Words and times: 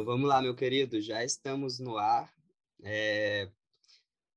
Então 0.00 0.12
vamos 0.14 0.30
lá, 0.30 0.40
meu 0.40 0.54
querido, 0.54 0.98
já 0.98 1.22
estamos 1.22 1.78
no 1.78 1.98
ar. 1.98 2.34
É... 2.82 3.50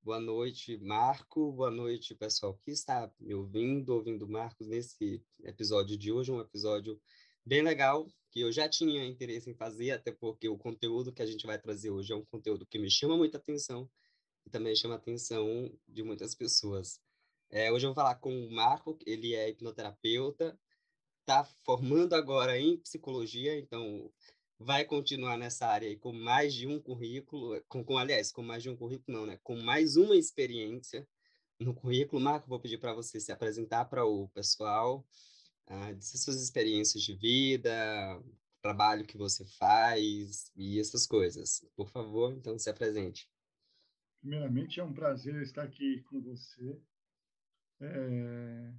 Boa 0.02 0.20
noite, 0.20 0.76
Marco. 0.76 1.50
Boa 1.52 1.70
noite, 1.70 2.14
pessoal 2.14 2.52
que 2.62 2.70
está 2.70 3.10
me 3.18 3.34
ouvindo, 3.34 3.94
ouvindo 3.94 4.28
Marcos 4.28 4.66
nesse 4.66 5.24
episódio 5.42 5.96
de 5.96 6.12
hoje, 6.12 6.30
um 6.30 6.38
episódio 6.38 7.00
bem 7.46 7.62
legal, 7.62 8.06
que 8.30 8.40
eu 8.40 8.52
já 8.52 8.68
tinha 8.68 9.06
interesse 9.06 9.48
em 9.48 9.54
fazer, 9.54 9.92
até 9.92 10.12
porque 10.12 10.50
o 10.50 10.58
conteúdo 10.58 11.14
que 11.14 11.22
a 11.22 11.26
gente 11.26 11.46
vai 11.46 11.58
trazer 11.58 11.88
hoje 11.88 12.12
é 12.12 12.16
um 12.16 12.26
conteúdo 12.26 12.66
que 12.66 12.78
me 12.78 12.90
chama 12.90 13.16
muita 13.16 13.38
atenção 13.38 13.88
e 14.44 14.50
também 14.50 14.76
chama 14.76 14.96
a 14.96 14.98
atenção 14.98 15.72
de 15.88 16.02
muitas 16.02 16.34
pessoas. 16.34 17.00
É, 17.48 17.72
hoje 17.72 17.86
eu 17.86 17.88
vou 17.88 17.94
falar 17.94 18.16
com 18.16 18.36
o 18.38 18.52
Marco, 18.52 18.98
ele 19.06 19.34
é 19.34 19.48
hipnoterapeuta, 19.48 20.60
está 21.20 21.42
formando 21.64 22.12
agora 22.12 22.58
em 22.58 22.76
psicologia, 22.76 23.58
então 23.58 24.12
vai 24.58 24.84
continuar 24.84 25.36
nessa 25.36 25.66
área 25.66 25.88
aí 25.88 25.96
com 25.96 26.12
mais 26.12 26.54
de 26.54 26.66
um 26.66 26.80
currículo, 26.80 27.60
com, 27.68 27.84
com 27.84 27.98
aliás, 27.98 28.30
com 28.32 28.42
mais 28.42 28.62
de 28.62 28.70
um 28.70 28.76
currículo 28.76 29.18
não, 29.18 29.26
né? 29.26 29.38
Com 29.42 29.60
mais 29.60 29.96
uma 29.96 30.16
experiência 30.16 31.06
no 31.58 31.74
currículo. 31.74 32.22
Marco, 32.22 32.48
vou 32.48 32.60
pedir 32.60 32.78
para 32.78 32.94
você 32.94 33.20
se 33.20 33.32
apresentar 33.32 33.86
para 33.86 34.04
o 34.04 34.28
pessoal, 34.28 35.06
uh, 35.68 35.96
suas 36.00 36.42
experiências 36.42 37.02
de 37.02 37.14
vida, 37.14 38.22
trabalho 38.62 39.04
que 39.04 39.18
você 39.18 39.44
faz 39.44 40.50
e 40.56 40.80
essas 40.80 41.06
coisas. 41.06 41.66
Por 41.76 41.90
favor, 41.90 42.32
então 42.32 42.58
se 42.58 42.70
apresente. 42.70 43.28
Primeiramente, 44.20 44.80
é 44.80 44.84
um 44.84 44.94
prazer 44.94 45.42
estar 45.42 45.64
aqui 45.64 46.02
com 46.04 46.22
você. 46.22 46.80
É... 47.80 48.72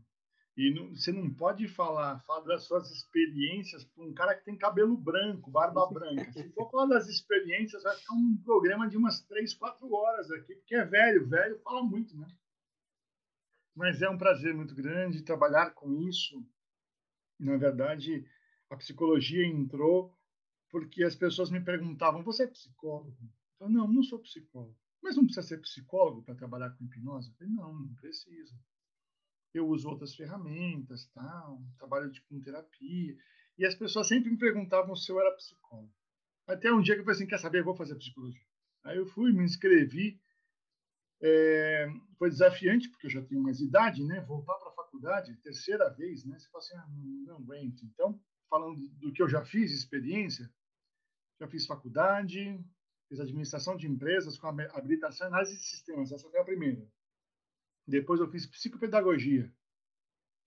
E 0.57 0.73
não, 0.73 0.95
você 0.95 1.11
não 1.11 1.29
pode 1.33 1.67
falar, 1.67 2.21
falar 2.21 2.45
das 2.45 2.63
suas 2.63 2.89
experiências 2.89 3.83
para 3.83 4.05
um 4.05 4.13
cara 4.13 4.35
que 4.35 4.45
tem 4.45 4.57
cabelo 4.57 4.95
branco, 4.95 5.51
barba 5.51 5.85
branca. 5.87 6.31
Se 6.31 6.49
for 6.53 6.71
falar 6.71 6.85
das 6.85 7.09
experiências, 7.09 7.83
vai 7.83 7.93
ficar 7.97 8.13
um 8.13 8.37
programa 8.37 8.87
de 8.87 8.95
umas 8.95 9.19
três, 9.21 9.53
quatro 9.53 9.93
horas 9.93 10.31
aqui, 10.31 10.55
porque 10.55 10.75
é 10.75 10.85
velho, 10.85 11.27
velho 11.27 11.59
fala 11.59 11.83
muito, 11.83 12.17
né? 12.17 12.27
Mas 13.75 14.01
é 14.01 14.09
um 14.09 14.17
prazer 14.17 14.53
muito 14.53 14.73
grande 14.73 15.23
trabalhar 15.23 15.71
com 15.71 15.93
isso. 15.93 16.41
Na 17.37 17.57
verdade, 17.57 18.25
a 18.69 18.77
psicologia 18.77 19.45
entrou 19.45 20.17
porque 20.69 21.03
as 21.03 21.17
pessoas 21.17 21.51
me 21.51 21.59
perguntavam: 21.59 22.23
você 22.23 22.43
é 22.43 22.47
psicólogo? 22.47 23.17
Eu 23.21 23.57
falei, 23.59 23.73
não, 23.73 23.91
não 23.91 24.03
sou 24.03 24.19
psicólogo. 24.19 24.77
Mas 25.03 25.17
não 25.17 25.25
precisa 25.25 25.45
ser 25.45 25.59
psicólogo 25.59 26.23
para 26.23 26.35
trabalhar 26.35 26.69
com 26.71 26.85
hipnose? 26.85 27.29
Eu 27.29 27.35
falei, 27.35 27.53
não, 27.53 27.73
não 27.73 27.93
precisa 27.95 28.55
eu 29.57 29.67
uso 29.67 29.89
outras 29.89 30.15
ferramentas, 30.15 31.07
tal, 31.13 31.61
trabalho 31.77 32.11
tipo, 32.11 32.27
com 32.27 32.41
terapia. 32.41 33.15
E 33.57 33.65
as 33.65 33.75
pessoas 33.75 34.07
sempre 34.07 34.29
me 34.29 34.37
perguntavam 34.37 34.95
se 34.95 35.11
eu 35.11 35.19
era 35.19 35.35
psicólogo. 35.35 35.93
Até 36.47 36.71
um 36.71 36.81
dia 36.81 36.95
que 36.95 37.01
eu 37.01 37.05
falei 37.05 37.17
assim, 37.17 37.27
quer 37.27 37.39
saber, 37.39 37.59
eu 37.59 37.65
vou 37.65 37.75
fazer 37.75 37.95
psicologia. 37.95 38.41
Aí 38.83 38.97
eu 38.97 39.05
fui, 39.05 39.31
me 39.31 39.43
inscrevi. 39.43 40.19
É, 41.21 41.87
foi 42.19 42.29
desafiante, 42.29 42.89
porque 42.89 43.07
eu 43.07 43.11
já 43.11 43.21
tenho 43.23 43.41
mais 43.41 43.59
idade, 43.59 44.03
né? 44.03 44.21
Voltar 44.21 44.53
para 44.55 44.69
a 44.69 44.75
faculdade, 44.75 45.35
terceira 45.37 45.89
vez, 45.89 46.25
né? 46.25 46.37
Você 46.37 46.47
fala 46.49 46.63
assim, 46.63 46.75
ah, 46.75 46.87
não, 47.25 47.37
aguento. 47.37 47.83
Então, 47.85 48.19
falando 48.49 48.87
do 48.99 49.11
que 49.11 49.23
eu 49.23 49.29
já 49.29 49.43
fiz, 49.43 49.71
experiência, 49.71 50.51
já 51.39 51.47
fiz 51.47 51.65
faculdade, 51.65 52.63
fiz 53.09 53.19
administração 53.19 53.75
de 53.75 53.87
empresas 53.87 54.37
com 54.37 54.47
habilitação 54.47 55.27
e 55.27 55.29
análise 55.29 55.57
de 55.57 55.63
sistemas. 55.63 56.11
Essa 56.11 56.29
foi 56.29 56.39
a 56.39 56.43
primeira. 56.45 56.85
Depois 57.87 58.19
eu 58.19 58.29
fiz 58.29 58.47
psicopedagogia, 58.47 59.51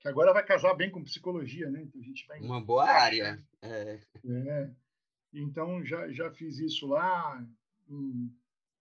que 0.00 0.08
agora 0.08 0.33
vai 0.33 0.44
casar 0.44 0.75
bem 0.75 0.91
com 0.91 1.05
psicologia, 1.05 1.70
né? 1.70 1.83
Então 1.83 2.00
a 2.00 2.04
gente 2.04 2.26
vai 2.26 2.41
uma 2.41 2.60
boa 2.60 2.88
área. 2.88 3.43
É. 3.62 4.00
é. 4.25 4.71
Então 5.32 5.84
já 5.84 6.10
já 6.12 6.31
fiz 6.31 6.59
isso 6.59 6.87
lá 6.87 7.47
em 7.88 8.31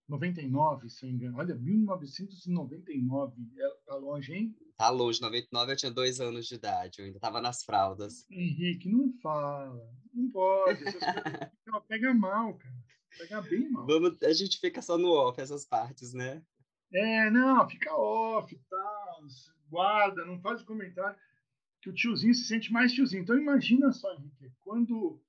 99, 0.07 0.90
se 0.90 1.03
não 1.03 1.12
me 1.12 1.18
engano. 1.18 1.38
Olha, 1.38 1.56
1999. 1.56 3.35
É, 3.57 3.69
tá 3.85 3.95
longe, 3.95 4.34
hein? 4.34 4.56
Tá 4.78 4.89
longe. 4.89 5.22
99 5.22 5.72
eu 5.72 5.75
tinha 5.75 5.91
dois 5.91 6.22
anos 6.22 6.47
de 6.47 6.56
idade. 6.56 7.00
Eu 7.00 7.06
ainda 7.06 7.19
tava 7.19 7.41
nas 7.41 7.63
fraldas. 7.63 8.25
Henrique, 8.29 8.89
não 8.89 9.12
fala. 9.22 9.91
Não 10.13 10.31
pode. 10.31 10.79
pega 11.88 12.13
mal, 12.13 12.53
cara. 12.56 12.75
Pega 13.18 13.41
bem 13.41 13.69
mal. 13.69 13.85
Vamos, 13.85 14.18
a 14.24 14.31
gente 14.34 14.59
fica 14.59 14.81
só 14.81 14.97
no 14.97 15.09
off 15.09 15.41
essas 15.41 15.66
partes, 15.66 16.13
né? 16.13 16.41
É, 16.94 17.30
não, 17.30 17.70
fica 17.70 17.94
off, 17.94 18.56
tá, 18.70 19.20
guarda, 19.70 20.25
não 20.25 20.40
faz 20.40 20.62
comentário, 20.64 21.20
que 21.81 21.90
o 21.90 21.94
tiozinho 21.94 22.34
se 22.34 22.46
sente 22.46 22.72
mais 22.72 22.94
tiozinho. 22.94 23.24
Então 23.24 23.38
imagina 23.38 23.92
só, 23.92 24.14
Henrique, 24.14 24.52
quando 24.62 25.22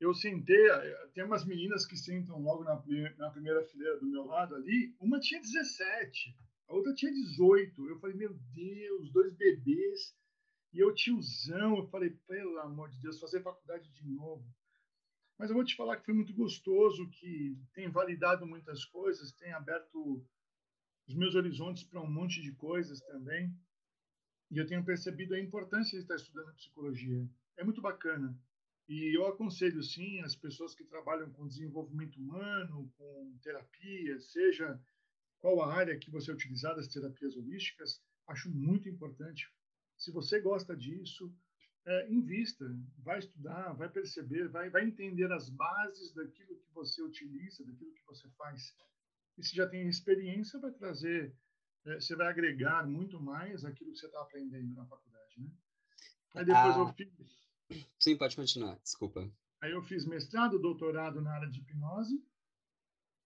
eu 0.00 0.14
sentei, 0.14 0.68
tem 1.14 1.24
umas 1.24 1.44
meninas 1.44 1.86
que 1.86 1.96
sentam 1.96 2.40
logo 2.40 2.64
na, 2.64 2.82
na 3.18 3.30
primeira 3.30 3.62
fileira 3.64 3.98
do 3.98 4.06
meu 4.06 4.24
lado 4.24 4.54
ali, 4.54 4.94
uma 5.00 5.20
tinha 5.20 5.40
17, 5.40 6.36
a 6.68 6.74
outra 6.74 6.94
tinha 6.94 7.12
18. 7.12 7.88
Eu 7.88 7.98
falei, 7.98 8.16
meu 8.16 8.34
Deus, 8.52 9.10
dois 9.12 9.34
bebês, 9.34 10.14
e 10.72 10.78
eu 10.78 10.94
tiozão, 10.94 11.76
eu 11.78 11.86
falei, 11.88 12.10
pelo 12.26 12.58
amor 12.60 12.88
de 12.90 12.98
Deus, 13.00 13.20
fazer 13.20 13.42
faculdade 13.42 13.90
de 13.92 14.08
novo. 14.08 14.44
Mas 15.38 15.50
eu 15.50 15.56
vou 15.56 15.64
te 15.64 15.76
falar 15.76 15.96
que 15.96 16.06
foi 16.06 16.14
muito 16.14 16.32
gostoso, 16.32 17.08
que 17.10 17.58
tem 17.74 17.90
validado 17.90 18.46
muitas 18.46 18.84
coisas, 18.84 19.32
tem 19.32 19.52
aberto 19.52 20.24
os 21.06 21.14
meus 21.14 21.34
horizontes 21.34 21.84
para 21.84 22.00
um 22.00 22.10
monte 22.10 22.40
de 22.40 22.52
coisas 22.52 23.00
também. 23.02 23.54
E 24.50 24.58
eu 24.58 24.66
tenho 24.66 24.84
percebido 24.84 25.34
a 25.34 25.40
importância 25.40 25.96
de 25.96 26.04
estar 26.04 26.16
estudando 26.16 26.54
psicologia. 26.54 27.28
É 27.56 27.64
muito 27.64 27.80
bacana. 27.80 28.38
E 28.88 29.16
eu 29.16 29.26
aconselho, 29.26 29.82
sim, 29.82 30.20
as 30.20 30.36
pessoas 30.36 30.74
que 30.74 30.84
trabalham 30.84 31.30
com 31.32 31.46
desenvolvimento 31.46 32.20
humano, 32.20 32.92
com 32.98 33.38
terapia, 33.42 34.20
seja 34.20 34.78
qual 35.40 35.62
a 35.62 35.74
área 35.74 35.98
que 35.98 36.10
você 36.10 36.30
utilizar 36.30 36.76
das 36.76 36.88
terapias 36.88 37.36
holísticas, 37.36 38.00
acho 38.26 38.50
muito 38.50 38.88
importante. 38.88 39.50
Se 39.96 40.10
você 40.10 40.40
gosta 40.40 40.76
disso, 40.76 41.32
é, 41.84 42.12
invista, 42.12 42.64
vai 42.98 43.18
estudar, 43.18 43.72
vai 43.72 43.88
perceber, 43.88 44.48
vai, 44.48 44.70
vai 44.70 44.84
entender 44.84 45.30
as 45.32 45.48
bases 45.48 46.12
daquilo 46.12 46.56
que 46.56 46.70
você 46.72 47.02
utiliza, 47.02 47.64
daquilo 47.64 47.92
que 47.92 48.04
você 48.06 48.28
faz. 48.30 48.74
E 49.38 49.44
se 49.44 49.56
já 49.56 49.66
tem 49.68 49.88
experiência, 49.88 50.60
vai 50.60 50.72
trazer, 50.72 51.34
é, 51.86 51.94
você 51.94 52.14
vai 52.14 52.28
agregar 52.28 52.86
muito 52.86 53.20
mais 53.20 53.64
aquilo 53.64 53.92
que 53.92 53.98
você 53.98 54.06
está 54.06 54.20
aprendendo 54.20 54.74
na 54.74 54.86
faculdade, 54.86 55.40
né? 55.40 55.50
Aí 56.34 56.44
depois 56.44 56.76
ah, 56.76 56.78
eu 56.78 56.92
fiz. 56.94 57.86
Sim, 57.98 58.16
pode 58.16 58.36
continuar, 58.36 58.78
desculpa. 58.80 59.30
Aí 59.60 59.72
eu 59.72 59.82
fiz 59.82 60.04
mestrado, 60.06 60.58
doutorado 60.58 61.20
na 61.20 61.32
área 61.32 61.48
de 61.48 61.60
hipnose 61.60 62.22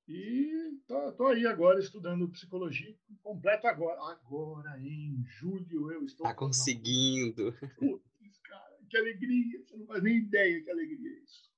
e 0.09 0.78
tô, 0.87 1.12
tô 1.12 1.27
aí 1.27 1.47
agora 1.47 1.81
estudando 1.81 2.28
psicologia 2.28 2.97
completo 3.22 3.66
agora. 3.66 4.00
Agora, 4.12 4.78
em 4.78 5.25
julho, 5.25 5.91
eu 5.91 6.05
estou. 6.05 6.27
Tá 6.27 6.34
conseguindo. 6.34 7.53
Putz, 7.77 8.39
cara, 8.45 8.78
que 8.89 8.97
alegria! 8.97 9.65
Você 9.65 9.77
não 9.77 9.87
faz 9.87 10.03
nem 10.03 10.19
ideia 10.19 10.62
que 10.62 10.71
alegria 10.71 11.11
é 11.11 11.22
isso. 11.22 11.50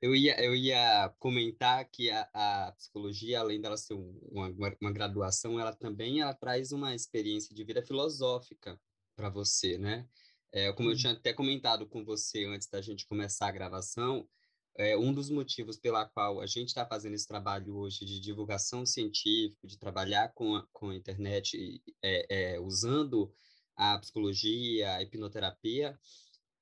Eu 0.00 0.14
ia, 0.14 0.42
eu 0.42 0.54
ia 0.54 1.12
comentar 1.18 1.88
que 1.90 2.10
a, 2.10 2.28
a 2.32 2.72
psicologia, 2.72 3.40
além 3.40 3.60
dela 3.60 3.76
ser 3.76 3.94
uma, 3.94 4.48
uma, 4.80 4.92
graduação, 4.92 5.58
ela 5.58 5.74
também 5.74 6.20
ela 6.20 6.34
traz 6.34 6.72
uma 6.72 6.94
experiência 6.94 7.54
de 7.54 7.64
vida 7.64 7.82
filosófica 7.82 8.78
para 9.16 9.28
você, 9.28 9.78
né? 9.78 10.06
É, 10.52 10.72
como 10.72 10.90
eu 10.90 10.96
tinha 10.96 11.12
até 11.12 11.32
comentado 11.32 11.86
com 11.86 12.04
você 12.04 12.44
antes 12.46 12.68
da 12.68 12.80
gente 12.80 13.06
começar 13.06 13.48
a 13.48 13.52
gravação, 13.52 14.28
é, 14.76 14.96
um 14.96 15.12
dos 15.12 15.30
motivos 15.30 15.78
pela 15.78 16.06
qual 16.06 16.40
a 16.40 16.46
gente 16.46 16.68
está 16.68 16.86
fazendo 16.86 17.14
esse 17.14 17.26
trabalho 17.26 17.76
hoje 17.76 18.04
de 18.04 18.18
divulgação 18.20 18.86
científica, 18.86 19.66
de 19.66 19.78
trabalhar 19.78 20.32
com 20.32 20.56
a, 20.56 20.66
com 20.72 20.90
a 20.90 20.96
internet, 20.96 21.82
é, 22.02 22.54
é, 22.54 22.60
usando 22.60 23.32
a 23.76 23.98
psicologia, 23.98 24.94
a 24.94 25.02
hipnoterapia, 25.02 25.98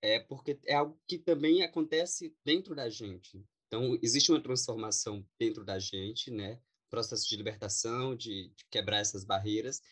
é 0.03 0.21
porque 0.21 0.59
é 0.65 0.75
algo 0.75 0.99
que 1.07 1.19
também 1.19 1.63
acontece 1.63 2.35
dentro 2.45 2.75
da 2.75 2.89
gente. 2.89 3.45
Então, 3.67 3.99
existe 4.03 4.31
uma 4.31 4.43
transformação 4.43 5.25
dentro 5.39 5.65
da 5.65 5.79
gente, 5.79 6.31
né? 6.31 6.61
Processo 6.89 7.29
de 7.29 7.37
libertação, 7.37 8.17
de, 8.17 8.49
de 8.49 8.65
quebrar 8.71 8.99
essas 8.99 9.25
barreiras, 9.25 9.83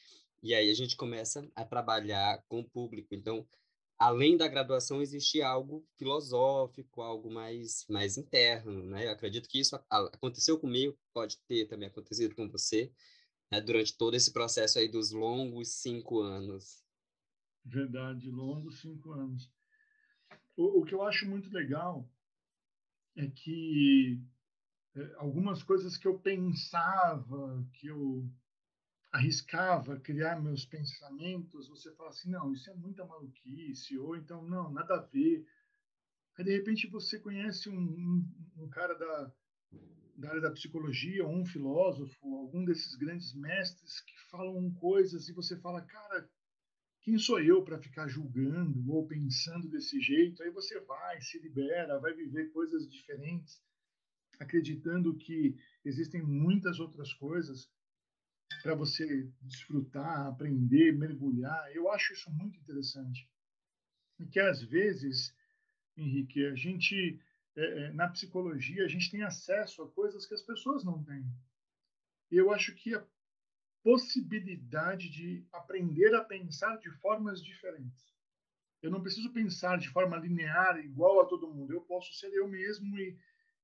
e 0.43 0.55
aí 0.55 0.71
a 0.71 0.75
gente 0.75 0.97
começa 0.97 1.47
a 1.55 1.65
trabalhar 1.65 2.43
com 2.49 2.61
o 2.61 2.69
público. 2.71 3.15
Então, 3.15 3.47
além 3.99 4.37
da 4.37 4.49
graduação, 4.49 5.03
existe 5.03 5.43
algo 5.43 5.87
filosófico, 5.97 7.03
algo 7.03 7.31
mais, 7.31 7.85
mais 7.89 8.17
interno, 8.17 8.83
né? 8.85 9.07
Eu 9.07 9.11
acredito 9.11 9.49
que 9.49 9.61
isso 9.61 9.79
aconteceu 9.91 10.59
comigo, 10.59 10.97
pode 11.13 11.39
ter 11.47 11.67
também 11.67 11.89
acontecido 11.89 12.35
com 12.35 12.49
você, 12.49 12.91
né? 13.51 13.61
durante 13.61 13.97
todo 13.97 14.15
esse 14.15 14.33
processo 14.33 14.79
aí 14.79 14.89
dos 14.89 15.11
longos 15.11 15.69
cinco 15.69 16.21
anos. 16.21 16.83
Verdade, 17.65 18.31
longos 18.31 18.81
cinco 18.81 19.13
anos. 19.13 19.51
O, 20.57 20.81
o 20.81 20.85
que 20.85 20.95
eu 20.95 21.03
acho 21.03 21.29
muito 21.29 21.53
legal 21.53 22.09
é 23.15 23.27
que 23.29 24.21
é, 24.95 25.15
algumas 25.17 25.63
coisas 25.63 25.97
que 25.97 26.09
eu 26.09 26.19
pensava, 26.19 27.65
que 27.75 27.87
eu 27.89 28.29
arriscava 29.13 30.01
criar 30.01 30.41
meus 30.41 30.65
pensamentos, 30.65 31.69
você 31.69 31.95
fala 31.95 32.11
assim, 32.11 32.31
não, 32.31 32.53
isso 32.53 32.69
é 32.71 32.75
muita 32.75 33.05
maluquice, 33.05 33.97
ou 33.99 34.17
então, 34.17 34.43
não, 34.43 34.71
nada 34.71 34.97
a 34.97 35.03
ver. 35.03 35.47
Aí, 36.37 36.45
de 36.45 36.57
repente, 36.57 36.87
você 36.89 37.19
conhece 37.19 37.69
um, 37.69 37.79
um, 37.79 38.65
um 38.65 38.69
cara 38.69 38.95
da, 38.95 39.33
da 40.17 40.29
área 40.31 40.41
da 40.41 40.51
psicologia, 40.51 41.25
ou 41.25 41.35
um 41.35 41.47
filósofo, 41.47 42.37
algum 42.37 42.65
desses 42.65 42.95
grandes 42.97 43.35
mestres 43.35 44.01
que 44.01 44.19
falam 44.31 44.71
coisas 44.73 45.29
e 45.29 45.33
você 45.33 45.59
fala, 45.59 45.81
cara, 45.83 46.29
quem 47.07 47.19
sou 47.19 47.41
eu 47.41 47.63
para 47.63 47.79
ficar 47.79 48.09
julgando 48.09 48.93
ou 48.93 49.07
pensando 49.07 49.69
desse 49.69 50.01
jeito? 50.01 50.43
Aí 50.43 50.51
você 50.51 50.81
vai, 50.81 51.21
se 51.21 51.39
libera, 51.39 52.01
vai 52.01 52.13
viver 52.13 52.51
coisas 52.51 52.91
diferentes, 52.91 53.63
acreditando 54.41 55.17
que 55.17 55.57
existem 55.85 56.21
muitas 56.21 56.81
outras 56.81 57.15
coisas 57.15 57.71
para 58.61 58.75
você 58.75 59.31
desfrutar, 59.41 60.27
aprender, 60.27 60.99
mergulhar. 60.99 61.71
Eu 61.73 61.89
acho 61.93 62.13
isso 62.13 62.29
muito 62.33 62.59
interessante. 62.59 63.31
E 64.19 64.27
que 64.27 64.41
às 64.41 64.61
vezes 64.65 65.33
Henrique, 65.97 66.45
a 66.47 66.57
gente, 66.57 67.21
é, 67.55 67.85
é, 67.85 67.93
na 67.93 68.09
psicologia, 68.09 68.85
a 68.85 68.89
gente 68.89 69.13
tem 69.13 69.23
acesso 69.23 69.81
a 69.81 69.91
coisas 69.93 70.27
que 70.27 70.35
as 70.35 70.43
pessoas 70.43 70.83
não 70.83 71.05
têm. 71.05 71.25
Eu 72.33 72.53
acho 72.53 72.75
que 72.75 72.97
a 72.97 73.07
possibilidade 73.87 75.09
de 75.09 75.47
aprender 75.53 76.13
a 76.17 76.25
pensar 76.25 76.77
de 76.79 76.91
formas 76.91 77.41
diferentes. 77.41 78.13
Eu 78.83 78.91
não 78.91 79.01
preciso 79.01 79.33
pensar 79.33 79.79
de 79.79 79.89
forma 79.89 80.17
linear, 80.17 80.77
igual 80.81 81.21
a 81.21 81.25
todo 81.25 81.55
mundo. 81.55 81.73
Eu 81.73 81.83
posso 81.83 82.13
ser 82.15 82.35
eu 82.35 82.49
mesmo 82.49 82.99
e 82.99 83.17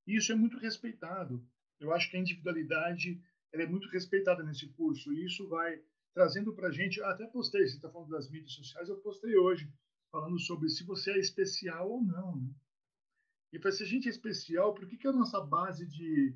isso 0.06 0.30
é 0.30 0.36
muito 0.36 0.58
respeitado. 0.58 1.44
Eu 1.80 1.92
acho 1.92 2.08
que 2.08 2.16
a 2.16 2.20
individualidade 2.20 3.20
é 3.50 3.66
muito 3.66 3.88
respeitada 3.88 4.44
nesse 4.44 4.68
curso 4.68 5.12
e 5.12 5.24
isso 5.24 5.48
vai 5.48 5.82
trazendo 6.14 6.54
para 6.54 6.68
a 6.68 6.72
gente. 6.72 7.02
Até 7.02 7.26
postei, 7.26 7.66
você 7.66 7.74
está 7.74 7.90
falando 7.90 8.10
das 8.10 8.30
mídias 8.30 8.52
sociais, 8.52 8.88
eu 8.88 8.98
postei 8.98 9.36
hoje 9.36 9.68
falando 10.12 10.38
sobre 10.38 10.68
se 10.68 10.84
você 10.84 11.10
é 11.10 11.18
especial 11.18 11.90
ou 11.90 12.00
não. 12.00 12.36
Né? 12.36 12.54
E 13.52 13.58
para 13.58 13.72
se 13.72 13.82
a 13.82 13.86
gente 13.86 14.06
é 14.06 14.10
especial, 14.12 14.72
por 14.72 14.86
que, 14.86 14.96
que 14.96 15.08
a 15.08 15.12
nossa 15.12 15.40
base 15.40 15.84
de, 15.84 16.32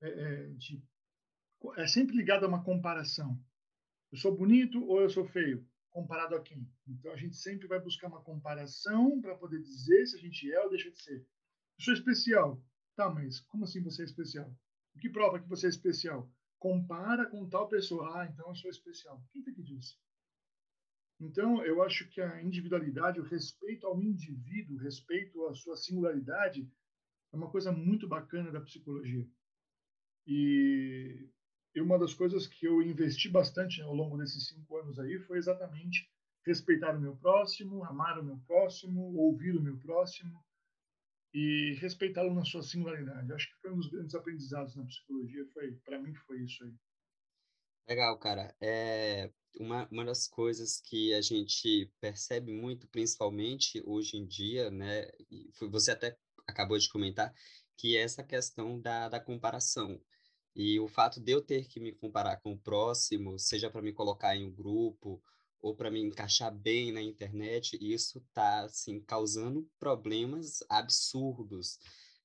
é, 0.00 0.08
é, 0.08 0.46
de 0.54 0.82
é 1.76 1.86
sempre 1.86 2.16
ligada 2.16 2.46
a 2.46 2.48
uma 2.48 2.62
comparação? 2.62 3.38
Eu 4.12 4.18
sou 4.18 4.36
bonito 4.36 4.84
ou 4.84 5.00
eu 5.00 5.10
sou 5.10 5.26
feio? 5.26 5.66
Comparado 5.90 6.34
a 6.34 6.42
quem? 6.42 6.68
Então 6.86 7.12
a 7.12 7.16
gente 7.16 7.36
sempre 7.36 7.66
vai 7.66 7.80
buscar 7.80 8.08
uma 8.08 8.22
comparação 8.22 9.20
para 9.20 9.34
poder 9.34 9.62
dizer 9.62 10.06
se 10.06 10.16
a 10.16 10.18
gente 10.18 10.52
é 10.52 10.60
ou 10.62 10.70
deixa 10.70 10.90
de 10.90 11.00
ser. 11.00 11.18
Eu 11.78 11.84
sou 11.84 11.94
especial. 11.94 12.62
Tá, 12.94 13.10
mas 13.10 13.40
como 13.40 13.64
assim 13.64 13.82
você 13.82 14.02
é 14.02 14.04
especial? 14.04 14.50
O 14.94 14.98
que 14.98 15.10
prova 15.10 15.38
que 15.40 15.48
você 15.48 15.66
é 15.66 15.70
especial? 15.70 16.30
Compara 16.58 17.26
com 17.26 17.48
tal 17.48 17.68
pessoa. 17.68 18.20
Ah, 18.20 18.26
então 18.26 18.48
eu 18.48 18.54
sou 18.54 18.70
especial. 18.70 19.22
Quem 19.32 19.42
foi 19.42 19.52
que 19.52 19.62
disse? 19.62 19.96
Então, 21.18 21.64
eu 21.64 21.82
acho 21.82 22.08
que 22.08 22.20
a 22.20 22.42
individualidade, 22.42 23.20
o 23.20 23.24
respeito 23.24 23.86
ao 23.86 24.00
indivíduo, 24.02 24.76
o 24.76 24.80
respeito 24.80 25.46
à 25.46 25.54
sua 25.54 25.76
singularidade, 25.76 26.70
é 27.32 27.36
uma 27.36 27.50
coisa 27.50 27.72
muito 27.72 28.06
bacana 28.06 28.52
da 28.52 28.60
psicologia. 28.60 29.26
E 30.26 31.28
uma 31.80 31.98
das 31.98 32.14
coisas 32.14 32.46
que 32.46 32.66
eu 32.66 32.82
investi 32.82 33.28
bastante 33.28 33.80
ao 33.82 33.94
longo 33.94 34.16
desses 34.16 34.48
cinco 34.48 34.76
anos 34.78 34.98
aí 34.98 35.18
foi 35.20 35.38
exatamente 35.38 36.08
respeitar 36.44 36.96
o 36.96 37.00
meu 37.00 37.16
próximo, 37.16 37.84
amar 37.84 38.18
o 38.18 38.24
meu 38.24 38.38
próximo, 38.46 39.14
ouvir 39.16 39.56
o 39.56 39.62
meu 39.62 39.76
próximo 39.78 40.44
e 41.34 41.74
respeitá-lo 41.80 42.32
na 42.32 42.44
sua 42.44 42.62
singularidade. 42.62 43.32
Acho 43.32 43.48
que 43.48 43.60
foi 43.60 43.72
um 43.72 43.76
dos 43.76 43.90
grandes 43.90 44.14
aprendizados 44.14 44.76
na 44.76 44.84
psicologia. 44.84 45.44
Foi, 45.52 45.72
para 45.84 46.00
mim, 46.00 46.14
foi 46.26 46.42
isso 46.42 46.64
aí. 46.64 46.72
Legal, 47.88 48.18
cara. 48.18 48.54
É, 48.60 49.30
uma, 49.58 49.88
uma 49.90 50.04
das 50.04 50.26
coisas 50.26 50.80
que 50.80 51.12
a 51.14 51.20
gente 51.20 51.92
percebe 52.00 52.52
muito, 52.52 52.88
principalmente 52.88 53.82
hoje 53.84 54.16
em 54.16 54.26
dia, 54.26 54.70
né, 54.70 55.08
e 55.30 55.50
você 55.68 55.90
até 55.90 56.16
acabou 56.46 56.78
de 56.78 56.88
comentar, 56.88 57.34
que 57.76 57.96
é 57.96 58.02
essa 58.02 58.24
questão 58.24 58.80
da, 58.80 59.08
da 59.08 59.20
comparação. 59.20 60.00
E 60.56 60.80
o 60.80 60.88
fato 60.88 61.20
de 61.20 61.32
eu 61.32 61.42
ter 61.42 61.68
que 61.68 61.78
me 61.78 61.92
comparar 61.92 62.38
com 62.38 62.52
o 62.52 62.58
próximo, 62.58 63.38
seja 63.38 63.70
para 63.70 63.82
me 63.82 63.92
colocar 63.92 64.34
em 64.34 64.46
um 64.46 64.50
grupo 64.50 65.22
ou 65.60 65.76
para 65.76 65.90
me 65.90 66.00
encaixar 66.00 66.50
bem 66.50 66.90
na 66.90 67.02
internet, 67.02 67.76
isso 67.78 68.18
está 68.20 68.64
assim, 68.64 68.98
causando 69.00 69.68
problemas 69.78 70.64
absurdos, 70.70 71.78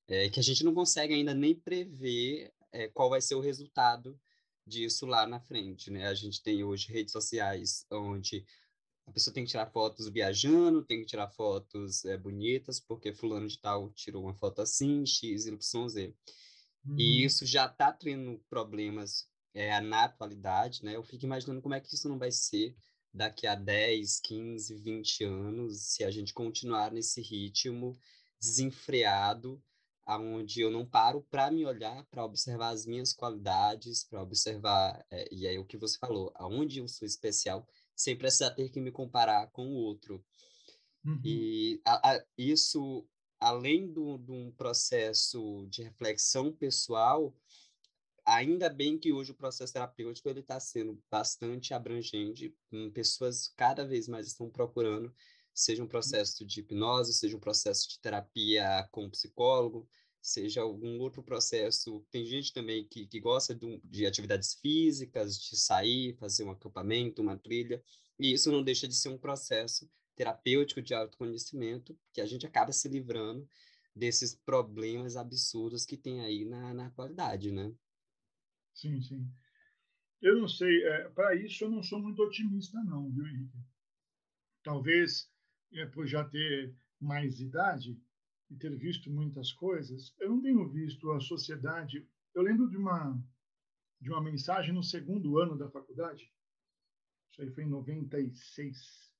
é, 0.08 0.30
que 0.30 0.40
a 0.40 0.42
gente 0.42 0.64
não 0.64 0.72
consegue 0.72 1.12
ainda 1.12 1.34
nem 1.34 1.54
prever 1.54 2.50
é, 2.72 2.88
qual 2.88 3.10
vai 3.10 3.20
ser 3.20 3.34
o 3.34 3.40
resultado 3.40 4.18
disso 4.66 5.04
lá 5.04 5.26
na 5.26 5.38
frente, 5.38 5.90
né? 5.90 6.06
A 6.06 6.14
gente 6.14 6.42
tem 6.42 6.64
hoje 6.64 6.90
redes 6.90 7.12
sociais 7.12 7.84
onde 7.90 8.46
a 9.06 9.12
pessoa 9.12 9.34
tem 9.34 9.44
que 9.44 9.50
tirar 9.50 9.70
fotos 9.70 10.08
viajando, 10.08 10.82
tem 10.82 11.00
que 11.00 11.06
tirar 11.06 11.28
fotos 11.28 12.02
é, 12.06 12.16
bonitas, 12.16 12.80
porque 12.80 13.12
fulano 13.12 13.46
de 13.46 13.60
tal 13.60 13.90
tirou 13.90 14.22
uma 14.22 14.34
foto 14.34 14.62
assim, 14.62 15.04
X, 15.04 15.44
Y, 15.44 15.88
Z. 15.88 16.14
Uhum. 16.84 16.98
E 16.98 17.24
isso 17.24 17.46
já 17.46 17.66
está 17.66 17.92
tendo 17.92 18.38
problemas 18.48 19.28
é, 19.54 19.80
na 19.80 20.04
atualidade, 20.04 20.84
né? 20.84 20.96
Eu 20.96 21.02
fico 21.02 21.24
imaginando 21.24 21.62
como 21.62 21.74
é 21.74 21.80
que 21.80 21.94
isso 21.94 22.08
não 22.08 22.18
vai 22.18 22.30
ser 22.30 22.76
daqui 23.12 23.46
a 23.46 23.54
10, 23.54 24.20
15, 24.20 24.74
20 24.76 25.24
anos, 25.24 25.82
se 25.82 26.02
a 26.02 26.10
gente 26.10 26.32
continuar 26.32 26.90
nesse 26.90 27.20
ritmo 27.20 27.96
desenfreado 28.40 29.62
aonde 30.04 30.60
eu 30.60 30.70
não 30.70 30.84
paro 30.84 31.22
para 31.30 31.50
me 31.50 31.64
olhar, 31.64 32.04
para 32.06 32.24
observar 32.24 32.70
as 32.70 32.86
minhas 32.86 33.12
qualidades, 33.12 34.04
para 34.04 34.22
observar, 34.22 35.04
é, 35.10 35.32
e 35.32 35.46
aí 35.46 35.58
o 35.58 35.64
que 35.64 35.76
você 35.76 35.96
falou, 35.98 36.32
aonde 36.34 36.80
eu 36.80 36.88
sou 36.88 37.06
especial, 37.06 37.66
sem 37.94 38.16
precisar 38.16 38.50
ter 38.50 38.68
que 38.68 38.80
me 38.80 38.90
comparar 38.90 39.48
com 39.52 39.66
o 39.68 39.74
outro. 39.74 40.24
Uhum. 41.04 41.20
E 41.24 41.80
a, 41.84 42.14
a, 42.14 42.24
isso, 42.36 43.06
além 43.42 43.92
de 43.92 44.00
um 44.00 44.52
processo 44.56 45.66
de 45.68 45.82
reflexão 45.82 46.52
pessoal, 46.52 47.34
ainda 48.24 48.68
bem 48.68 48.98
que 48.98 49.12
hoje 49.12 49.32
o 49.32 49.36
processo 49.36 49.72
terapêutico 49.72 50.28
ele 50.28 50.40
está 50.40 50.60
sendo 50.60 51.02
bastante 51.10 51.74
abrangente, 51.74 52.54
pessoas 52.94 53.52
cada 53.56 53.84
vez 53.84 54.06
mais 54.06 54.28
estão 54.28 54.48
procurando 54.48 55.12
seja 55.54 55.82
um 55.82 55.88
processo 55.88 56.44
de 56.44 56.60
hipnose, 56.60 57.12
seja 57.12 57.36
um 57.36 57.40
processo 57.40 57.88
de 57.88 57.98
terapia 57.98 58.88
com 58.90 59.10
psicólogo, 59.10 59.88
seja 60.20 60.62
algum 60.62 60.98
outro 61.00 61.22
processo. 61.22 62.04
Tem 62.10 62.24
gente 62.24 62.52
também 62.52 62.86
que, 62.86 63.06
que 63.06 63.20
gosta 63.20 63.54
de, 63.54 63.80
de 63.84 64.06
atividades 64.06 64.54
físicas, 64.54 65.38
de 65.38 65.56
sair, 65.56 66.16
fazer 66.16 66.44
um 66.44 66.50
acampamento, 66.50 67.22
uma 67.22 67.36
trilha, 67.36 67.82
e 68.18 68.32
isso 68.32 68.50
não 68.50 68.62
deixa 68.62 68.88
de 68.88 68.94
ser 68.94 69.08
um 69.08 69.18
processo 69.18 69.90
terapêutico 70.14 70.82
de 70.82 70.94
autoconhecimento, 70.94 71.98
que 72.12 72.20
a 72.20 72.26
gente 72.26 72.46
acaba 72.46 72.72
se 72.72 72.88
livrando 72.88 73.48
desses 73.94 74.34
problemas 74.34 75.16
absurdos 75.16 75.84
que 75.84 75.96
tem 75.96 76.20
aí 76.20 76.44
na, 76.44 76.72
na 76.74 76.86
atualidade, 76.86 77.50
né? 77.50 77.74
Sim, 78.74 79.00
sim. 79.02 79.30
Eu 80.20 80.38
não 80.38 80.48
sei, 80.48 80.84
é, 80.84 81.08
para 81.10 81.34
isso 81.34 81.64
eu 81.64 81.70
não 81.70 81.82
sou 81.82 82.00
muito 82.00 82.22
otimista 82.22 82.82
não, 82.84 83.10
viu, 83.10 83.26
Henrique? 83.26 83.58
Talvez 84.62 85.30
é, 85.72 85.86
por 85.86 86.06
já 86.06 86.24
ter 86.24 86.74
mais 87.00 87.40
idade 87.40 88.00
e 88.48 88.56
ter 88.56 88.74
visto 88.76 89.10
muitas 89.10 89.52
coisas, 89.52 90.14
eu 90.20 90.30
não 90.30 90.40
tenho 90.40 90.68
visto 90.68 91.10
a 91.10 91.20
sociedade. 91.20 92.06
Eu 92.34 92.42
lembro 92.42 92.68
de 92.70 92.76
uma 92.76 93.20
de 94.00 94.10
uma 94.10 94.20
mensagem 94.20 94.74
no 94.74 94.82
segundo 94.82 95.38
ano 95.38 95.56
da 95.56 95.70
faculdade. 95.70 96.28
Isso 97.30 97.40
aí 97.40 97.50
foi 97.50 97.62
em 97.62 97.68
96. 97.68 99.11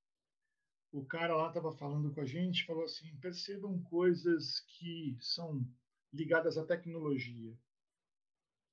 O 0.93 1.03
cara 1.07 1.35
lá 1.35 1.49
estava 1.49 1.73
falando 1.73 2.13
com 2.13 2.21
a 2.21 2.25
gente, 2.27 2.67
falou 2.67 2.85
assim: 2.85 3.17
percebam 3.17 3.83
coisas 3.85 4.61
que 4.61 5.17
são 5.21 5.67
ligadas 6.13 6.59
à 6.59 6.67
tecnologia. 6.67 7.57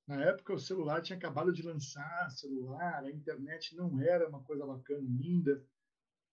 Na 0.05 0.21
época, 0.25 0.53
o 0.53 0.59
celular 0.59 1.01
tinha 1.01 1.17
acabado 1.17 1.53
de 1.53 1.61
lançar 1.61 2.29
celular, 2.31 3.05
a 3.05 3.11
internet 3.11 3.73
não 3.75 4.01
era 4.01 4.27
uma 4.27 4.43
coisa 4.43 4.65
bacana 4.65 5.07
ainda. 5.07 5.65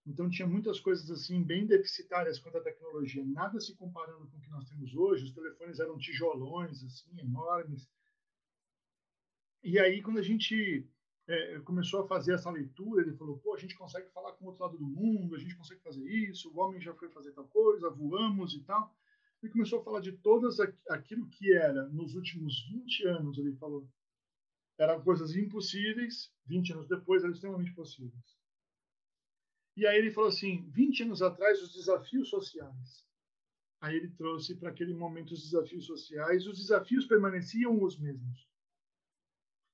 Então 0.05 0.29
tinha 0.29 0.47
muitas 0.47 0.79
coisas 0.79 1.09
assim 1.09 1.41
bem 1.43 1.65
deficitárias 1.65 2.39
quanto 2.39 2.57
à 2.57 2.61
tecnologia, 2.61 3.23
nada 3.25 3.59
se 3.59 3.75
comparando 3.75 4.27
com 4.27 4.37
o 4.37 4.41
que 4.41 4.49
nós 4.49 4.67
temos 4.67 4.93
hoje. 4.93 5.25
Os 5.25 5.33
telefones 5.33 5.79
eram 5.79 5.97
tijolões 5.97 6.83
assim 6.83 7.17
enormes. 7.19 7.89
E 9.63 9.79
aí 9.79 10.01
quando 10.01 10.19
a 10.19 10.23
gente 10.23 10.89
é, 11.27 11.59
começou 11.59 12.01
a 12.01 12.07
fazer 12.07 12.33
essa 12.33 12.49
leitura, 12.49 13.01
ele 13.01 13.13
falou: 13.17 13.37
pô, 13.39 13.53
a 13.53 13.59
gente 13.59 13.75
consegue 13.75 14.09
falar 14.09 14.31
com 14.33 14.45
o 14.45 14.47
outro 14.47 14.63
lado 14.63 14.77
do 14.77 14.85
mundo, 14.85 15.35
a 15.35 15.39
gente 15.39 15.55
consegue 15.55 15.81
fazer 15.81 16.03
isso. 16.07 16.49
O 16.51 16.59
homem 16.59 16.79
já 16.79 16.93
foi 16.93 17.09
fazer 17.09 17.33
tal 17.33 17.47
coisa, 17.47 17.89
voamos 17.89 18.53
e 18.53 18.61
tal. 18.61 18.95
E 19.43 19.49
começou 19.49 19.79
a 19.79 19.83
falar 19.83 19.99
de 19.99 20.13
todas 20.13 20.59
aquilo 20.89 21.27
que 21.27 21.53
era 21.53 21.87
nos 21.89 22.15
últimos 22.15 22.65
20 22.69 23.07
anos, 23.07 23.37
ele 23.37 23.53
falou. 23.55 23.87
Eram 24.79 25.01
coisas 25.01 25.35
impossíveis, 25.35 26.31
20 26.45 26.73
anos 26.73 26.87
depois 26.87 27.23
eram 27.23 27.33
extremamente 27.33 27.73
possíveis. 27.73 28.37
E 29.75 29.85
aí 29.85 29.97
ele 29.97 30.11
falou 30.11 30.29
assim: 30.29 30.69
20 30.71 31.03
anos 31.03 31.21
atrás, 31.21 31.61
os 31.61 31.73
desafios 31.73 32.29
sociais. 32.29 33.05
Aí 33.81 33.95
ele 33.95 34.09
trouxe 34.11 34.55
para 34.55 34.69
aquele 34.69 34.93
momento 34.93 35.33
os 35.33 35.43
desafios 35.43 35.85
sociais, 35.85 36.47
os 36.47 36.57
desafios 36.57 37.05
permaneciam 37.05 37.83
os 37.83 37.99
mesmos. 37.99 38.47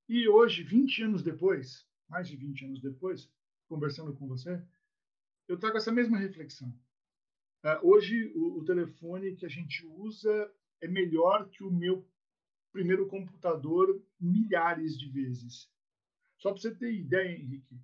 E 0.08 0.28
hoje, 0.28 0.62
20 0.62 1.02
anos 1.02 1.22
depois, 1.22 1.86
mais 2.08 2.28
de 2.28 2.36
20 2.36 2.66
anos 2.66 2.80
depois, 2.80 3.30
conversando 3.68 4.14
com 4.14 4.26
você, 4.26 4.62
eu 5.48 5.58
trago 5.58 5.78
essa 5.78 5.92
mesma 5.92 6.18
reflexão. 6.18 6.68
Uh, 7.64 7.88
hoje, 7.88 8.30
o, 8.34 8.58
o, 8.58 8.64
telefone 8.64 9.34
que 9.36 9.46
a 9.46 9.48
gente 9.48 9.86
usa 9.86 10.52
é 10.82 10.86
melhor 10.86 11.48
que 11.48 11.64
o 11.64 11.70
meu 11.70 12.06
primeiro 12.70 13.06
computador 13.06 14.02
milhares 14.20 14.98
de 14.98 15.08
vezes. 15.08 15.70
Só 16.38 16.52
para 16.52 16.60
você 16.60 16.74
ter 16.74 16.92
ideia, 16.92 17.38
Henrique, 17.38 17.80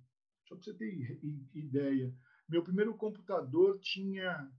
só 0.47 0.55
para 0.55 0.63
você 0.63 0.73
ter 0.75 1.19
ideia, 1.55 2.13
meu 2.47 2.61
primeiro 2.61 2.93
computador 2.95 3.79
tinha 3.79 4.51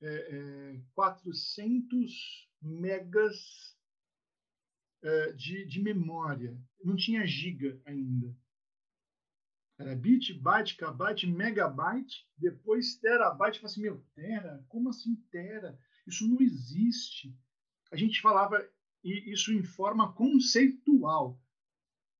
é, 0.00 0.08
é, 0.08 0.80
400 0.94 2.48
megas 2.62 3.76
é, 5.02 5.32
de, 5.32 5.64
de 5.64 5.82
memória, 5.82 6.56
não 6.84 6.96
tinha 6.96 7.26
giga 7.26 7.80
ainda. 7.84 8.34
Era 9.78 9.96
bit, 9.96 10.34
byte, 10.34 10.76
kbyte, 10.76 11.26
megabyte, 11.26 12.28
depois 12.36 12.96
terabyte. 12.96 13.56
Eu 13.56 13.62
falei 13.62 13.72
assim, 13.72 13.80
meu, 13.80 14.04
tera? 14.14 14.62
Como 14.68 14.90
assim 14.90 15.16
tera? 15.30 15.78
Isso 16.06 16.28
não 16.28 16.38
existe. 16.40 17.34
A 17.90 17.96
gente 17.96 18.20
falava 18.20 18.62
isso 19.02 19.52
em 19.52 19.62
forma 19.62 20.12
conceitual. 20.12 21.40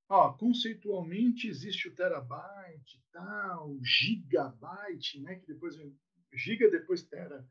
Ó, 0.09 0.33
conceitualmente 0.33 1.49
existe 1.49 1.87
o 1.87 1.95
terabyte, 1.95 3.05
tal, 3.13 3.79
gigabyte, 3.83 5.21
né? 5.21 5.37
Que 5.37 5.47
depois 5.47 5.77
giga 6.33 6.71
depois 6.71 7.03
tera. 7.03 7.47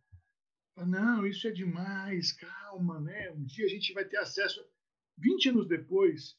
Não, 0.75 1.25
isso 1.27 1.47
é 1.47 1.51
demais, 1.51 2.31
calma, 2.31 2.99
né? 2.99 3.31
Um 3.31 3.43
dia 3.43 3.65
a 3.65 3.69
gente 3.69 3.93
vai 3.93 4.05
ter 4.05 4.17
acesso. 4.17 4.59
20 5.19 5.49
anos 5.49 5.67
depois, 5.67 6.37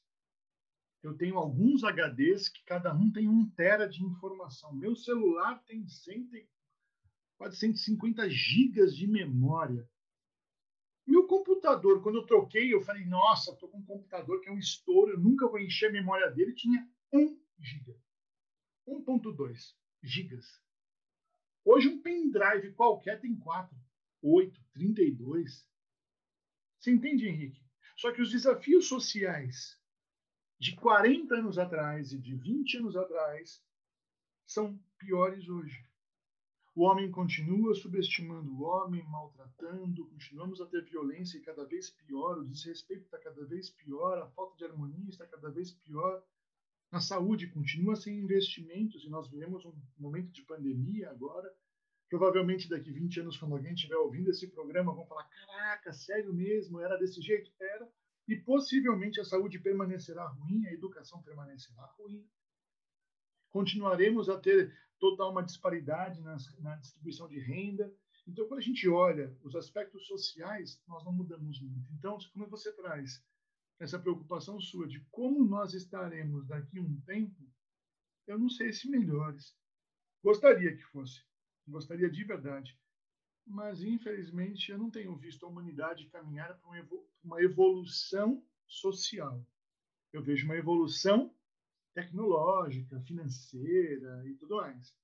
eu 1.03 1.17
tenho 1.17 1.39
alguns 1.39 1.83
HDs 1.83 2.49
que 2.49 2.65
cada 2.65 2.95
um 2.95 3.11
tem 3.11 3.29
um 3.29 3.49
tera 3.51 3.89
de 3.89 4.03
informação. 4.03 4.75
Meu 4.75 4.95
celular 4.97 5.63
tem 5.65 5.87
100, 5.87 6.49
quase 7.39 7.57
150 7.57 8.29
gigas 8.29 8.97
de 8.97 9.07
memória. 9.07 9.89
Meu 11.07 11.27
computador, 11.27 12.03
quando 12.03 12.19
eu 12.19 12.27
troquei, 12.27 12.73
eu 12.73 12.83
falei, 12.83 13.05
nossa, 13.05 13.53
estou 13.53 13.69
com 13.69 13.79
um 13.79 13.85
computador 13.85 14.41
que 14.41 14.49
é 14.49 14.53
um 14.53 14.59
estouro, 14.59 15.13
eu 15.13 15.21
nunca 15.21 15.49
vou 15.49 15.59
encher 15.59 15.89
a 15.89 15.93
memória 15.93 16.31
dele, 16.31 16.55
tinha 16.55 16.87
1 17.13 17.39
giga. 17.59 17.97
1.2 18.87 19.75
gigas. 20.03 20.61
Hoje 21.65 21.89
um 21.89 22.01
pendrive 22.01 22.73
qualquer 22.73 23.21
tem 23.21 23.37
4, 23.37 23.77
8, 24.23 24.61
32. 24.73 25.67
Você 26.79 26.91
entende, 26.91 27.27
Henrique? 27.27 27.70
Só 28.01 28.11
que 28.11 28.23
os 28.23 28.31
desafios 28.31 28.89
sociais 28.89 29.79
de 30.59 30.75
40 30.75 31.35
anos 31.35 31.59
atrás 31.59 32.15
e 32.15 32.19
de 32.19 32.35
20 32.35 32.79
anos 32.79 32.97
atrás 32.97 33.63
são 34.47 34.83
piores 34.97 35.47
hoje. 35.51 35.85
O 36.75 36.85
homem 36.85 37.11
continua 37.11 37.75
subestimando 37.75 38.55
o 38.55 38.63
homem, 38.63 39.03
maltratando, 39.03 40.07
continuamos 40.07 40.63
a 40.63 40.67
ter 40.67 40.83
violência 40.87 41.43
cada 41.43 41.67
vez 41.67 41.91
pior, 41.91 42.39
o 42.39 42.49
desrespeito 42.49 43.05
está 43.05 43.19
cada 43.19 43.45
vez 43.45 43.69
pior, 43.69 44.17
a 44.17 44.31
falta 44.31 44.57
de 44.57 44.65
harmonia 44.65 45.11
está 45.11 45.27
cada 45.27 45.51
vez 45.51 45.71
pior. 45.71 46.25
Na 46.91 47.03
saúde 47.03 47.49
continua 47.49 47.97
sem 47.97 48.17
investimentos 48.17 49.05
e 49.05 49.11
nós 49.11 49.29
vivemos 49.29 49.63
um 49.67 49.75
momento 49.99 50.33
de 50.33 50.43
pandemia 50.45 51.11
agora. 51.11 51.55
Provavelmente 52.11 52.69
daqui 52.69 52.91
20 52.91 53.21
anos, 53.21 53.39
quando 53.39 53.55
alguém 53.55 53.73
estiver 53.73 53.97
ouvindo 53.97 54.31
esse 54.31 54.49
programa, 54.49 54.93
vão 54.93 55.07
falar: 55.07 55.25
caraca, 55.25 55.93
sério 55.93 56.35
mesmo? 56.35 56.81
Era 56.81 56.99
desse 56.99 57.23
jeito? 57.23 57.51
Era 57.59 57.89
e 58.31 58.37
possivelmente 58.37 59.21
a 59.21 59.25
saúde 59.25 59.59
permanecerá 59.59 60.27
ruim, 60.27 60.67
a 60.67 60.73
educação 60.73 61.23
permanecerá 61.23 61.85
ruim. 61.99 62.25
Continuaremos 63.51 64.29
a 64.29 64.39
ter 64.39 64.73
toda 65.01 65.27
uma 65.27 65.43
disparidade 65.43 66.21
na, 66.21 66.37
na 66.61 66.77
distribuição 66.77 67.29
de 67.29 67.41
renda. 67.41 67.93
Então, 68.27 68.47
quando 68.47 68.59
a 68.59 68.63
gente 68.63 68.89
olha 68.89 69.37
os 69.43 69.57
aspectos 69.57 70.07
sociais, 70.07 70.81
nós 70.87 71.05
não 71.05 71.13
mudamos 71.13 71.61
muito. 71.61 71.93
Então, 71.93 72.19
como 72.33 72.47
você 72.47 72.73
traz 72.73 73.21
essa 73.81 73.99
preocupação 73.99 74.61
sua 74.61 74.87
de 74.87 75.01
como 75.11 75.45
nós 75.45 75.75
estaremos 75.75 76.47
daqui 76.47 76.79
um 76.79 77.01
tempo, 77.01 77.51
eu 78.27 78.39
não 78.39 78.49
sei 78.49 78.73
se 78.73 78.89
melhores. 78.89 79.57
Gostaria 80.23 80.77
que 80.77 80.83
fosse. 80.85 81.25
Gostaria 81.71 82.11
de 82.11 82.25
verdade 82.25 82.79
mas 83.51 83.83
infelizmente 83.83 84.71
eu 84.71 84.79
não 84.79 84.91
tenho 84.91 85.17
visto 85.17 85.45
a 85.45 85.49
humanidade 85.49 86.07
caminhar 86.07 86.59
para 86.59 86.85
uma 87.23 87.43
evolução 87.43 88.43
social. 88.67 89.45
Eu 90.13 90.23
vejo 90.23 90.45
uma 90.47 90.57
evolução 90.57 91.35
tecnológica, 91.93 93.01
financeira 93.01 94.23
e 94.27 94.35
tudo 94.35 94.57
mais. 94.57 94.95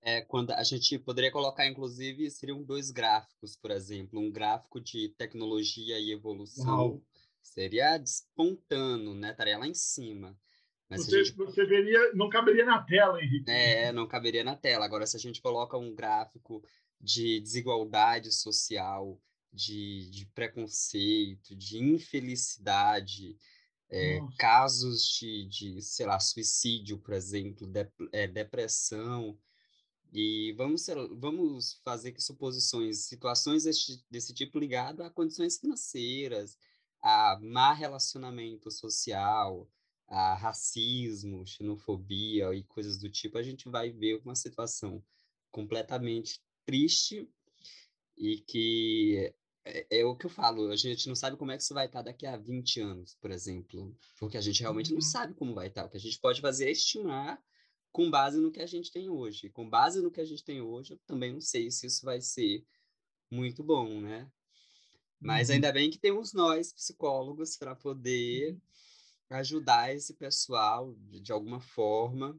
É, 0.00 0.22
quando 0.22 0.52
a 0.52 0.62
gente 0.62 0.98
poderia 0.98 1.30
colocar, 1.30 1.66
inclusive, 1.66 2.30
seriam 2.30 2.62
dois 2.62 2.90
gráficos, 2.90 3.56
por 3.56 3.70
exemplo, 3.70 4.20
um 4.20 4.30
gráfico 4.30 4.80
de 4.80 5.08
tecnologia 5.10 5.98
e 5.98 6.12
evolução 6.12 6.78
Uau. 6.78 7.02
seria 7.42 7.98
despontando, 7.98 9.14
né? 9.14 9.32
Estaria 9.32 9.58
lá 9.58 9.66
em 9.66 9.74
cima. 9.74 10.38
Você, 10.90 11.24
gente... 11.24 11.36
você 11.36 11.64
veria, 11.66 12.14
não 12.14 12.30
caberia 12.30 12.64
na 12.64 12.82
tela, 12.82 13.22
Henrique. 13.22 13.50
É, 13.50 13.92
não 13.92 14.06
caberia 14.06 14.42
na 14.42 14.56
tela. 14.56 14.84
Agora, 14.84 15.06
se 15.06 15.16
a 15.16 15.20
gente 15.20 15.40
coloca 15.40 15.76
um 15.76 15.94
gráfico 15.94 16.64
de 17.00 17.40
desigualdade 17.40 18.32
social, 18.32 19.20
de, 19.52 20.08
de 20.10 20.26
preconceito, 20.26 21.54
de 21.54 21.78
infelicidade, 21.78 23.36
é, 23.90 24.20
casos 24.38 25.06
de, 25.08 25.46
de, 25.46 25.82
sei 25.82 26.06
lá, 26.06 26.18
suicídio, 26.20 26.98
por 26.98 27.14
exemplo, 27.14 27.66
de, 27.66 27.86
é, 28.12 28.26
depressão. 28.26 29.38
E 30.12 30.54
vamos, 30.56 30.86
vamos 31.18 31.80
fazer 31.84 32.12
que 32.12 32.22
suposições, 32.22 33.04
situações 33.06 33.64
desse, 33.64 34.02
desse 34.10 34.32
tipo 34.32 34.58
ligado 34.58 35.02
a 35.02 35.10
condições 35.10 35.58
financeiras, 35.58 36.56
a 37.02 37.38
má 37.42 37.72
relacionamento 37.72 38.70
social, 38.70 39.68
a 40.08 40.34
racismo, 40.34 41.46
xenofobia 41.46 42.54
e 42.54 42.64
coisas 42.64 42.98
do 42.98 43.10
tipo, 43.10 43.36
a 43.36 43.42
gente 43.42 43.68
vai 43.68 43.90
ver 43.90 44.20
uma 44.24 44.34
situação 44.34 45.02
completamente 45.50 46.40
triste 46.64 47.28
e 48.16 48.38
que 48.40 49.32
é, 49.64 50.00
é, 50.00 50.04
o 50.04 50.16
que 50.16 50.26
eu 50.26 50.30
falo, 50.30 50.70
a 50.70 50.76
gente 50.76 51.08
não 51.08 51.14
sabe 51.14 51.36
como 51.36 51.52
é 51.52 51.56
que 51.56 51.62
isso 51.62 51.74
vai 51.74 51.86
estar 51.86 52.02
daqui 52.02 52.26
a 52.26 52.36
20 52.36 52.80
anos, 52.80 53.14
por 53.20 53.30
exemplo, 53.30 53.94
porque 54.18 54.38
a 54.38 54.40
gente 54.40 54.60
realmente 54.60 54.90
não 54.90 54.96
uhum. 54.96 55.02
sabe 55.02 55.34
como 55.34 55.54
vai 55.54 55.68
estar. 55.68 55.84
O 55.84 55.90
que 55.90 55.96
a 55.98 56.00
gente 56.00 56.18
pode 56.18 56.40
fazer 56.40 56.68
é 56.68 56.72
estimar 56.72 57.40
com 57.92 58.10
base 58.10 58.38
no 58.40 58.50
que 58.50 58.60
a 58.60 58.66
gente 58.66 58.90
tem 58.90 59.10
hoje. 59.10 59.50
Com 59.50 59.68
base 59.68 60.00
no 60.00 60.10
que 60.10 60.20
a 60.20 60.24
gente 60.24 60.42
tem 60.42 60.60
hoje, 60.62 60.94
eu 60.94 60.98
também 61.06 61.32
não 61.32 61.40
sei 61.40 61.70
se 61.70 61.86
isso 61.86 62.04
vai 62.04 62.20
ser 62.20 62.64
muito 63.30 63.62
bom, 63.62 64.00
né? 64.00 64.30
Mas 65.20 65.48
uhum. 65.48 65.56
ainda 65.56 65.72
bem 65.72 65.90
que 65.90 65.98
temos 65.98 66.32
nós, 66.32 66.72
psicólogos, 66.72 67.56
para 67.56 67.74
poder 67.74 68.52
uhum. 68.52 68.60
Ajudar 69.30 69.94
esse 69.94 70.14
pessoal, 70.14 70.94
de, 70.94 71.20
de 71.20 71.32
alguma 71.32 71.60
forma, 71.60 72.38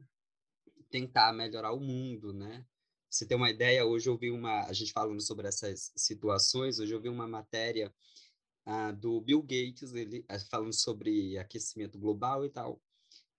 tentar 0.90 1.32
melhorar 1.32 1.72
o 1.72 1.80
mundo, 1.80 2.32
né? 2.32 2.64
você 3.10 3.26
ter 3.26 3.34
uma 3.34 3.50
ideia, 3.50 3.84
hoje 3.84 4.08
eu 4.08 4.16
vi 4.16 4.30
uma, 4.30 4.64
a 4.66 4.72
gente 4.72 4.92
falando 4.92 5.20
sobre 5.20 5.48
essas 5.48 5.92
situações, 5.96 6.78
hoje 6.78 6.94
eu 6.94 7.00
vi 7.00 7.08
uma 7.08 7.26
matéria 7.26 7.92
uh, 8.66 8.94
do 8.96 9.20
Bill 9.20 9.42
Gates, 9.42 9.92
ele 9.92 10.20
uh, 10.20 10.48
falando 10.48 10.72
sobre 10.72 11.36
aquecimento 11.36 11.98
global 11.98 12.44
e 12.44 12.50
tal. 12.50 12.80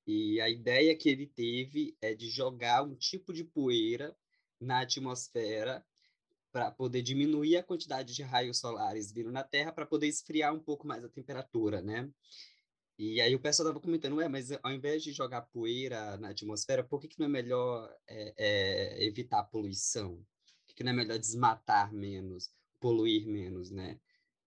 E 0.06 0.42
a 0.42 0.50
ideia 0.50 0.96
que 0.98 1.08
ele 1.08 1.26
teve 1.26 1.96
é 2.02 2.14
de 2.14 2.30
jogar 2.30 2.84
um 2.84 2.96
tipo 2.96 3.32
de 3.32 3.46
poeira 3.46 4.14
na 4.60 4.82
atmosfera 4.82 5.86
para 6.52 6.70
poder 6.70 7.02
diminuir 7.02 7.56
a 7.56 7.64
quantidade 7.64 8.14
de 8.14 8.24
raios 8.24 8.60
solares 8.60 9.10
vindo 9.10 9.32
na 9.32 9.44
Terra 9.44 9.72
para 9.72 9.86
poder 9.86 10.08
esfriar 10.08 10.54
um 10.54 10.60
pouco 10.60 10.86
mais 10.86 11.02
a 11.02 11.08
temperatura, 11.08 11.82
né? 11.82 12.12
E 13.04 13.20
aí 13.20 13.34
o 13.34 13.40
pessoal 13.40 13.68
estava 13.68 13.84
comentando, 13.84 14.18
ué, 14.18 14.28
mas 14.28 14.52
ao 14.62 14.72
invés 14.72 15.02
de 15.02 15.12
jogar 15.12 15.42
poeira 15.42 16.18
na 16.18 16.30
atmosfera, 16.30 16.84
por 16.84 17.02
que, 17.02 17.08
que 17.08 17.18
não 17.18 17.26
é 17.26 17.30
melhor 17.30 17.92
é, 18.08 18.34
é, 18.38 19.04
evitar 19.04 19.40
a 19.40 19.44
poluição? 19.44 20.18
Por 20.18 20.68
que, 20.68 20.76
que 20.76 20.84
não 20.84 20.92
é 20.92 20.96
melhor 20.96 21.18
desmatar 21.18 21.92
menos, 21.92 22.52
poluir 22.80 23.26
menos, 23.26 23.72
né? 23.72 24.00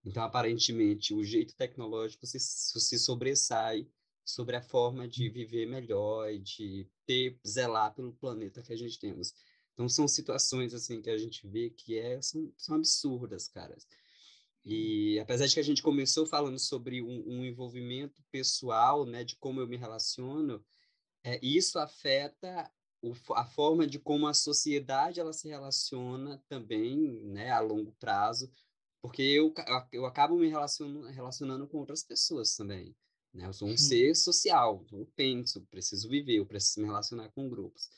Então, 0.04 0.22
aparentemente, 0.22 1.12
o 1.12 1.24
jeito 1.24 1.56
tecnológico 1.56 2.28
se, 2.28 2.38
se 2.38 2.96
sobressai 2.96 3.88
sobre 4.24 4.54
a 4.54 4.62
forma 4.62 5.08
de 5.08 5.28
viver 5.28 5.66
melhor 5.66 6.30
e 6.30 6.38
de 6.38 6.88
ter, 7.04 7.36
zelar 7.44 7.92
pelo 7.92 8.12
planeta 8.12 8.62
que 8.62 8.72
a 8.72 8.76
gente 8.76 9.00
temos. 9.00 9.34
Então, 9.72 9.88
são 9.88 10.06
situações, 10.06 10.72
assim, 10.72 11.02
que 11.02 11.10
a 11.10 11.18
gente 11.18 11.44
vê 11.48 11.70
que 11.70 11.98
é, 11.98 12.22
são, 12.22 12.52
são 12.56 12.76
absurdas, 12.76 13.48
caras. 13.48 13.84
E 14.64 15.18
apesar 15.18 15.46
de 15.46 15.54
que 15.54 15.60
a 15.60 15.64
gente 15.64 15.82
começou 15.82 16.26
falando 16.26 16.58
sobre 16.58 17.02
um, 17.02 17.22
um 17.26 17.44
envolvimento 17.44 18.22
pessoal, 18.30 19.04
né, 19.04 19.22
de 19.22 19.36
como 19.36 19.60
eu 19.60 19.68
me 19.68 19.76
relaciono, 19.76 20.64
é, 21.22 21.38
isso 21.42 21.78
afeta 21.78 22.70
o, 23.02 23.12
a 23.34 23.44
forma 23.44 23.86
de 23.86 23.98
como 23.98 24.26
a 24.26 24.32
sociedade 24.32 25.20
ela 25.20 25.32
se 25.32 25.48
relaciona 25.48 26.42
também, 26.48 27.20
né, 27.24 27.50
a 27.50 27.60
longo 27.60 27.92
prazo, 28.00 28.50
porque 29.02 29.22
eu, 29.22 29.52
eu 29.92 30.06
acabo 30.06 30.36
me 30.36 30.48
relacionando, 30.48 31.06
relacionando 31.08 31.68
com 31.68 31.78
outras 31.78 32.02
pessoas 32.02 32.56
também. 32.56 32.96
Né? 33.34 33.46
Eu 33.46 33.52
sou 33.52 33.68
um 33.68 33.76
ser 33.76 34.14
social, 34.16 34.86
eu 34.90 35.06
penso, 35.14 35.60
preciso 35.70 36.08
viver, 36.08 36.36
eu 36.36 36.46
preciso 36.46 36.80
me 36.80 36.86
relacionar 36.86 37.28
com 37.32 37.50
grupos. 37.50 37.90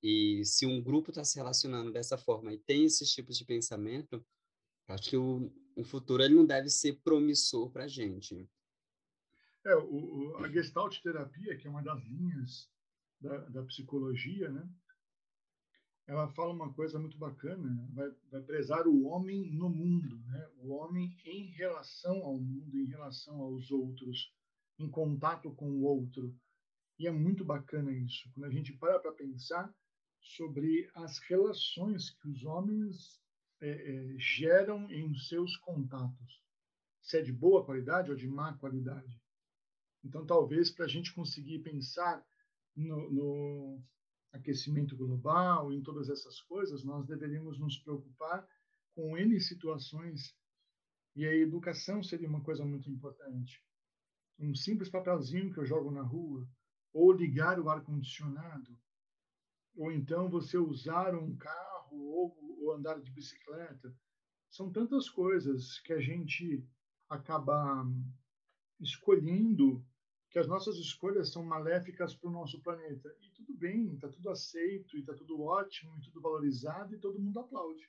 E 0.00 0.44
se 0.44 0.64
um 0.64 0.80
grupo 0.80 1.10
está 1.10 1.24
se 1.24 1.36
relacionando 1.36 1.90
dessa 1.90 2.16
forma 2.16 2.52
e 2.52 2.58
tem 2.58 2.84
esses 2.84 3.10
tipos 3.10 3.36
de 3.36 3.44
pensamento, 3.44 4.24
acho 4.88 5.10
que 5.10 5.16
o, 5.16 5.52
o 5.76 5.84
futuro 5.84 6.22
ele 6.22 6.34
não 6.34 6.46
deve 6.46 6.70
ser 6.70 7.00
promissor 7.02 7.70
para 7.70 7.84
a 7.84 7.88
gente. 7.88 8.48
É, 9.64 9.76
o, 9.76 10.36
a 10.38 10.48
Gestalt 10.48 10.98
terapia, 11.02 11.56
que 11.56 11.66
é 11.66 11.70
uma 11.70 11.82
das 11.82 12.02
linhas 12.04 12.70
da, 13.20 13.38
da 13.48 13.62
psicologia, 13.64 14.50
né? 14.50 14.68
ela 16.08 16.26
fala 16.28 16.54
uma 16.54 16.72
coisa 16.72 16.98
muito 16.98 17.18
bacana, 17.18 17.70
né? 17.70 17.88
vai, 17.92 18.10
vai 18.30 18.42
prezar 18.42 18.88
o 18.88 19.04
homem 19.04 19.50
no 19.52 19.68
mundo, 19.68 20.18
né? 20.26 20.50
o 20.56 20.72
homem 20.72 21.14
em 21.24 21.50
relação 21.50 22.22
ao 22.24 22.38
mundo, 22.38 22.78
em 22.78 22.86
relação 22.86 23.40
aos 23.42 23.70
outros, 23.70 24.32
em 24.78 24.88
contato 24.90 25.52
com 25.54 25.70
o 25.70 25.82
outro. 25.82 26.34
E 26.98 27.06
é 27.06 27.10
muito 27.12 27.44
bacana 27.44 27.92
isso, 27.92 28.30
quando 28.32 28.46
a 28.46 28.50
gente 28.50 28.72
para 28.72 28.98
para 28.98 29.12
pensar 29.12 29.72
sobre 30.20 30.90
as 30.94 31.18
relações 31.18 32.10
que 32.10 32.28
os 32.28 32.42
homens 32.42 33.20
é, 33.60 33.68
é, 33.70 34.18
geram 34.18 34.90
em 34.90 35.14
seus 35.14 35.56
contatos, 35.56 36.42
se 37.02 37.18
é 37.18 37.22
de 37.22 37.32
boa 37.32 37.64
qualidade 37.64 38.10
ou 38.10 38.16
de 38.16 38.28
má 38.28 38.56
qualidade. 38.58 39.20
Então, 40.04 40.24
talvez 40.24 40.70
para 40.70 40.84
a 40.84 40.88
gente 40.88 41.12
conseguir 41.12 41.60
pensar 41.60 42.24
no, 42.76 43.10
no 43.10 43.82
aquecimento 44.32 44.96
global, 44.96 45.72
em 45.72 45.82
todas 45.82 46.08
essas 46.08 46.40
coisas, 46.42 46.84
nós 46.84 47.06
deveríamos 47.06 47.58
nos 47.58 47.78
preocupar 47.78 48.46
com 48.94 49.16
N 49.16 49.40
situações 49.40 50.36
e 51.16 51.26
a 51.26 51.34
educação 51.34 52.02
seria 52.02 52.28
uma 52.28 52.42
coisa 52.42 52.64
muito 52.64 52.88
importante. 52.88 53.60
Um 54.38 54.54
simples 54.54 54.88
papelzinho 54.88 55.52
que 55.52 55.58
eu 55.58 55.66
jogo 55.66 55.90
na 55.90 56.02
rua, 56.02 56.48
ou 56.92 57.12
ligar 57.12 57.58
o 57.58 57.68
ar-condicionado, 57.68 58.78
ou 59.76 59.90
então 59.92 60.28
você 60.28 60.56
usar 60.56 61.14
um 61.14 61.36
carro 61.36 61.96
ou, 61.96 62.47
andar 62.72 63.00
de 63.00 63.10
bicicleta. 63.10 63.94
São 64.50 64.70
tantas 64.70 65.08
coisas 65.10 65.80
que 65.80 65.92
a 65.92 66.00
gente 66.00 66.64
acaba 67.08 67.86
escolhendo 68.80 69.84
que 70.30 70.38
as 70.38 70.46
nossas 70.46 70.76
escolhas 70.76 71.32
são 71.32 71.42
maléficas 71.42 72.14
para 72.14 72.28
o 72.28 72.32
nosso 72.32 72.60
planeta. 72.60 73.14
E 73.20 73.30
tudo 73.30 73.54
bem, 73.54 73.94
está 73.94 74.08
tudo 74.08 74.28
aceito, 74.30 74.96
está 74.96 75.14
tudo 75.14 75.40
ótimo, 75.40 75.96
e 75.96 76.00
tudo 76.02 76.20
valorizado, 76.20 76.94
e 76.94 76.98
todo 76.98 77.18
mundo 77.18 77.40
aplaude. 77.40 77.88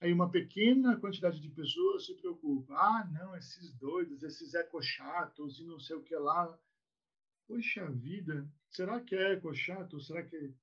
Aí 0.00 0.12
uma 0.12 0.30
pequena 0.30 0.98
quantidade 0.98 1.40
de 1.40 1.50
pessoas 1.50 2.06
se 2.06 2.14
preocupa. 2.14 2.74
Ah, 2.74 3.08
não, 3.12 3.36
esses 3.36 3.72
doidos, 3.74 4.22
esses 4.22 4.54
ecochatos 4.54 5.60
e 5.60 5.64
não 5.64 5.78
sei 5.78 5.94
o 5.94 6.02
que 6.02 6.16
lá. 6.16 6.58
Poxa 7.46 7.88
vida, 7.90 8.48
será 8.70 9.00
que 9.00 9.14
é 9.14 9.32
ecochato? 9.32 10.00
Será 10.00 10.22
que 10.22 10.54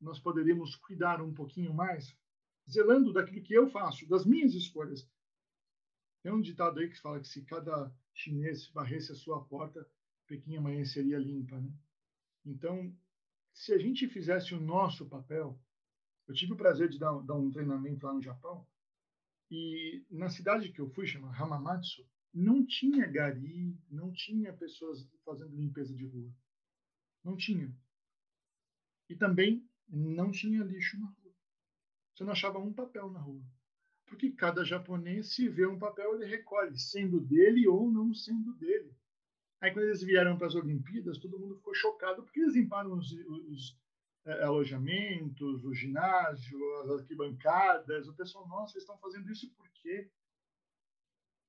nós 0.00 0.18
poderíamos 0.18 0.76
cuidar 0.76 1.20
um 1.20 1.34
pouquinho 1.34 1.74
mais? 1.74 2.16
Zelando 2.68 3.12
daquilo 3.12 3.42
que 3.42 3.54
eu 3.54 3.68
faço, 3.68 4.08
das 4.08 4.24
minhas 4.24 4.54
escolhas. 4.54 5.08
Tem 6.22 6.32
um 6.32 6.40
ditado 6.40 6.80
aí 6.80 6.88
que 6.88 7.00
fala 7.00 7.20
que 7.20 7.28
se 7.28 7.44
cada 7.44 7.94
chinês 8.12 8.68
varresse 8.68 9.12
a 9.12 9.14
sua 9.14 9.44
porta, 9.44 9.88
Pequim 10.26 10.56
amanheceria 10.56 11.18
limpa. 11.18 11.60
Né? 11.60 11.72
Então, 12.44 12.92
se 13.52 13.72
a 13.72 13.78
gente 13.78 14.08
fizesse 14.08 14.54
o 14.54 14.60
nosso 14.60 15.06
papel, 15.06 15.58
eu 16.26 16.34
tive 16.34 16.52
o 16.52 16.56
prazer 16.56 16.88
de 16.88 16.98
dar, 16.98 17.16
dar 17.20 17.34
um 17.34 17.50
treinamento 17.50 18.04
lá 18.04 18.12
no 18.12 18.22
Japão, 18.22 18.66
e 19.50 20.04
na 20.10 20.28
cidade 20.28 20.72
que 20.72 20.80
eu 20.80 20.90
fui, 20.90 21.06
chama 21.06 21.34
Hamamatsu, 21.34 22.04
não 22.34 22.66
tinha 22.66 23.06
gari, 23.06 23.78
não 23.88 24.12
tinha 24.12 24.52
pessoas 24.52 25.08
fazendo 25.24 25.56
limpeza 25.56 25.94
de 25.94 26.04
rua. 26.04 26.30
Não 27.24 27.36
tinha. 27.36 27.74
E 29.08 29.16
também 29.16 29.66
não 29.88 30.30
tinha 30.30 30.62
lixo 30.62 30.98
na 30.98 31.06
rua. 31.06 31.25
Você 32.16 32.24
não 32.24 32.32
achava 32.32 32.58
um 32.58 32.72
papel 32.72 33.10
na 33.10 33.20
rua. 33.20 33.44
Porque 34.06 34.30
cada 34.30 34.64
japonês, 34.64 35.34
se 35.34 35.48
vê 35.48 35.66
um 35.66 35.78
papel, 35.78 36.14
ele 36.14 36.24
recolhe, 36.24 36.78
sendo 36.78 37.20
dele 37.20 37.68
ou 37.68 37.90
não 37.90 38.14
sendo 38.14 38.54
dele. 38.54 38.96
Aí, 39.60 39.72
quando 39.72 39.86
eles 39.86 40.02
vieram 40.02 40.36
para 40.38 40.46
as 40.46 40.54
Olimpíadas, 40.54 41.18
todo 41.18 41.38
mundo 41.38 41.56
ficou 41.56 41.74
chocado 41.74 42.22
porque 42.22 42.40
eles 42.40 42.54
limparam 42.54 42.92
os, 42.92 43.12
os 43.12 43.78
é, 44.24 44.44
alojamentos, 44.44 45.64
o 45.64 45.74
ginásio, 45.74 46.58
as 46.80 46.90
arquibancadas. 46.90 48.08
O 48.08 48.14
pessoal, 48.14 48.46
nossa, 48.48 48.74
eles 48.74 48.82
estão 48.82 48.98
fazendo 48.98 49.30
isso 49.30 49.52
por 49.54 49.68
quê? 49.70 50.10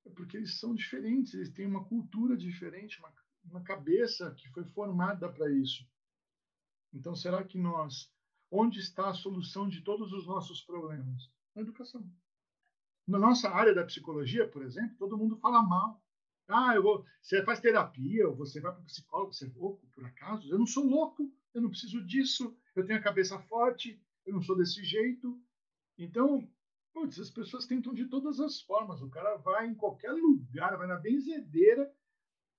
É 0.05 0.09
porque 0.09 0.37
eles 0.37 0.59
são 0.59 0.73
diferentes, 0.73 1.33
eles 1.33 1.49
têm 1.49 1.65
uma 1.65 1.85
cultura 1.85 2.35
diferente, 2.35 2.99
uma, 2.99 3.13
uma 3.45 3.63
cabeça 3.63 4.33
que 4.35 4.49
foi 4.49 4.63
formada 4.65 5.31
para 5.31 5.49
isso. 5.51 5.87
Então, 6.93 7.15
será 7.15 7.43
que 7.43 7.57
nós. 7.57 8.11
Onde 8.49 8.79
está 8.79 9.09
a 9.09 9.13
solução 9.13 9.67
de 9.67 9.81
todos 9.81 10.13
os 10.13 10.25
nossos 10.25 10.61
problemas? 10.61 11.29
Na 11.53 11.61
educação. 11.61 12.09
Na 13.07 13.19
nossa 13.19 13.49
área 13.49 13.73
da 13.73 13.85
psicologia, 13.85 14.47
por 14.47 14.63
exemplo, 14.63 14.95
todo 14.97 15.17
mundo 15.17 15.37
fala 15.37 15.61
mal 15.61 16.01
ah, 16.47 16.73
eu 16.75 16.81
vou. 16.81 17.05
Você 17.21 17.43
faz 17.43 17.59
terapia, 17.59 18.27
ou 18.27 18.35
você 18.35 18.61
vai 18.61 18.71
para 18.71 18.81
o 18.81 18.85
psicólogo, 18.85 19.33
você 19.33 19.45
é 19.45 19.51
louco, 19.53 19.85
por 19.87 20.05
acaso? 20.05 20.49
Eu 20.49 20.57
não 20.57 20.65
sou 20.65 20.85
louco, 20.85 21.29
eu 21.53 21.61
não 21.61 21.69
preciso 21.69 22.01
disso, 22.05 22.55
eu 22.75 22.85
tenho 22.85 22.99
a 22.99 23.03
cabeça 23.03 23.37
forte, 23.39 24.01
eu 24.25 24.33
não 24.33 24.41
sou 24.41 24.55
desse 24.55 24.83
jeito. 24.83 25.39
Então, 25.97 26.49
putz, 26.93 27.19
as 27.19 27.29
pessoas 27.29 27.65
tentam 27.65 27.93
de 27.93 28.05
todas 28.05 28.39
as 28.39 28.61
formas. 28.61 29.01
O 29.01 29.09
cara 29.09 29.35
vai 29.37 29.67
em 29.67 29.75
qualquer 29.75 30.11
lugar, 30.11 30.77
vai 30.77 30.87
na 30.87 30.95
benzedeira, 30.95 31.93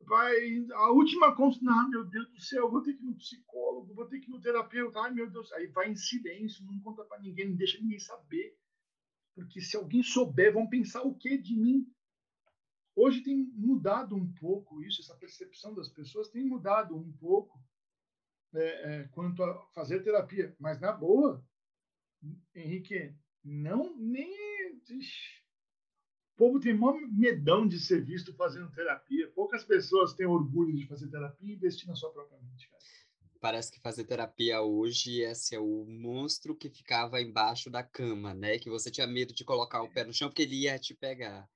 vai. 0.00 0.66
A 0.72 0.90
última 0.90 1.34
consulta, 1.34 1.70
ah, 1.70 1.88
meu 1.88 2.04
Deus 2.04 2.28
do 2.30 2.40
céu, 2.40 2.70
vou 2.70 2.82
ter 2.82 2.94
que 2.94 3.02
ir 3.02 3.06
no 3.06 3.16
psicólogo, 3.16 3.94
vou 3.94 4.06
ter 4.06 4.20
que 4.20 4.28
ir 4.28 4.30
no 4.30 4.40
terapeuta, 4.40 5.00
ai 5.00 5.12
meu 5.12 5.30
Deus. 5.30 5.52
Aí 5.52 5.66
vai 5.68 5.90
em 5.90 5.96
silêncio, 5.96 6.64
não 6.64 6.78
conta 6.80 7.04
para 7.04 7.20
ninguém, 7.20 7.48
não 7.48 7.56
deixa 7.56 7.78
ninguém 7.80 7.98
saber. 7.98 8.56
Porque 9.34 9.60
se 9.60 9.76
alguém 9.76 10.02
souber, 10.02 10.52
vão 10.52 10.68
pensar 10.68 11.02
o 11.02 11.14
que 11.14 11.38
de 11.38 11.56
mim? 11.56 11.86
Hoje 12.96 13.22
tem 13.22 13.36
mudado 13.54 14.16
um 14.16 14.32
pouco 14.34 14.82
isso, 14.82 15.00
essa 15.00 15.14
percepção 15.14 15.72
das 15.72 15.88
pessoas 15.88 16.28
tem 16.30 16.44
mudado 16.44 16.96
um 16.96 17.12
pouco 17.12 17.62
é, 18.52 18.62
é, 18.62 19.08
quanto 19.12 19.42
a 19.44 19.66
fazer 19.68 20.02
terapia. 20.02 20.56
Mas, 20.58 20.80
na 20.80 20.90
boa, 20.90 21.44
Henrique, 22.54 23.14
não 23.44 23.96
nem. 23.96 24.28
O 26.38 26.46
povo 26.46 26.60
tem 26.60 26.72
maior 26.72 27.00
medão 27.10 27.66
de 27.66 27.80
ser 27.80 28.04
visto 28.04 28.32
fazendo 28.32 28.70
terapia. 28.70 29.28
Poucas 29.34 29.64
pessoas 29.64 30.14
têm 30.14 30.24
orgulho 30.24 30.72
de 30.72 30.86
fazer 30.86 31.08
terapia 31.08 31.52
e 31.52 31.56
investir 31.56 31.88
na 31.88 31.96
sua 31.96 32.12
própria 32.12 32.38
mente. 32.40 32.70
Cara. 32.70 32.80
Parece 33.40 33.72
que 33.72 33.80
fazer 33.80 34.04
terapia 34.04 34.62
hoje 34.62 35.24
é 35.24 35.34
ser 35.34 35.58
o 35.58 35.84
monstro 35.84 36.54
que 36.54 36.70
ficava 36.70 37.20
embaixo 37.20 37.68
da 37.68 37.82
cama, 37.82 38.34
né? 38.34 38.56
Que 38.56 38.70
você 38.70 38.88
tinha 38.88 39.04
medo 39.04 39.34
de 39.34 39.44
colocar 39.44 39.82
o 39.82 39.92
pé 39.92 40.04
no 40.04 40.14
chão 40.14 40.28
porque 40.28 40.42
ele 40.42 40.62
ia 40.62 40.78
te 40.78 40.94
pegar. 40.94 41.50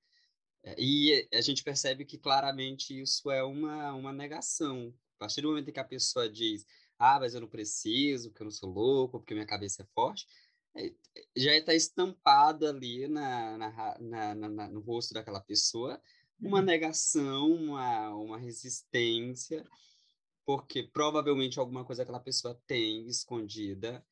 É, 0.64 0.74
e 0.76 1.28
a 1.32 1.40
gente 1.40 1.62
percebe 1.62 2.04
que 2.04 2.18
claramente 2.18 3.00
isso 3.00 3.30
é 3.30 3.44
uma, 3.44 3.94
uma 3.94 4.12
negação. 4.12 4.92
A 5.14 5.18
partir 5.20 5.42
do 5.42 5.48
momento 5.48 5.70
em 5.70 5.72
que 5.72 5.78
a 5.78 5.84
pessoa 5.84 6.28
diz, 6.28 6.66
ah, 6.98 7.20
mas 7.20 7.34
eu 7.34 7.40
não 7.40 7.48
preciso, 7.48 8.30
porque 8.30 8.42
eu 8.42 8.46
não 8.46 8.50
sou 8.50 8.68
louco, 8.68 9.20
porque 9.20 9.32
minha 9.32 9.46
cabeça 9.46 9.82
é 9.82 9.86
forte, 9.94 10.26
é, 10.26 10.41
já 11.36 11.54
está 11.54 11.74
estampado 11.74 12.66
ali 12.66 13.06
na, 13.08 13.58
na, 13.58 13.98
na, 14.00 14.34
na, 14.34 14.68
no 14.68 14.80
rosto 14.80 15.12
daquela 15.14 15.40
pessoa 15.40 16.00
uma 16.42 16.58
uhum. 16.58 16.64
negação, 16.64 17.52
uma, 17.52 18.10
uma 18.14 18.38
resistência, 18.38 19.64
porque 20.44 20.82
provavelmente 20.82 21.58
alguma 21.58 21.84
coisa 21.84 22.02
aquela 22.02 22.18
pessoa 22.18 22.60
tem 22.66 23.06
escondida 23.06 24.04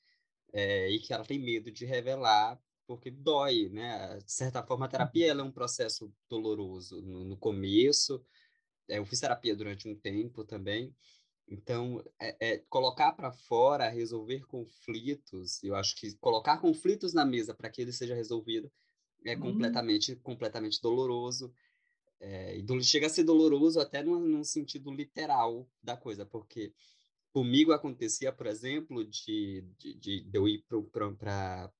é, 0.53 0.89
e 0.91 1.01
que 1.01 1.13
ela 1.13 1.25
tem 1.25 1.39
medo 1.39 1.71
de 1.73 1.85
revelar 1.85 2.59
porque 2.87 3.09
dói, 3.09 3.69
né? 3.69 4.19
De 4.19 4.33
certa 4.33 4.65
forma, 4.65 4.87
a 4.87 4.89
terapia 4.89 5.29
ela 5.31 5.43
é 5.43 5.45
um 5.45 5.53
processo 5.53 6.13
doloroso 6.29 7.01
no, 7.01 7.23
no 7.25 7.37
começo. 7.37 8.25
É, 8.89 8.99
eu 8.99 9.07
fiz 9.07 9.21
terapia 9.21 9.55
durante 9.55 9.89
um 9.89 9.95
tempo 9.95 10.45
também. 10.45 10.93
Então, 11.51 12.03
é, 12.21 12.37
é 12.53 12.59
colocar 12.69 13.13
para 13.13 13.33
fora, 13.33 13.89
resolver 13.89 14.47
conflitos, 14.47 15.61
eu 15.65 15.75
acho 15.75 15.97
que 15.97 16.15
colocar 16.19 16.59
conflitos 16.59 17.13
na 17.13 17.25
mesa 17.25 17.53
para 17.53 17.69
que 17.69 17.83
ele 17.83 17.93
seja 17.93 18.15
resolvido 18.15 18.71
é 19.25 19.35
uhum. 19.35 19.41
completamente, 19.41 20.15
completamente 20.17 20.81
doloroso. 20.81 21.53
É, 22.21 22.57
e 22.57 22.83
chega 22.83 23.07
a 23.07 23.11
ser 23.11 23.25
doloroso 23.25 23.81
até 23.81 24.03
num, 24.03 24.21
num 24.21 24.45
sentido 24.45 24.93
literal 24.93 25.69
da 25.83 25.97
coisa, 25.97 26.25
porque 26.25 26.73
comigo 27.33 27.73
acontecia, 27.73 28.31
por 28.33 28.47
exemplo, 28.47 29.05
de, 29.05 29.65
de, 29.79 29.95
de, 29.95 30.21
de 30.25 30.39
eu 30.39 30.47
ir 30.47 30.65
para 30.93 31.73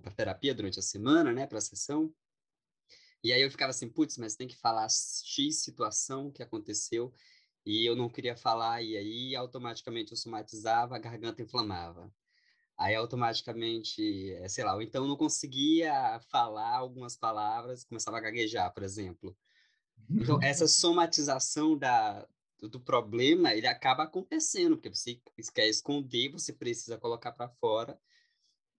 para 0.00 0.10
terapia 0.16 0.54
durante 0.54 0.78
a 0.78 0.82
semana, 0.82 1.32
né, 1.32 1.46
para 1.46 1.58
a 1.58 1.60
sessão. 1.60 2.12
E 3.22 3.32
aí 3.32 3.42
eu 3.42 3.50
ficava 3.50 3.70
assim, 3.70 3.88
putz, 3.88 4.16
mas 4.16 4.36
tem 4.36 4.48
que 4.48 4.56
falar 4.56 4.88
X 4.88 5.62
situação 5.62 6.30
que 6.30 6.42
aconteceu 6.42 7.12
e 7.66 7.84
eu 7.84 7.96
não 7.96 8.08
queria 8.08 8.36
falar, 8.36 8.82
e 8.82 8.96
aí 8.96 9.36
automaticamente 9.36 10.12
eu 10.12 10.16
somatizava, 10.16 10.96
a 10.96 11.00
garganta 11.00 11.42
inflamava. 11.42 12.10
Aí 12.78 12.94
automaticamente, 12.94 14.32
eh, 14.34 14.48
sei 14.48 14.64
lá, 14.64 14.74
ou 14.74 14.82
então 14.82 15.06
não 15.06 15.16
conseguia 15.16 16.20
falar 16.30 16.76
algumas 16.76 17.16
palavras, 17.16 17.84
começava 17.84 18.18
a 18.18 18.20
gaguejar, 18.20 18.72
por 18.72 18.82
exemplo. 18.82 19.36
Então, 20.10 20.38
essa 20.42 20.68
somatização 20.68 21.76
da, 21.76 22.26
do 22.60 22.80
problema, 22.80 23.54
ele 23.54 23.66
acaba 23.66 24.04
acontecendo, 24.04 24.76
porque 24.76 24.94
você 24.94 25.20
quer 25.54 25.68
esconder, 25.68 26.30
você 26.30 26.52
precisa 26.52 26.98
colocar 26.98 27.32
para 27.32 27.48
fora. 27.48 27.98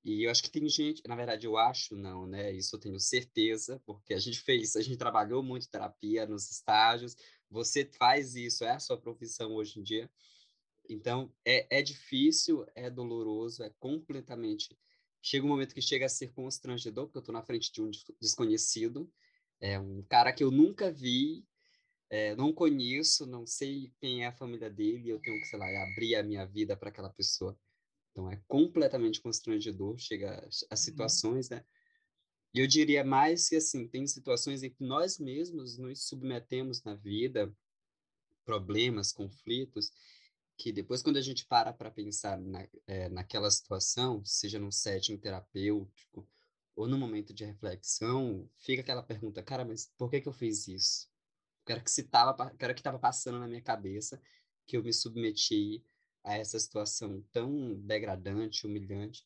E 0.08 0.24
eu 0.24 0.32
acho 0.32 0.42
que 0.42 0.50
tem 0.50 0.70
gente, 0.70 1.02
na 1.06 1.18
verdade, 1.18 1.46
eu 1.46 1.58
acho 1.58 1.94
não, 1.94 2.26
né? 2.26 2.54
Isso 2.54 2.74
eu 2.78 2.80
tenho 2.80 2.98
certeza, 2.98 3.78
porque 3.86 4.14
a 4.14 4.20
gente 4.20 4.40
fez, 4.40 4.78
a 4.78 4.82
gente 4.82 4.96
trabalhou 4.96 5.44
muito 5.44 5.70
terapia 5.70 6.26
nos 6.26 6.50
estágios, 6.50 7.14
você 7.50 7.84
faz 7.84 8.34
isso, 8.34 8.64
é 8.64 8.72
a 8.72 8.80
sua 8.80 8.98
profissão 8.98 9.54
hoje 9.54 9.78
em 9.78 9.84
dia. 9.84 10.10
Então, 10.90 11.30
é, 11.44 11.80
é 11.80 11.82
difícil, 11.82 12.66
é 12.74 12.90
doloroso, 12.90 13.62
é 13.64 13.70
completamente. 13.82 14.80
Chega 15.22 15.46
um 15.46 15.50
momento 15.50 15.76
que 15.76 15.82
chega 15.82 16.06
a 16.06 16.10
ser 16.10 16.32
constrangedor, 16.32 17.08
porque 17.08 17.18
eu 17.18 17.20
estou 17.20 17.34
na 17.34 17.44
frente 17.44 17.70
de 17.70 17.82
um 17.82 17.92
desconhecido, 18.22 19.12
é 19.60 19.78
um 19.78 20.02
cara 20.04 20.32
que 20.32 20.42
eu 20.42 20.52
nunca 20.52 20.90
vi, 20.90 21.46
é, 22.10 22.34
não 22.34 22.54
conheço, 22.54 23.26
não 23.26 23.46
sei 23.46 23.92
quem 24.00 24.24
é 24.24 24.28
a 24.28 24.32
família 24.32 24.70
dele, 24.70 25.10
eu 25.10 25.20
tenho 25.20 25.38
que, 25.42 25.48
sei 25.48 25.60
lá, 25.60 25.66
abrir 25.84 26.16
a 26.16 26.24
minha 26.24 26.46
vida 26.46 26.78
para 26.78 26.88
aquela 26.88 27.10
pessoa. 27.10 27.60
Então, 28.18 28.32
é 28.32 28.42
completamente 28.48 29.22
constrangedor, 29.22 29.96
chega 30.00 30.40
a 30.40 30.44
uhum. 30.44 30.76
situações, 30.76 31.50
né? 31.52 31.64
E 32.52 32.60
eu 32.60 32.66
diria 32.66 33.04
mais 33.04 33.48
que, 33.48 33.58
assim, 33.58 33.88
tem 33.88 34.08
situações 34.08 34.64
em 34.64 34.72
que 34.72 34.84
nós 34.84 35.20
mesmos 35.20 35.78
nos 35.78 36.08
submetemos 36.08 36.84
na 36.84 36.96
vida, 36.96 37.56
problemas, 38.44 39.12
conflitos, 39.12 39.92
que 40.58 40.72
depois, 40.72 41.04
quando 41.04 41.18
a 41.18 41.22
gente 41.22 41.46
para 41.46 41.72
para 41.72 41.92
pensar 41.92 42.40
na, 42.40 42.68
é, 42.88 43.08
naquela 43.08 43.52
situação, 43.52 44.26
seja 44.26 44.58
num 44.58 44.72
setting 44.72 45.18
terapêutico 45.18 46.28
ou 46.76 46.88
no 46.88 46.98
momento 46.98 47.36
de 47.36 47.46
reflexão, 47.46 48.50
fica 48.56 48.82
aquela 48.82 49.04
pergunta, 49.04 49.44
cara, 49.44 49.64
mas 49.64 49.94
por 49.96 50.10
que 50.10 50.22
que 50.22 50.28
eu 50.28 50.34
fiz 50.34 50.68
isso? 50.68 51.08
O 51.62 51.68
que 51.68 51.80
que 51.82 51.92
se 51.92 52.02
tava, 52.02 52.50
que 52.50 52.66
estava 52.66 52.98
passando 52.98 53.38
na 53.38 53.48
minha 53.48 53.62
cabeça 53.62 54.20
que 54.66 54.76
eu 54.76 54.82
me 54.82 54.92
submeti 54.92 55.84
a 56.24 56.36
essa 56.36 56.60
situação 56.60 57.24
tão 57.32 57.76
degradante, 57.82 58.66
humilhante, 58.66 59.26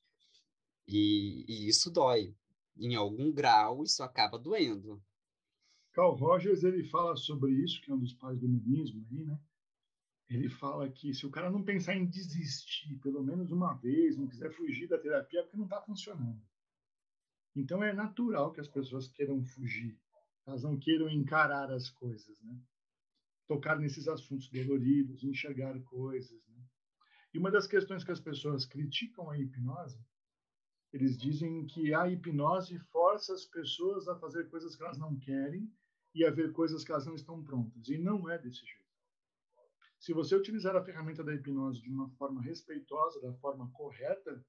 e, 0.88 1.46
e 1.48 1.68
isso 1.68 1.92
dói. 1.92 2.36
Em 2.78 2.96
algum 2.96 3.32
grau, 3.32 3.84
isso 3.84 4.02
acaba 4.04 4.40
doendo. 4.40 5.02
Carl 5.94 6.16
Rogers 6.16 6.64
ele 6.64 6.84
fala 6.86 7.16
sobre 7.16 7.52
isso, 7.52 7.82
que 7.82 7.92
é 7.92 7.94
um 7.94 8.00
dos 8.00 8.14
pais 8.14 8.40
do 8.40 8.46
humanismo 8.46 9.06
aí, 9.12 9.24
né? 9.24 9.40
ele 10.36 10.50
fala 10.50 10.90
que 10.90 11.14
se 11.14 11.26
o 11.26 11.30
cara 11.30 11.52
não 11.52 11.62
pensar 11.62 11.96
em 11.96 12.06
desistir 12.06 12.96
pelo 13.00 13.22
menos 13.22 13.52
uma 13.52 13.74
vez, 13.74 14.18
não 14.18 14.28
quiser 14.28 14.50
fugir 14.52 14.88
da 14.88 14.98
terapia, 14.98 15.40
é 15.40 15.44
porque 15.44 15.58
não 15.58 15.66
está 15.66 15.82
funcionando. 15.82 16.42
Então 17.54 17.84
é 17.84 17.92
natural 17.92 18.54
que 18.54 18.62
as 18.62 18.68
pessoas 18.68 19.10
queiram 19.10 19.44
fugir, 19.44 20.00
elas 20.48 20.64
não 20.64 20.80
queiram 20.80 21.10
encarar 21.10 21.70
as 21.70 21.90
coisas, 21.90 22.40
né? 22.42 22.58
Tocar 23.46 23.78
nesses 23.78 24.08
assuntos 24.08 24.50
doloridos, 24.50 25.22
enxergar 25.22 25.78
coisas, 25.82 26.42
né? 26.48 26.51
E 27.34 27.40
uma 27.40 27.50
das 27.50 27.68
questões 27.68 28.04
que 28.04 28.12
as 28.12 28.20
pessoas 28.20 28.66
criticam 28.66 29.30
a 29.30 29.38
hipnose, 29.38 30.00
eles 30.92 31.18
dizem 31.18 31.66
que 31.66 31.94
a 31.94 32.10
hipnose 32.10 32.78
força 32.92 33.34
as 33.34 33.46
pessoas 33.46 34.08
a 34.08 34.16
fazer 34.18 34.50
coisas 34.50 34.76
que 34.76 34.84
elas 34.84 34.98
não 34.98 35.18
querem 35.18 35.72
e 36.14 36.26
a 36.26 36.32
ver 36.32 36.52
coisas 36.52 36.84
que 36.84 36.92
elas 36.92 37.06
não 37.06 37.16
estão 37.16 37.42
prontas. 37.42 37.88
E 37.88 37.98
não 37.98 38.30
é 38.30 38.38
desse 38.38 38.66
jeito. 38.66 38.82
Se 39.98 40.14
você 40.14 40.36
utilizar 40.36 40.76
a 40.76 40.84
ferramenta 40.84 41.24
da 41.24 41.34
hipnose 41.34 41.82
de 41.82 41.90
uma 41.90 42.10
forma 42.12 42.42
respeitosa, 42.42 43.22
da 43.22 43.34
forma 43.36 43.70
correta, 43.72 44.44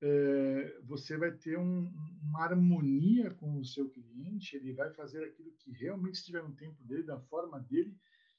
é, 0.00 0.80
você 0.84 1.16
vai 1.16 1.32
ter 1.32 1.58
um, 1.58 1.92
uma 2.22 2.44
harmonia 2.44 3.34
com 3.34 3.58
o 3.58 3.64
seu 3.64 3.90
cliente, 3.90 4.56
ele 4.56 4.72
vai 4.72 4.92
fazer 4.94 5.24
aquilo 5.24 5.50
que 5.58 5.72
realmente 5.72 6.14
estiver 6.14 6.42
no 6.42 6.54
tempo 6.54 6.82
dele, 6.84 7.02
da 7.02 7.18
forma 7.22 7.58
dele, 7.58 7.96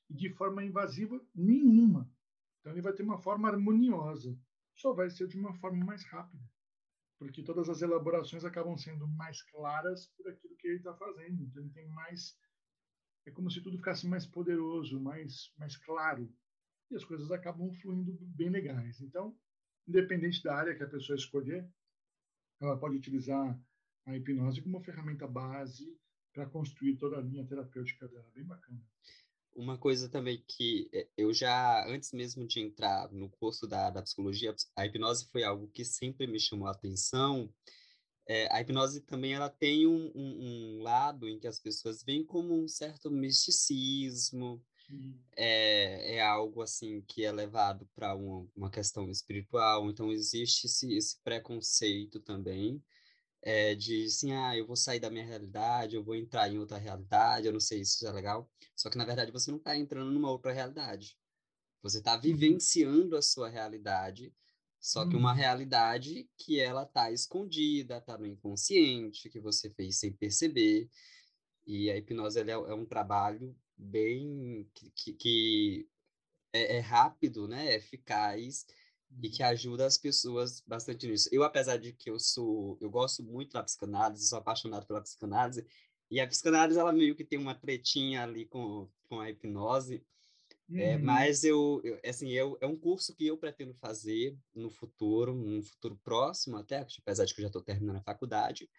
e 0.10 0.14
de 0.14 0.30
forma 0.34 0.64
invasiva 0.64 1.22
nenhuma. 1.36 2.10
Então, 2.60 2.74
ele 2.74 2.82
vai 2.82 2.94
ter 2.94 3.04
uma 3.04 3.18
forma 3.18 3.50
harmoniosa. 3.50 4.38
Só 4.76 4.94
vai 4.94 5.10
ser 5.10 5.28
de 5.28 5.38
uma 5.38 5.54
forma 5.56 5.84
mais 5.84 6.04
rápida, 6.06 6.44
porque 7.18 7.44
todas 7.44 7.68
as 7.70 7.82
elaborações 7.82 8.46
acabam 8.46 8.78
sendo 8.78 9.08
mais 9.08 9.42
claras 9.44 10.08
por 10.16 10.28
aquilo 10.30 10.56
que 10.56 10.68
ele 10.68 10.78
está 10.78 10.94
fazendo. 10.94 11.44
Então, 11.44 11.62
ele 11.62 11.72
tem 11.72 11.88
mais 11.90 12.38
é 13.26 13.32
como 13.32 13.52
se 13.52 13.62
tudo 13.62 13.78
ficasse 13.78 14.08
mais 14.08 14.26
poderoso, 14.26 15.00
mais, 15.00 15.54
mais 15.58 15.78
claro. 15.78 16.28
E 16.90 16.96
as 16.96 17.06
coisas 17.06 17.32
acabam 17.32 17.72
fluindo 17.72 18.18
bem 18.22 18.50
legais. 18.50 19.00
Então, 19.02 19.38
independente 19.88 20.42
da 20.44 20.56
área 20.56 20.76
que 20.76 20.84
a 20.84 20.90
pessoa 20.90 21.16
escolher, 21.16 21.70
ela 22.60 22.78
pode 22.78 22.96
utilizar 22.96 23.60
a 24.06 24.18
hipnose 24.18 24.62
como 24.62 24.82
ferramenta 24.82 25.28
base 25.28 25.96
para 26.34 26.48
construir 26.48 26.98
toda 26.98 27.18
a 27.18 27.22
linha 27.22 27.46
terapêutica 27.46 28.08
dela. 28.08 28.30
Bem 28.34 28.46
bacana. 28.46 28.82
Uma 29.56 29.78
coisa 29.78 30.08
também 30.10 30.44
que 30.48 30.90
eh, 30.94 31.08
eu 31.18 31.34
já, 31.34 31.86
antes 31.88 32.12
mesmo 32.14 32.48
de 32.48 32.62
entrar 32.62 33.12
no 33.12 33.30
curso 33.30 33.68
da, 33.68 33.90
da 33.90 34.02
psicologia, 34.02 34.56
a 34.76 34.86
hipnose 34.86 35.28
foi 35.32 35.44
algo 35.44 35.68
que 35.68 35.84
sempre 35.84 36.28
me 36.28 36.40
chamou 36.40 36.68
a 36.68 36.72
atenção, 36.72 37.52
é, 38.30 38.48
a 38.54 38.62
hipnose 38.62 39.02
também 39.02 39.34
ela 39.34 39.50
tem 39.50 39.88
um, 39.88 40.12
um, 40.14 40.78
um, 40.78 40.84
lado 40.84 41.28
em 41.28 41.40
que 41.40 41.48
as 41.48 41.60
pessoas 41.60 42.04
veem 42.04 42.24
como 42.24 42.54
um 42.54 42.68
certo 42.68 43.10
misticismo, 43.10 44.64
é, 45.36 46.18
é, 46.18 46.22
algo 46.22 46.62
assim 46.62 47.02
que 47.08 47.26
é 47.26 47.32
levado 47.32 47.90
para 47.96 48.16
uma, 48.16 48.48
uma 48.56 48.70
questão 48.70 49.10
espiritual, 49.10 49.90
então 49.90 50.12
existe 50.12 50.68
esse, 50.68 50.94
esse 50.96 51.20
preconceito 51.24 52.20
também 52.20 52.84
é, 53.42 53.76
de 53.76 54.06
assim, 54.06 54.34
ah, 54.34 54.56
eu 54.58 54.66
vou 54.66 54.76
sair 54.76 55.00
da 55.00 55.10
minha 55.10 55.26
realidade, 55.26 55.96
eu 55.96 56.04
vou 56.04 56.16
entrar 56.16 56.52
em 56.52 56.58
outra 56.58 56.78
realidade, 56.78 57.48
eu 57.48 57.54
não 57.54 57.60
sei 57.60 57.84
se 57.86 57.96
isso 57.96 58.08
é 58.08 58.12
legal, 58.12 58.50
só 58.76 58.90
que 58.90 58.98
na 58.98 59.06
verdade 59.06 59.32
você 59.32 59.52
não 59.52 59.58
está 59.58 59.76
entrando 59.76 60.12
numa 60.12 60.32
outra 60.32 60.52
realidade, 60.52 61.18
você 61.82 62.00
está 62.00 62.16
uhum. 62.16 62.22
vivenciando 62.22 63.16
a 63.16 63.22
sua 63.22 63.50
realidade 63.50 64.34
só 64.80 65.08
que 65.08 65.16
uma 65.16 65.34
hum. 65.34 65.36
realidade 65.36 66.30
que 66.38 66.60
ela 66.60 66.86
tá 66.86 67.12
escondida, 67.12 68.00
tá 68.00 68.18
no 68.18 68.26
inconsciente, 68.26 69.30
que 69.30 69.40
você 69.40 69.70
fez 69.70 70.00
sem 70.00 70.12
perceber. 70.14 70.90
E 71.68 71.92
a 71.92 71.98
hipnose 71.98 72.40
é, 72.40 72.50
é, 72.50 72.74
um 72.74 72.86
trabalho 72.86 73.56
bem 73.78 74.70
que, 74.74 74.90
que, 74.92 75.14
que 75.14 75.90
é, 76.54 76.78
é, 76.78 76.80
rápido, 76.80 77.48
né? 77.48 77.74
É 77.74 77.76
eficaz 77.76 78.66
e 79.22 79.30
que 79.30 79.44
ajuda 79.44 79.86
as 79.86 79.98
pessoas 79.98 80.62
bastante 80.66 81.08
nisso. 81.08 81.30
Eu, 81.32 81.44
apesar 81.44 81.78
de 81.78 81.94
que 81.94 82.10
eu 82.10 82.20
sou, 82.20 82.78
eu 82.80 82.90
gosto 82.90 83.24
muito 83.24 83.54
da 83.54 83.64
psicanálise, 83.64 84.28
sou 84.28 84.38
apaixonado 84.38 84.86
pela 84.86 85.02
psicanálise, 85.02 85.66
e 86.12 86.20
a 86.20 86.28
psicanálise 86.28 86.80
ela 86.80 86.92
meio 86.92 87.16
que 87.16 87.24
tem 87.24 87.38
uma 87.38 87.56
tretinha 87.56 88.24
ali 88.24 88.46
com, 88.46 88.90
com 89.08 89.20
a 89.20 89.30
hipnose, 89.30 90.04
é, 90.72 90.96
uhum. 90.96 91.04
mas 91.04 91.44
eu, 91.44 91.82
eu, 91.84 92.00
assim, 92.06 92.30
eu, 92.30 92.58
é 92.62 92.68
um 92.68 92.76
curso 92.76 93.16
que 93.16 93.26
eu 93.26 93.38
pretendo 93.38 93.74
fazer 93.74 94.38
no 94.54 94.70
futuro, 94.70 95.34
num 95.34 95.64
futuro 95.64 96.00
próximo 96.04 96.58
até, 96.58 96.86
apesar 97.00 97.26
de 97.26 97.34
que 97.34 97.42
eu 97.42 97.44
já 97.44 97.48
estou 97.48 97.62
terminando 97.62 97.98
a 97.98 98.04
faculdade. 98.04 98.70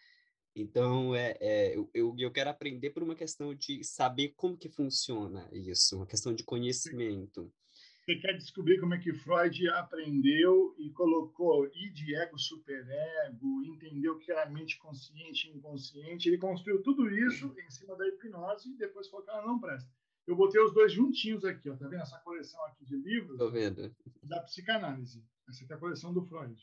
Então, 0.54 1.14
é, 1.14 1.36
é, 1.40 1.76
eu, 1.76 1.90
eu, 1.92 2.14
eu 2.18 2.30
quero 2.30 2.50
aprender 2.50 2.90
por 2.90 3.02
uma 3.02 3.14
questão 3.14 3.54
de 3.54 3.82
saber 3.82 4.34
como 4.36 4.56
que 4.56 4.68
funciona 4.68 5.48
isso, 5.52 5.96
uma 5.96 6.06
questão 6.06 6.34
de 6.34 6.44
conhecimento. 6.44 7.52
Você 8.00 8.16
quer 8.16 8.32
descobrir 8.32 8.80
como 8.80 8.94
é 8.94 8.98
que 8.98 9.12
Freud 9.12 9.68
aprendeu 9.70 10.74
e 10.78 10.90
colocou 10.90 11.66
id, 11.66 12.14
ego, 12.14 12.38
superego, 12.38 13.62
entendeu 13.64 14.16
que 14.18 14.32
era 14.32 14.48
mente 14.48 14.78
consciente 14.78 15.48
e 15.48 15.52
inconsciente. 15.52 16.28
Ele 16.28 16.38
construiu 16.38 16.82
tudo 16.82 17.08
isso 17.10 17.54
em 17.58 17.70
cima 17.70 17.94
da 17.96 18.08
hipnose 18.08 18.70
e 18.70 18.76
depois 18.78 19.08
falou 19.08 19.24
que 19.24 19.30
ela 19.30 19.46
não 19.46 19.60
presta. 19.60 19.90
Eu 20.26 20.34
botei 20.34 20.60
os 20.62 20.72
dois 20.72 20.92
juntinhos 20.92 21.44
aqui, 21.44 21.68
ó. 21.68 21.76
Tá 21.76 21.88
vendo 21.88 22.02
essa 22.02 22.18
coleção 22.20 22.64
aqui 22.66 22.84
de 22.84 22.96
livros? 22.96 23.38
Tô 23.38 23.50
vendo. 23.50 23.94
Da 24.22 24.40
psicanálise. 24.40 25.22
Essa 25.48 25.64
aqui 25.64 25.72
é 25.72 25.76
a 25.76 25.78
coleção 25.78 26.12
do 26.14 26.22
Freud. 26.22 26.56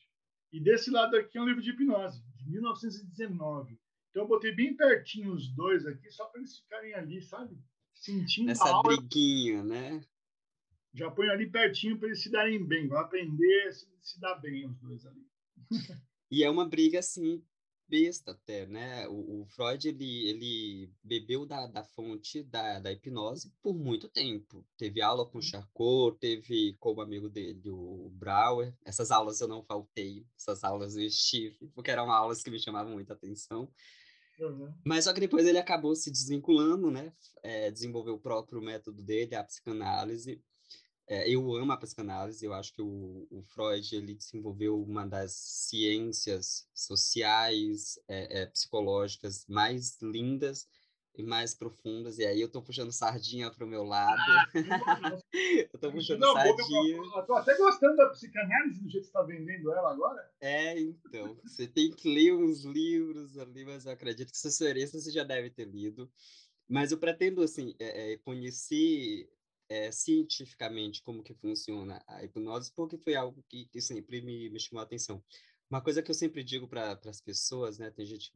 E 0.52 0.60
desse 0.60 0.90
lado 0.90 1.16
aqui 1.16 1.38
é 1.38 1.42
um 1.42 1.46
livro 1.46 1.62
de 1.62 1.72
hipnose, 1.72 2.24
de 2.36 2.50
1919. 2.50 3.80
Então 4.10 4.24
eu 4.24 4.28
botei 4.28 4.56
bem 4.56 4.76
pertinho 4.76 5.34
os 5.34 5.48
dois 5.54 5.86
aqui, 5.86 6.10
só 6.10 6.26
para 6.26 6.40
eles 6.40 6.58
ficarem 6.58 6.94
ali, 6.96 7.22
sabe? 7.22 7.58
Sentindo 7.94 8.52
Essa 8.52 8.80
a 8.80 8.82
briguinha, 8.82 9.64
né? 9.64 10.02
Já 10.98 11.12
ponho 11.12 11.32
ali 11.32 11.50
pertinho 11.50 11.98
para 11.98 12.08
eles 12.08 12.24
se 12.24 12.32
darem 12.32 12.66
bem. 12.66 12.88
Vão 12.88 12.98
aprender 12.98 13.68
a 13.68 13.72
se, 13.72 13.88
se 14.02 14.20
dar 14.20 14.36
bem 14.36 14.66
os 14.68 14.78
dois 14.80 15.06
ali. 15.06 15.26
e 16.32 16.44
é 16.44 16.50
uma 16.50 16.68
briga, 16.68 17.00
assim, 17.00 17.44
besta 17.88 18.32
até, 18.32 18.66
né? 18.66 19.08
O, 19.08 19.42
o, 19.42 19.46
Freud, 19.46 19.88
ele, 19.88 20.28
ele 20.28 20.92
bebeu 21.04 21.46
da, 21.46 21.68
da 21.68 21.84
fonte 21.84 22.44
da, 22.44 22.80
da 22.80 22.92
hipnose 22.92 23.54
por 23.62 23.76
muito 23.76 24.10
tempo. 24.10 24.66
Teve 24.76 25.02
aula 25.02 25.26
com 25.26 25.42
Charcot, 25.42 26.18
teve 26.20 26.76
como 26.80 27.02
amigo 27.02 27.30
dele 27.30 27.70
o 27.70 28.10
Brauer. 28.16 28.76
Essas 28.84 29.12
aulas 29.12 29.40
eu 29.40 29.48
não 29.48 29.64
faltei, 29.64 30.26
essas 30.36 30.64
aulas 30.64 30.98
eu 30.98 31.04
estive, 31.04 31.70
porque 31.76 31.92
eram 31.92 32.12
aulas 32.12 32.42
que 32.42 32.50
me 32.50 32.60
chamavam 32.60 32.94
muita 32.94 33.14
atenção. 33.14 33.72
Uhum. 34.40 34.72
Mas 34.86 35.06
só 35.06 35.14
que 35.14 35.20
depois 35.20 35.48
ele 35.48 35.58
acabou 35.58 35.96
se 35.96 36.12
desvinculando, 36.12 36.92
né? 36.92 37.12
É, 37.42 37.72
desenvolveu 37.72 38.16
o 38.16 38.20
próprio 38.20 38.62
método 38.62 39.02
dele, 39.04 39.36
a 39.36 39.44
psicanálise. 39.44 40.42
É, 41.10 41.30
eu 41.30 41.56
amo 41.56 41.72
a 41.72 41.78
psicanálise, 41.78 42.46
eu 42.46 42.54
acho 42.54 42.74
que 42.74 42.82
o, 42.82 43.26
o, 43.32 43.42
Freud 43.42 43.96
ele 43.96 44.14
desenvolveu 44.14 44.82
uma 44.82 45.06
das 45.06 45.32
ciências 45.32 46.68
sociais, 46.74 47.98
é, 48.10 48.42
é, 48.42 48.46
psicológicas 48.48 49.46
mais 49.48 49.98
lindas. 50.02 50.68
mais 51.20 51.56
profundas, 51.56 52.20
e 52.20 52.26
aí 52.26 52.42
eu 52.42 52.52
tô 52.52 52.62
puxando 52.62 52.92
sardinha 52.92 53.50
para 53.50 53.66
o 53.66 53.68
meu 53.68 53.84
lado. 53.84 54.22
Ah, 54.22 54.52
eu 55.74 55.80
tô 55.80 55.92
puxando 55.92 56.20
não, 56.20 56.34
sardinha. 56.34 56.98
Eu 56.98 57.26
tô 57.26 57.34
até 57.36 57.58
gostando 57.58 57.96
da 57.96 58.10
psicanálise 58.10 58.82
do 58.82 58.90
jeito 58.90 59.06
que 59.06 59.12
você 59.12 59.18
está 59.18 59.24
vendendo 59.24 59.72
ela 59.72 59.92
agora. 59.92 60.30
É, 60.42 60.78
então. 60.78 61.36
Você 61.44 61.66
tem 61.68 61.90
que 61.90 62.14
ler 62.14 62.34
uns 62.34 62.66
livros 62.66 63.38
ali, 63.38 63.66
mas 63.66 63.86
eu 63.86 63.94
acredito 63.94 64.32
que 64.32 64.38
sua 64.38 64.50
experiência 64.50 65.00
você 65.00 65.10
já 65.10 65.24
deve 65.24 65.50
ter 65.50 65.66
lido. 65.66 66.12
Mas 66.68 66.92
eu 66.92 66.98
pretendo, 66.98 67.42
assim, 67.42 67.74
é, 67.80 68.12
é, 68.12 68.18
conhecer 68.18 69.30
é, 69.70 69.92
cientificamente 69.92 71.02
como 71.02 71.24
que 71.24 71.34
funciona 71.34 72.04
a 72.08 72.24
hipnose, 72.24 72.72
porque 72.74 72.98
foi 72.98 73.16
algo 73.16 73.44
que, 73.50 73.66
que 73.66 73.82
sempre 73.82 74.22
me, 74.22 74.50
me 74.50 74.60
chamou 74.60 74.82
a 74.82 74.84
atenção. 74.84 75.24
Uma 75.70 75.82
coisa 75.82 76.02
que 76.02 76.10
eu 76.10 76.16
sempre 76.16 76.44
digo 76.44 76.68
para 76.68 76.98
as 77.06 77.20
pessoas, 77.20 77.78
né? 77.78 77.92
Tem 77.92 78.06
gente, 78.06 78.32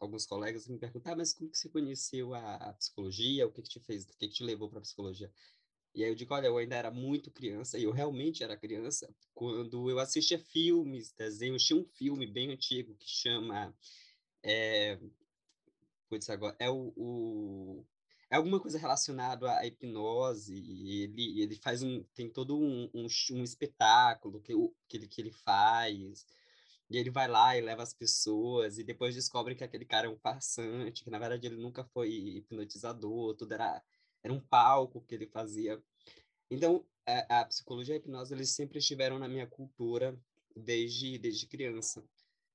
alguns 0.00 0.24
colegas 0.24 0.68
me 0.68 0.78
perguntam, 0.78 1.12
ah, 1.12 1.16
mas 1.16 1.32
como 1.32 1.50
que 1.50 1.58
você 1.58 1.68
conheceu 1.68 2.32
a, 2.32 2.54
a 2.56 2.72
psicologia? 2.74 3.46
O 3.46 3.50
que 3.50 3.62
que 3.62 3.68
te 3.68 3.80
fez? 3.80 4.04
O 4.04 4.16
que 4.16 4.28
que 4.28 4.34
te 4.34 4.44
levou 4.44 4.68
para 4.70 4.78
a 4.78 4.82
psicologia? 4.82 5.32
E 5.92 6.04
aí 6.04 6.10
eu 6.10 6.14
digo, 6.14 6.32
olha, 6.32 6.46
eu 6.46 6.56
ainda 6.58 6.76
era 6.76 6.90
muito 6.90 7.30
criança, 7.30 7.78
e 7.78 7.84
eu 7.84 7.90
realmente 7.90 8.44
era 8.44 8.56
criança, 8.56 9.12
quando 9.34 9.90
eu 9.90 9.98
assistia 9.98 10.38
filmes, 10.38 11.10
desenhos. 11.12 11.64
Tinha 11.64 11.80
um 11.80 11.84
filme 11.84 12.26
bem 12.26 12.52
antigo 12.52 12.94
que 12.96 13.08
chama... 13.08 13.74
É, 14.42 15.00
putz, 16.08 16.30
agora, 16.30 16.54
é 16.60 16.70
o, 16.70 16.92
o 16.96 17.84
é 18.30 18.36
alguma 18.36 18.60
coisa 18.60 18.78
relacionada 18.78 19.50
à 19.58 19.66
hipnose, 19.66 20.54
e 20.54 21.02
ele, 21.02 21.40
ele 21.40 21.56
faz 21.56 21.82
um, 21.82 22.02
tem 22.14 22.28
todo 22.28 22.58
um, 22.58 22.90
um, 22.94 23.06
um 23.32 23.44
espetáculo 23.44 24.40
que, 24.40 24.52
que, 24.88 24.96
ele, 24.96 25.06
que 25.08 25.20
ele 25.20 25.32
faz, 25.32 26.26
e 26.90 26.96
ele 26.96 27.10
vai 27.10 27.28
lá 27.28 27.56
e 27.56 27.60
leva 27.60 27.82
as 27.82 27.94
pessoas, 27.94 28.78
e 28.78 28.84
depois 28.84 29.14
descobre 29.14 29.54
que 29.54 29.64
aquele 29.64 29.84
cara 29.84 30.06
é 30.06 30.10
um 30.10 30.18
farsante, 30.18 31.04
que 31.04 31.10
na 31.10 31.18
verdade 31.18 31.46
ele 31.46 31.56
nunca 31.56 31.84
foi 31.84 32.10
hipnotizador, 32.10 33.34
tudo 33.36 33.52
era, 33.54 33.82
era 34.22 34.32
um 34.32 34.40
palco 34.40 35.00
que 35.02 35.14
ele 35.14 35.26
fazia. 35.26 35.82
Então, 36.50 36.84
a, 37.06 37.40
a 37.40 37.44
psicologia 37.44 37.94
e 37.94 37.98
a 37.98 38.00
hipnose, 38.00 38.34
eles 38.34 38.50
sempre 38.50 38.78
estiveram 38.78 39.18
na 39.18 39.28
minha 39.28 39.46
cultura 39.46 40.18
desde, 40.54 41.18
desde 41.18 41.46
criança. 41.46 42.04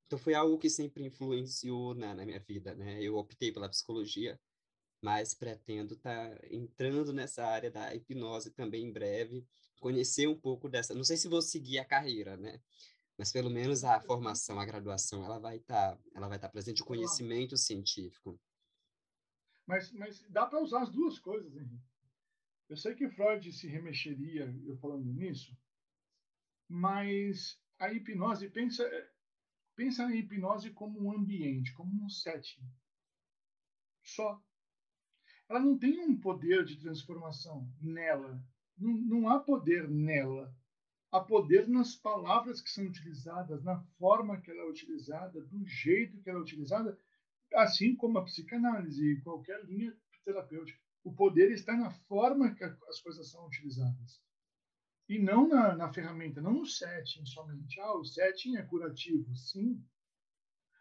Então, 0.08 0.20
foi 0.20 0.34
algo 0.34 0.58
que 0.58 0.70
sempre 0.70 1.06
influenciou 1.06 1.96
na, 1.96 2.14
na 2.14 2.26
minha 2.26 2.40
vida, 2.40 2.76
né? 2.76 3.02
Eu 3.02 3.16
optei 3.16 3.52
pela 3.52 3.70
psicologia, 3.70 4.40
mas 5.02 5.34
pretendo 5.34 5.96
estar 5.96 6.36
tá 6.36 6.48
entrando 6.50 7.12
nessa 7.12 7.46
área 7.46 7.72
da 7.72 7.94
hipnose 7.96 8.52
também 8.52 8.86
em 8.86 8.92
breve, 8.92 9.46
conhecer 9.80 10.28
um 10.28 10.40
pouco 10.40 10.70
dessa. 10.70 10.94
Não 10.94 11.04
sei 11.04 11.18
se 11.18 11.28
vou 11.28 11.42
seguir 11.42 11.80
a 11.80 11.86
carreira, 11.86 12.38
né? 12.38 12.62
mas 13.22 13.32
pelo 13.32 13.52
menos 13.52 13.84
a 13.84 14.00
formação, 14.00 14.60
a 14.60 14.66
graduação, 14.66 15.24
ela 15.24 15.38
vai 15.38 15.58
estar, 15.58 15.96
tá, 15.96 16.04
ela 16.16 16.28
vai 16.28 16.38
estar 16.38 16.48
tá 16.48 16.52
presente, 16.52 16.82
o 16.82 16.86
conhecimento 16.86 17.56
científico. 17.56 18.40
Mas, 19.68 19.92
mas 19.92 20.26
dá 20.30 20.48
para 20.48 20.60
usar 20.60 20.82
as 20.82 20.90
duas 20.90 21.20
coisas, 21.20 21.56
Henrique. 21.56 21.86
Eu 22.68 22.76
sei 22.76 22.96
que 22.96 23.08
Freud 23.10 23.52
se 23.52 23.68
remexeria 23.68 24.52
eu 24.66 24.76
falando 24.78 25.06
nisso, 25.06 25.56
mas 26.68 27.62
a 27.78 27.94
hipnose 27.94 28.50
pensa 28.50 28.90
pensa 29.76 30.08
na 30.08 30.16
hipnose 30.16 30.72
como 30.72 31.00
um 31.00 31.12
ambiente, 31.12 31.74
como 31.74 32.04
um 32.04 32.10
setting. 32.10 32.68
Só. 34.04 34.42
Ela 35.52 35.60
não 35.60 35.78
tem 35.78 36.00
um 36.00 36.18
poder 36.18 36.66
de 36.66 36.78
transformação 36.78 37.70
nela. 37.82 38.42
Não, 38.78 38.94
não 38.94 39.30
há 39.30 39.40
poder 39.40 39.90
nela 39.90 40.52
há 41.12 41.20
poder 41.20 41.68
nas 41.68 41.96
palavras 41.96 42.62
que 42.62 42.70
são 42.70 42.86
utilizadas, 42.86 43.62
na 43.64 43.80
forma 44.00 44.40
que 44.40 44.50
ela 44.50 44.62
é 44.62 44.70
utilizada, 44.70 45.42
do 45.42 45.66
jeito 45.68 46.18
que 46.22 46.30
ela 46.30 46.40
é 46.40 46.42
utilizada, 46.42 46.98
assim 47.54 47.96
como 47.96 48.18
a 48.18 48.24
psicanálise 48.24 49.06
e 49.06 49.22
qualquer 49.22 49.64
linha 49.66 49.94
terapêutica. 50.24 50.80
O 51.04 51.12
poder 51.12 51.52
está 51.52 51.76
na 51.76 51.92
forma 51.92 52.56
que 52.56 52.64
as 52.64 53.02
coisas 53.02 53.30
são 53.30 53.46
utilizadas. 53.46 54.22
E 55.10 55.20
não 55.20 55.50
na, 55.50 55.76
na 55.76 55.92
ferramenta, 55.92 56.42
não 56.42 56.54
no 56.54 56.66
setting 56.66 57.26
somente. 57.26 57.80
Ah, 57.82 57.98
o 57.98 58.06
setting 58.06 58.56
é 58.56 58.62
curativo, 58.62 59.36
sim. 59.36 59.84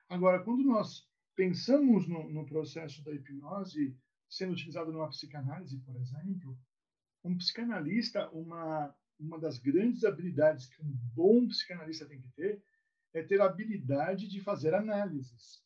Agora, 0.09 0.44
quando 0.44 0.62
nós 0.62 1.09
pensamos 1.35 2.06
no, 2.06 2.30
no 2.30 2.46
processo 2.46 3.02
da 3.02 3.12
hipnose 3.12 3.96
sendo 4.30 4.52
utilizado 4.52 4.92
numa 4.92 5.08
psicanálise, 5.08 5.78
por 5.80 5.96
exemplo, 5.96 6.56
um 7.24 7.36
psicanalista, 7.36 8.30
uma 8.30 8.94
uma 9.20 9.38
das 9.38 9.58
grandes 9.58 10.02
habilidades 10.04 10.66
que 10.66 10.82
um 10.82 10.90
bom 11.14 11.46
psicanalista 11.46 12.06
tem 12.06 12.20
que 12.20 12.30
ter 12.30 12.62
é 13.12 13.22
ter 13.22 13.40
a 13.40 13.46
habilidade 13.46 14.28
de 14.28 14.40
fazer 14.40 14.72
análises. 14.74 15.62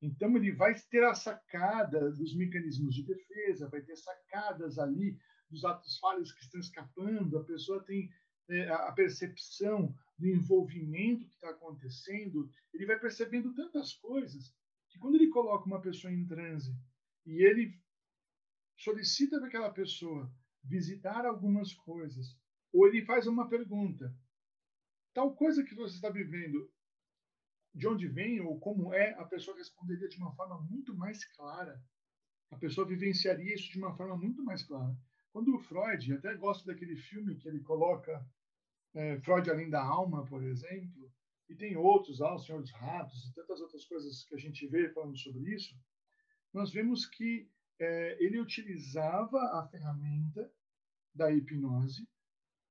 Então, 0.00 0.36
ele 0.36 0.52
vai 0.52 0.74
ter 0.88 1.04
a 1.04 1.14
sacada 1.14 2.10
dos 2.12 2.34
mecanismos 2.34 2.94
de 2.94 3.02
defesa, 3.02 3.68
vai 3.68 3.82
ter 3.82 3.96
sacadas 3.96 4.78
ali 4.78 5.18
dos 5.50 5.64
atos 5.64 5.98
falhos 5.98 6.32
que 6.32 6.42
estão 6.42 6.60
escapando, 6.60 7.38
a 7.38 7.44
pessoa 7.44 7.82
tem 7.84 8.10
é, 8.48 8.68
a 8.68 8.92
percepção 8.92 9.94
do 10.18 10.28
envolvimento 10.28 11.26
que 11.26 11.34
está 11.34 11.50
acontecendo, 11.50 12.48
ele 12.72 12.86
vai 12.86 12.98
percebendo 12.98 13.52
tantas 13.54 13.94
coisas 13.94 14.54
que 14.88 14.98
quando 14.98 15.16
ele 15.16 15.28
coloca 15.28 15.66
uma 15.66 15.80
pessoa 15.80 16.12
em 16.12 16.26
transe 16.26 16.74
e 17.24 17.44
ele 17.44 17.78
solicita 18.76 19.38
para 19.38 19.48
aquela 19.48 19.70
pessoa 19.70 20.32
visitar 20.62 21.24
algumas 21.24 21.72
coisas 21.72 22.36
ou 22.72 22.86
ele 22.86 23.04
faz 23.04 23.26
uma 23.26 23.48
pergunta. 23.48 24.14
Tal 25.14 25.34
coisa 25.34 25.64
que 25.64 25.74
você 25.74 25.94
está 25.94 26.10
vivendo, 26.10 26.70
de 27.74 27.88
onde 27.88 28.06
vem 28.06 28.40
ou 28.40 28.58
como 28.58 28.92
é, 28.92 29.12
a 29.14 29.24
pessoa 29.24 29.56
responderia 29.56 30.08
de 30.08 30.18
uma 30.18 30.34
forma 30.34 30.60
muito 30.60 30.94
mais 30.94 31.24
clara. 31.36 31.82
A 32.50 32.56
pessoa 32.56 32.86
vivenciaria 32.86 33.54
isso 33.54 33.70
de 33.70 33.78
uma 33.78 33.96
forma 33.96 34.16
muito 34.16 34.42
mais 34.44 34.62
clara. 34.62 34.96
Quando 35.32 35.54
o 35.54 35.58
Freud, 35.58 36.12
até 36.14 36.34
gosto 36.34 36.66
daquele 36.66 36.96
filme 36.96 37.36
que 37.36 37.48
ele 37.48 37.60
coloca 37.60 38.26
é, 38.94 39.18
Freud 39.20 39.50
Além 39.50 39.68
da 39.68 39.82
Alma, 39.82 40.24
por 40.26 40.42
exemplo, 40.42 41.12
e 41.48 41.54
tem 41.54 41.76
outros, 41.76 42.20
ah, 42.20 42.34
O 42.34 42.38
Senhor 42.38 42.60
dos 42.60 42.72
Ratos 42.72 43.26
e 43.26 43.34
tantas 43.34 43.60
outras 43.60 43.84
coisas 43.84 44.24
que 44.24 44.34
a 44.34 44.38
gente 44.38 44.66
vê 44.66 44.88
falando 44.90 45.16
sobre 45.16 45.54
isso, 45.54 45.78
nós 46.52 46.72
vemos 46.72 47.06
que 47.06 47.48
é, 47.78 48.16
ele 48.22 48.40
utilizava 48.40 49.38
a 49.58 49.68
ferramenta 49.68 50.50
da 51.14 51.30
hipnose 51.30 52.06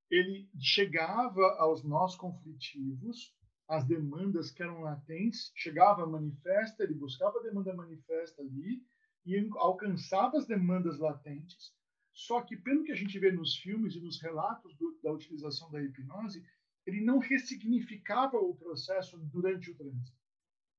ele 0.09 0.49
chegava 0.59 1.41
aos 1.57 1.83
nós 1.83 2.15
conflitivos, 2.15 3.33
as 3.67 3.85
demandas 3.85 4.51
que 4.51 4.61
eram 4.61 4.81
latentes, 4.81 5.51
chegava 5.55 6.05
manifesta, 6.05 6.83
ele 6.83 6.93
buscava 6.93 7.39
a 7.39 7.43
demanda 7.43 7.73
manifesta 7.73 8.41
ali 8.41 8.83
e 9.25 9.49
alcançava 9.55 10.37
as 10.37 10.45
demandas 10.45 10.99
latentes. 10.99 11.73
Só 12.13 12.41
que, 12.41 12.55
pelo 12.55 12.83
que 12.83 12.91
a 12.91 12.95
gente 12.95 13.17
vê 13.17 13.31
nos 13.31 13.57
filmes 13.57 13.95
e 13.95 13.99
nos 13.99 14.21
relatos 14.21 14.75
do, 14.75 14.97
da 15.03 15.11
utilização 15.11 15.71
da 15.71 15.81
hipnose, 15.81 16.45
ele 16.85 17.01
não 17.01 17.17
ressignificava 17.17 18.37
o 18.37 18.55
processo 18.55 19.17
durante 19.17 19.71
o 19.71 19.75
trânsito. 19.75 20.17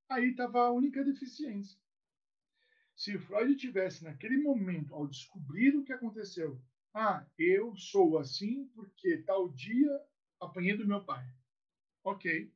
Aí 0.09 0.29
estava 0.29 0.61
a 0.61 0.71
única 0.71 1.03
deficiência. 1.03 1.77
Se 2.97 3.15
Freud 3.19 3.55
tivesse, 3.55 4.03
naquele 4.03 4.37
momento, 4.37 4.95
ao 4.95 5.07
descobrir 5.07 5.75
o 5.75 5.83
que 5.83 5.93
aconteceu, 5.93 6.59
ah, 6.95 7.23
eu 7.37 7.75
sou 7.75 8.17
assim 8.17 8.67
porque 8.69 9.19
tal 9.19 9.49
dia 9.49 10.03
apanhei 10.39 10.75
do 10.75 10.87
meu 10.87 11.05
pai. 11.05 11.23
Ok. 12.03 12.51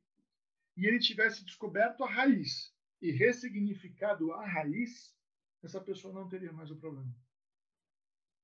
E 0.76 0.84
ele 0.84 0.98
tivesse 0.98 1.44
descoberto 1.44 2.02
a 2.02 2.10
raiz 2.10 2.74
e 3.00 3.12
ressignificado 3.12 4.32
a 4.32 4.44
raiz, 4.44 5.16
essa 5.62 5.80
pessoa 5.80 6.12
não 6.12 6.28
teria 6.28 6.52
mais 6.52 6.72
o 6.72 6.76
problema. 6.76 7.14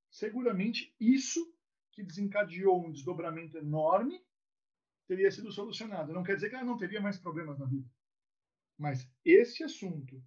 Seguramente 0.08 0.94
isso 1.00 1.52
que 1.90 2.04
desencadeou 2.04 2.86
um 2.86 2.92
desdobramento 2.92 3.58
enorme 3.58 4.24
teria 5.08 5.32
sido 5.32 5.50
solucionado. 5.50 6.12
Não 6.12 6.22
quer 6.22 6.36
dizer 6.36 6.48
que 6.48 6.54
ela 6.54 6.64
não 6.64 6.78
teria 6.78 7.00
mais 7.00 7.18
problemas 7.18 7.58
na 7.58 7.66
vida. 7.66 7.90
Mas 8.78 9.10
esse 9.24 9.64
assunto 9.64 10.22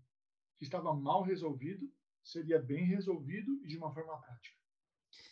que 0.61 0.65
estava 0.65 0.93
mal 0.93 1.23
resolvido 1.23 1.91
seria 2.23 2.59
bem 2.59 2.85
resolvido 2.85 3.59
e 3.63 3.67
de 3.67 3.77
uma 3.77 3.91
forma 3.91 4.15
prática. 4.21 4.55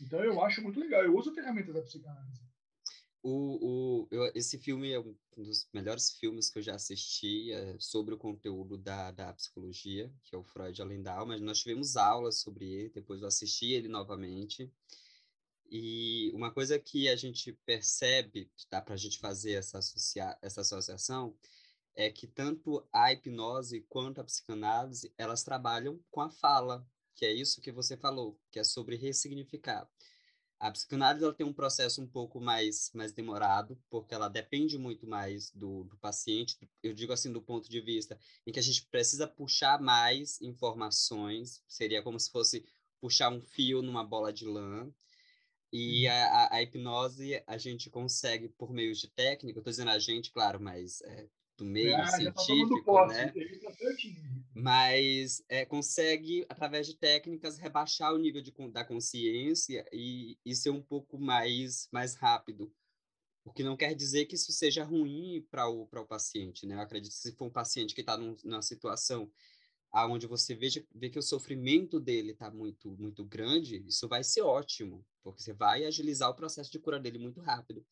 Então 0.02 0.24
eu 0.24 0.44
acho 0.44 0.60
muito 0.64 0.80
legal. 0.80 1.04
Eu 1.04 1.16
uso 1.16 1.32
ferramentas 1.36 1.76
da 1.76 1.84
psicanálise. 1.84 2.42
O, 3.22 3.60
o, 3.62 4.08
eu, 4.10 4.32
esse 4.34 4.58
filme 4.58 4.92
é 4.92 5.00
um 5.00 5.16
dos 5.38 5.70
melhores 5.72 6.10
filmes 6.18 6.50
que 6.50 6.58
eu 6.58 6.64
já 6.64 6.74
assisti 6.74 7.52
é, 7.52 7.78
sobre 7.78 8.16
o 8.16 8.18
conteúdo 8.18 8.76
da, 8.76 9.12
da 9.12 9.32
psicologia, 9.34 10.12
que 10.24 10.34
é 10.34 10.38
o 10.38 10.44
Freud 10.44 10.82
Além 10.82 11.04
da 11.04 11.14
Alma. 11.14 11.38
Nós 11.38 11.60
tivemos 11.60 11.96
aulas 11.96 12.40
sobre 12.40 12.66
ele, 12.66 12.90
depois 12.90 13.22
eu 13.22 13.28
assisti 13.28 13.72
ele 13.72 13.88
novamente. 13.88 14.72
E 15.70 16.32
uma 16.34 16.52
coisa 16.52 16.80
que 16.80 17.08
a 17.08 17.16
gente 17.16 17.54
percebe, 17.68 18.50
dá 18.72 18.82
para 18.82 18.96
a 18.96 18.98
gente 18.98 19.20
fazer 19.20 19.52
essa, 19.52 19.78
associa 19.78 20.36
essa 20.42 20.62
associação, 20.62 21.38
é 21.96 22.10
que 22.10 22.28
tanto 22.28 22.88
a 22.94 23.12
hipnose 23.12 23.82
quanto 23.90 24.22
a 24.22 24.24
psicanálise, 24.24 25.14
elas 25.18 25.44
trabalham 25.44 26.00
com 26.10 26.22
a 26.22 26.30
fala, 26.30 26.86
que 27.16 27.26
é 27.26 27.34
isso 27.34 27.62
que 27.62 27.72
você 27.72 27.98
falou, 27.98 28.40
que 28.52 28.60
é 28.60 28.64
sobre 28.64 28.96
ressignificar. 28.96 29.90
A 30.60 30.72
psicanálise 30.72 31.24
ela 31.24 31.34
tem 31.34 31.46
um 31.46 31.54
processo 31.54 32.02
um 32.02 32.08
pouco 32.08 32.42
mais, 32.42 32.92
mais 32.94 33.14
demorado, 33.14 33.82
porque 33.90 34.14
ela 34.14 34.28
depende 34.28 34.78
muito 34.78 35.08
mais 35.08 35.52
do, 35.52 35.86
do 35.86 35.98
paciente, 35.98 36.58
eu 36.84 36.94
digo 36.94 37.14
assim, 37.14 37.32
do 37.32 37.42
ponto 37.42 37.70
de 37.70 37.80
vista 37.80 38.20
em 38.46 38.52
que 38.52 38.60
a 38.60 38.64
gente 38.64 38.86
precisa 38.88 39.26
puxar 39.26 39.82
mais 39.82 40.42
informações, 40.42 41.64
seria 41.66 42.04
como 42.04 42.20
se 42.20 42.30
fosse 42.30 42.66
puxar 43.00 43.32
um 43.32 43.42
fio 43.42 43.82
numa 43.82 44.04
bola 44.04 44.34
de 44.34 44.46
lã, 44.46 44.92
e 45.72 46.08
uhum. 46.08 46.12
a, 46.12 46.16
a, 46.16 46.56
a 46.56 46.64
hipnose 46.64 47.44
a 47.48 47.58
gente 47.58 47.90
consegue 47.90 48.50
por 48.50 48.74
meio 48.74 48.94
de 48.94 49.08
técnica, 49.08 49.60
estou 49.60 49.72
dizendo 49.72 49.92
a 49.92 50.00
gente, 50.00 50.32
claro, 50.32 50.60
mas 50.60 51.02
é, 51.04 51.30
do 51.60 51.66
meio 51.66 51.96
ah, 51.96 52.02
tá 52.02 52.12
científico, 52.12 52.94
tá 52.94 53.08
né? 53.08 53.34
Mas 54.54 55.44
é, 55.48 55.66
consegue, 55.66 56.46
através 56.50 56.88
de 56.88 56.96
técnicas, 56.96 57.58
rebaixar 57.58 58.14
o 58.14 58.18
nível 58.18 58.42
de, 58.42 58.54
da 58.72 58.84
consciência 58.84 59.86
e, 59.92 60.38
e 60.46 60.56
ser 60.56 60.70
um 60.70 60.82
pouco 60.82 61.20
mais, 61.20 61.88
mais 61.92 62.16
rápido. 62.16 62.74
O 63.44 63.52
que 63.52 63.64
não 63.64 63.78
quer 63.78 63.94
dizer 63.94 64.26
que 64.26 64.36
isso 64.36 64.52
seja 64.52 64.84
ruim 64.84 65.46
para 65.52 65.70
o, 65.70 65.84
o 65.84 66.06
paciente, 66.06 66.66
né? 66.66 66.76
Eu 66.76 66.82
acredito 66.82 67.12
que 67.12 67.18
se 67.18 67.36
for 67.36 67.46
um 67.46 67.52
paciente 67.52 67.94
que 67.94 68.02
está 68.02 68.18
numa 68.18 68.62
situação 68.62 69.32
aonde 69.92 70.28
você 70.28 70.56
veja, 70.56 70.86
vê 70.94 71.10
que 71.10 71.18
o 71.18 71.24
sofrimento 71.24 72.00
dele 72.00 72.32
está 72.32 72.52
muito, 72.52 72.92
muito 72.92 73.26
grande, 73.26 73.84
isso 73.88 74.08
vai 74.08 74.24
ser 74.24 74.42
ótimo, 74.42 75.04
porque 75.24 75.42
você 75.42 75.52
vai 75.52 75.84
agilizar 75.84 76.30
o 76.30 76.36
processo 76.36 76.72
de 76.72 76.80
cura 76.80 77.00
dele 77.00 77.18
muito 77.18 77.42
rápido. 77.42 77.84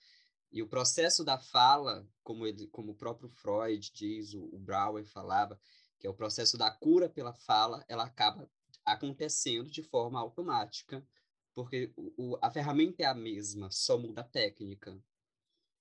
E 0.52 0.62
o 0.62 0.68
processo 0.68 1.24
da 1.24 1.38
fala, 1.38 2.08
como, 2.24 2.48
ele, 2.48 2.68
como 2.68 2.92
o 2.92 2.96
próprio 2.96 3.30
Freud 3.30 3.92
diz, 3.94 4.34
o, 4.34 4.44
o 4.54 4.60
Brouwer 4.60 5.06
falava, 5.06 5.60
que 6.00 6.08
é 6.08 6.10
o 6.10 6.16
processo 6.16 6.58
da 6.58 6.72
cura 6.72 7.10
pela 7.10 7.34
fala, 7.34 7.84
ela 7.88 8.06
acaba 8.06 8.50
acontecendo 8.86 9.70
de 9.70 9.84
forma 9.84 10.20
automática, 10.20 11.06
porque 11.54 11.92
o, 11.96 12.14
o, 12.18 12.40
a 12.42 12.50
ferramenta 12.50 13.04
é 13.04 13.06
a 13.06 13.14
mesma, 13.14 13.70
só 13.70 13.98
muda 13.98 14.22
a 14.22 14.24
técnica. 14.24 14.98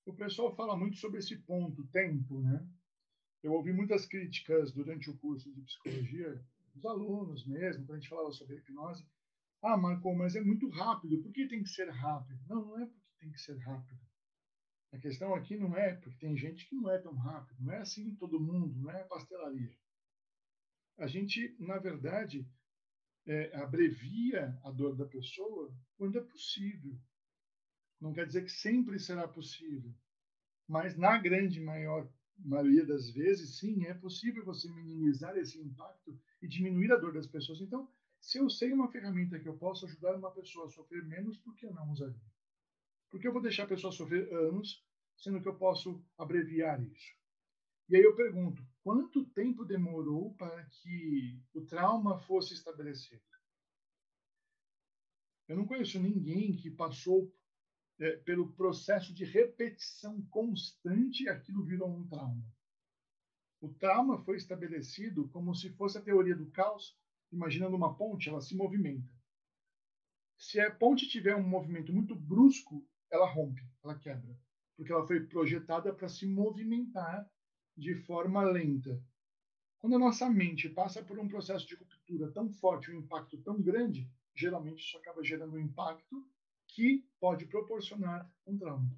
O 0.04 0.12
pessoal 0.12 0.54
fala 0.54 0.76
muito 0.76 0.96
sobre 0.96 1.18
esse 1.18 1.36
ponto, 1.36 1.86
tempo, 1.88 2.40
né? 2.40 2.66
Eu 3.42 3.52
ouvi 3.52 3.72
muitas 3.72 4.06
críticas 4.06 4.72
durante 4.72 5.10
o 5.10 5.16
curso 5.18 5.52
de 5.52 5.60
psicologia, 5.62 6.44
dos 6.74 6.84
alunos 6.84 7.46
mesmo, 7.46 7.86
quando 7.86 7.98
a 7.98 8.00
gente 8.00 8.08
falava 8.08 8.32
sobre 8.32 8.56
hipnose. 8.56 9.06
Ah, 9.62 9.76
Marco, 9.76 10.14
mas 10.14 10.36
é 10.36 10.40
muito 10.40 10.68
rápido, 10.68 11.22
por 11.22 11.32
que 11.32 11.48
tem 11.48 11.62
que 11.62 11.68
ser 11.68 11.88
rápido? 11.90 12.38
Não, 12.48 12.64
não 12.64 12.80
é 12.80 12.86
porque 12.86 13.16
tem 13.20 13.30
que 13.30 13.40
ser 13.40 13.56
rápido. 13.58 14.00
A 14.92 14.98
questão 14.98 15.34
aqui 15.34 15.56
não 15.56 15.76
é 15.76 15.94
porque 15.94 16.18
tem 16.18 16.36
gente 16.36 16.66
que 16.68 16.74
não 16.76 16.90
é 16.90 16.98
tão 16.98 17.14
rápido, 17.14 17.62
não 17.62 17.72
é 17.72 17.78
assim 17.78 18.14
todo 18.16 18.40
mundo, 18.40 18.78
não 18.78 18.90
é 18.90 19.04
pastelaria. 19.04 19.76
A 20.98 21.06
gente, 21.06 21.54
na 21.58 21.78
verdade, 21.78 22.48
é, 23.26 23.54
abrevia 23.56 24.58
a 24.62 24.70
dor 24.70 24.96
da 24.96 25.04
pessoa 25.04 25.74
quando 25.96 26.18
é 26.18 26.22
possível. 26.22 26.98
Não 28.00 28.12
quer 28.12 28.26
dizer 28.26 28.44
que 28.44 28.52
sempre 28.52 28.98
será 28.98 29.26
possível, 29.26 29.92
mas 30.68 30.96
na 30.96 31.18
grande 31.18 31.60
maior 31.60 32.08
maioria 32.38 32.84
das 32.84 33.10
vezes, 33.10 33.58
sim, 33.58 33.86
é 33.86 33.94
possível 33.94 34.44
você 34.44 34.70
minimizar 34.70 35.36
esse 35.36 35.58
impacto 35.58 36.18
e 36.42 36.46
diminuir 36.46 36.92
a 36.92 36.96
dor 36.96 37.12
das 37.12 37.26
pessoas. 37.26 37.60
Então, 37.60 37.90
se 38.20 38.38
eu 38.38 38.50
sei 38.50 38.72
uma 38.72 38.90
ferramenta 38.90 39.38
que 39.38 39.48
eu 39.48 39.56
posso 39.56 39.86
ajudar 39.86 40.16
uma 40.16 40.30
pessoa 40.30 40.66
a 40.66 40.70
sofrer 40.70 41.04
menos, 41.04 41.38
por 41.38 41.54
que 41.54 41.66
não 41.70 41.90
usaria? 41.90 42.35
Porque 43.16 43.28
eu 43.28 43.32
vou 43.32 43.40
deixar 43.40 43.62
a 43.62 43.68
pessoa 43.68 43.90
sofrer 43.90 44.30
anos, 44.30 44.84
sendo 45.16 45.40
que 45.40 45.48
eu 45.48 45.56
posso 45.56 46.04
abreviar 46.18 46.82
isso. 46.82 47.16
E 47.88 47.96
aí 47.96 48.02
eu 48.02 48.14
pergunto, 48.14 48.62
quanto 48.82 49.24
tempo 49.30 49.64
demorou 49.64 50.34
para 50.34 50.66
que 50.66 51.42
o 51.54 51.62
trauma 51.62 52.18
fosse 52.18 52.52
estabelecido? 52.52 53.22
Eu 55.48 55.56
não 55.56 55.66
conheço 55.66 55.98
ninguém 55.98 56.56
que 56.56 56.70
passou 56.70 57.34
é, 57.98 58.18
pelo 58.18 58.52
processo 58.52 59.14
de 59.14 59.24
repetição 59.24 60.20
constante 60.26 61.26
aquilo 61.26 61.64
virou 61.64 61.88
um 61.88 62.06
trauma. 62.06 62.44
O 63.62 63.72
trauma 63.72 64.22
foi 64.24 64.36
estabelecido 64.36 65.26
como 65.30 65.54
se 65.54 65.70
fosse 65.70 65.96
a 65.96 66.02
teoria 66.02 66.36
do 66.36 66.50
caos, 66.50 66.94
imaginando 67.32 67.76
uma 67.76 67.96
ponte, 67.96 68.28
ela 68.28 68.42
se 68.42 68.54
movimenta. 68.54 69.10
Se 70.36 70.60
a 70.60 70.70
ponte 70.70 71.08
tiver 71.08 71.34
um 71.34 71.48
movimento 71.48 71.94
muito 71.94 72.14
brusco, 72.14 72.86
ela 73.10 73.26
rompe, 73.26 73.62
ela 73.82 73.98
quebra, 73.98 74.36
porque 74.76 74.92
ela 74.92 75.06
foi 75.06 75.20
projetada 75.26 75.92
para 75.92 76.08
se 76.08 76.26
movimentar 76.26 77.28
de 77.76 77.94
forma 77.94 78.42
lenta. 78.42 79.02
Quando 79.78 79.96
a 79.96 79.98
nossa 79.98 80.28
mente 80.28 80.68
passa 80.68 81.02
por 81.02 81.18
um 81.18 81.28
processo 81.28 81.66
de 81.66 81.74
ruptura 81.74 82.30
tão 82.32 82.50
forte, 82.50 82.90
um 82.90 82.98
impacto 82.98 83.38
tão 83.42 83.60
grande, 83.60 84.10
geralmente 84.34 84.84
isso 84.84 84.96
acaba 84.96 85.22
gerando 85.22 85.54
um 85.54 85.60
impacto 85.60 86.26
que 86.68 87.06
pode 87.20 87.46
proporcionar 87.46 88.30
um 88.46 88.56
trauma. 88.56 88.90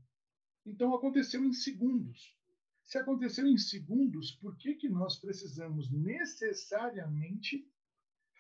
Então 0.65 0.95
aconteceu 0.95 1.45
em 1.45 1.53
segundos. 1.53 2.37
Se 2.85 2.97
aconteceu 2.97 3.47
em 3.47 3.59
segundos, 3.59 4.33
por 4.33 4.57
que, 4.57 4.75
que 4.75 4.89
nós 4.89 5.19
precisamos 5.19 5.91
necessariamente 5.91 7.71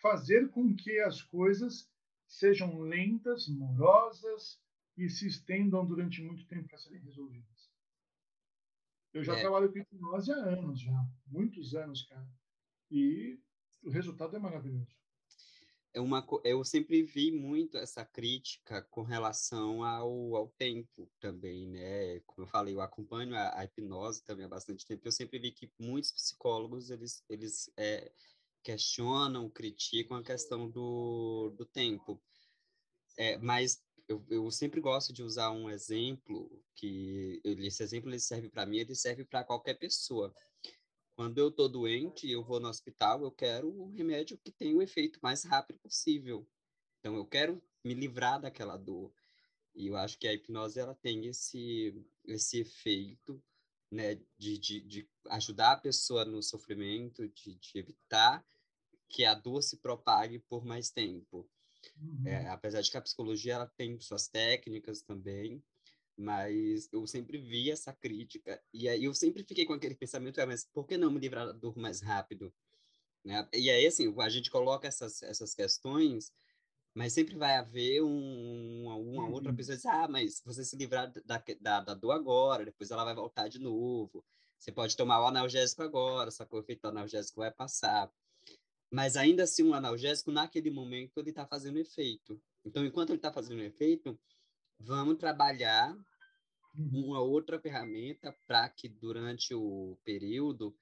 fazer 0.00 0.50
com 0.50 0.74
que 0.74 0.98
as 1.00 1.20
coisas 1.20 1.90
sejam 2.26 2.81
lentas, 2.81 3.48
morosas, 3.48 4.61
e 4.99 5.09
se 5.09 5.29
estendam 5.29 5.87
durante 5.87 6.21
muito 6.21 6.45
tempo 6.47 6.69
para 6.69 6.79
serem 6.79 7.01
resolvidas. 7.01 7.71
Eu 9.15 9.23
já 9.23 9.37
é. 9.37 9.41
trabalho 9.41 9.73
com 9.73 9.79
hipnose 9.79 10.33
há 10.33 10.37
anos, 10.37 10.81
já, 10.81 11.07
muitos 11.27 11.75
anos, 11.75 12.03
cara. 12.03 12.29
E 12.91 13.41
o 13.83 13.91
resultado 13.91 14.37
é 14.37 14.39
maravilhoso. 14.39 14.99
É 15.95 16.01
uma, 16.01 16.25
eu 16.45 16.63
sempre 16.65 17.03
vi 17.03 17.31
muito 17.33 17.79
essa 17.79 18.05
crítica 18.05 18.83
com 18.83 19.03
relação 19.03 19.83
ao, 19.83 20.37
ao 20.37 20.49
tempo 20.49 21.11
também, 21.19 21.67
né? 21.67 22.21
Como 22.21 22.43
eu 22.43 22.51
falei, 22.51 22.75
eu 22.75 22.81
acompanho 22.81 23.35
a, 23.35 23.59
a 23.59 23.65
hipnose 23.65 24.23
também 24.23 24.45
há 24.45 24.49
bastante 24.49 24.85
tempo. 24.85 25.07
Eu 25.07 25.13
sempre 25.13 25.39
vi 25.39 25.51
que 25.51 25.71
muitos 25.79 26.13
psicólogos 26.13 26.91
eles, 26.91 27.25
eles 27.29 27.73
é, 27.77 28.13
questionam, 28.63 29.49
criticam 29.49 30.17
a 30.19 30.23
questão 30.23 30.69
do, 30.69 31.55
do 31.57 31.65
tempo. 31.65 32.21
É, 33.18 33.37
mas 33.38 33.83
eu, 34.07 34.24
eu 34.31 34.48
sempre 34.50 34.81
gosto 34.81 35.12
de 35.12 35.24
usar 35.24 35.50
um 35.50 35.68
exemplo 35.68 36.48
que 36.76 37.40
esse 37.44 37.83
exemplo 37.83 38.09
ele 38.09 38.20
serve 38.20 38.48
para 38.48 38.64
mim, 38.64 38.78
ele 38.78 38.94
serve 38.94 39.24
para 39.24 39.42
qualquer 39.42 39.74
pessoa. 39.74 40.33
Quando 41.16 41.37
eu 41.38 41.48
estou 41.48 41.68
doente, 41.68 42.31
eu 42.31 42.44
vou 42.44 42.61
no 42.61 42.68
hospital, 42.68 43.22
eu 43.22 43.33
quero 43.33 43.68
o 43.68 43.90
remédio 43.90 44.38
que 44.38 44.52
tenha 44.52 44.76
o 44.76 44.81
efeito 44.81 45.18
mais 45.20 45.42
rápido 45.42 45.81
possível. 45.81 46.48
Então 47.00 47.16
eu 47.16 47.26
quero 47.26 47.61
me 47.85 47.92
livrar 47.92 48.40
daquela 48.40 48.76
dor. 48.76 49.12
E 49.74 49.88
eu 49.88 49.96
acho 49.96 50.16
que 50.16 50.28
a 50.28 50.33
hipnose 50.33 50.78
ela 50.78 50.94
tem 50.94 51.26
esse 51.26 51.92
esse 52.24 52.61
efeito, 52.61 53.42
né, 53.90 54.14
de, 54.37 54.59
de, 54.59 54.81
de 54.81 55.11
ajudar 55.31 55.72
a 55.72 55.76
pessoa 55.76 56.24
no 56.24 56.40
sofrimento, 56.40 57.28
de, 57.28 57.57
de 57.57 57.78
evitar 57.78 58.46
que 59.09 59.24
a 59.24 59.35
dor 59.35 59.61
se 59.62 59.78
propague 59.78 60.38
por 60.38 60.64
mais 60.64 60.90
tempo. 60.90 61.50
Uhum. 62.01 62.27
É, 62.27 62.49
apesar 62.49 62.81
de 62.81 62.91
que 62.91 62.97
a 62.97 63.03
psicologia 63.03 63.55
ela 63.55 63.67
tem 63.77 63.99
suas 64.01 64.29
técnicas 64.29 65.03
também, 65.03 65.62
mas 66.17 66.88
eu 66.93 67.07
sempre 67.07 67.38
vi 67.38 67.71
essa 67.71 67.93
crítica 67.93 68.61
e 68.73 68.88
aí 68.88 69.05
eu 69.05 69.14
sempre 69.14 69.45
fiquei 69.45 69.64
com 69.64 69.73
aquele 69.73 69.95
pensamento, 69.95 70.41
ah, 70.41 70.47
mas 70.47 70.64
por 70.64 70.87
que 70.87 70.97
não 70.97 71.11
me 71.11 71.21
livrar 71.21 71.47
da 71.47 71.53
dor 71.53 71.77
mais 71.77 72.01
rápido? 72.01 72.53
Né? 73.25 73.49
E 73.53 73.71
aí, 73.71 73.87
assim, 73.87 74.12
a 74.19 74.29
gente 74.29 74.51
coloca 74.51 74.88
essas, 74.88 75.23
essas 75.23 75.55
questões, 75.55 76.33
mas 76.95 77.12
sempre 77.12 77.37
vai 77.37 77.57
haver 77.57 78.03
um, 78.03 78.85
uma, 78.85 78.97
uma 78.97 79.25
uhum. 79.25 79.33
outra 79.33 79.53
pessoa 79.53 79.77
que 79.77 79.83
diz, 79.83 79.87
ah, 79.87 80.09
mas 80.09 80.43
você 80.45 80.64
se 80.64 80.77
livrar 80.77 81.12
da, 81.25 81.43
da, 81.61 81.81
da 81.81 81.95
dor 81.95 82.12
agora, 82.12 82.64
depois 82.64 82.91
ela 82.91 83.05
vai 83.05 83.14
voltar 83.14 83.49
de 83.49 83.59
novo. 83.59 84.25
Você 84.59 84.73
pode 84.73 84.97
tomar 84.97 85.21
o 85.21 85.27
analgésico 85.27 85.83
agora, 85.83 86.31
só 86.31 86.45
que 86.45 86.55
o 86.55 86.59
efeito 86.59 86.87
analgésico 86.87 87.41
vai 87.41 87.53
passar. 87.53 88.11
Mas 88.90 89.16
ainda 89.16 89.42
assim, 89.42 89.62
um 89.62 89.74
analgésico, 89.74 90.33
naquele 90.33 90.70
momento, 90.70 91.18
ele 91.18 91.31
está 91.31 91.46
fazendo 91.46 91.79
efeito. 91.79 92.40
Então, 92.64 92.85
enquanto 92.85 93.11
ele 93.11 93.18
está 93.18 93.33
fazendo 93.33 93.62
efeito, 93.62 94.18
vamos 94.79 95.18
trabalhar 95.18 95.94
uhum. 96.74 97.07
uma 97.07 97.20
outra 97.20 97.61
ferramenta 97.61 98.35
para 98.46 98.68
que 98.68 98.88
durante 98.88 99.55
o 99.55 99.98
período 100.05 100.74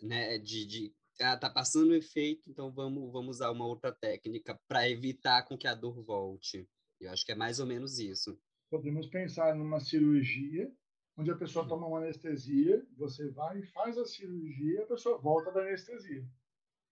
né, 0.00 0.38
de, 0.38 0.64
de 0.66 0.94
ah, 1.20 1.36
tá 1.36 1.50
passando 1.50 1.94
efeito, 1.94 2.50
então 2.50 2.72
vamos, 2.72 3.12
vamos 3.12 3.36
usar 3.36 3.50
uma 3.50 3.66
outra 3.66 3.92
técnica 3.92 4.58
para 4.66 4.88
evitar 4.88 5.44
com 5.44 5.58
que 5.58 5.66
a 5.66 5.74
dor 5.74 6.02
volte. 6.02 6.68
Eu 7.00 7.10
acho 7.10 7.24
que 7.24 7.32
é 7.32 7.34
mais 7.34 7.60
ou 7.60 7.66
menos 7.66 7.98
isso. 7.98 8.38
Podemos 8.70 9.06
pensar 9.06 9.54
numa 9.54 9.80
cirurgia 9.80 10.72
onde 11.16 11.30
a 11.30 11.36
pessoa 11.36 11.68
toma 11.68 11.86
uma 11.86 11.98
anestesia, 11.98 12.86
você 12.96 13.28
vai 13.30 13.58
e 13.58 13.66
faz 13.66 13.98
a 13.98 14.06
cirurgia, 14.06 14.82
a 14.82 14.86
pessoa 14.86 15.18
volta 15.18 15.52
da 15.52 15.60
anestesia. 15.60 16.26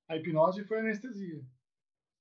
A 0.09 0.17
hipnose 0.17 0.65
foi 0.65 0.81
anestesia. 0.81 1.45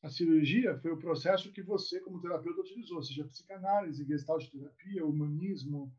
A 0.03 0.09
cirurgia 0.09 0.77
foi 0.79 0.91
o 0.91 0.99
processo 0.99 1.51
que 1.51 1.61
você, 1.63 1.99
como 2.01 2.21
terapeuta, 2.21 2.61
utilizou, 2.61 3.01
seja 3.03 3.25
psicanálise, 3.25 4.05
gestalt 4.05 4.49
terapia, 4.49 5.05
humanismo, 5.05 5.93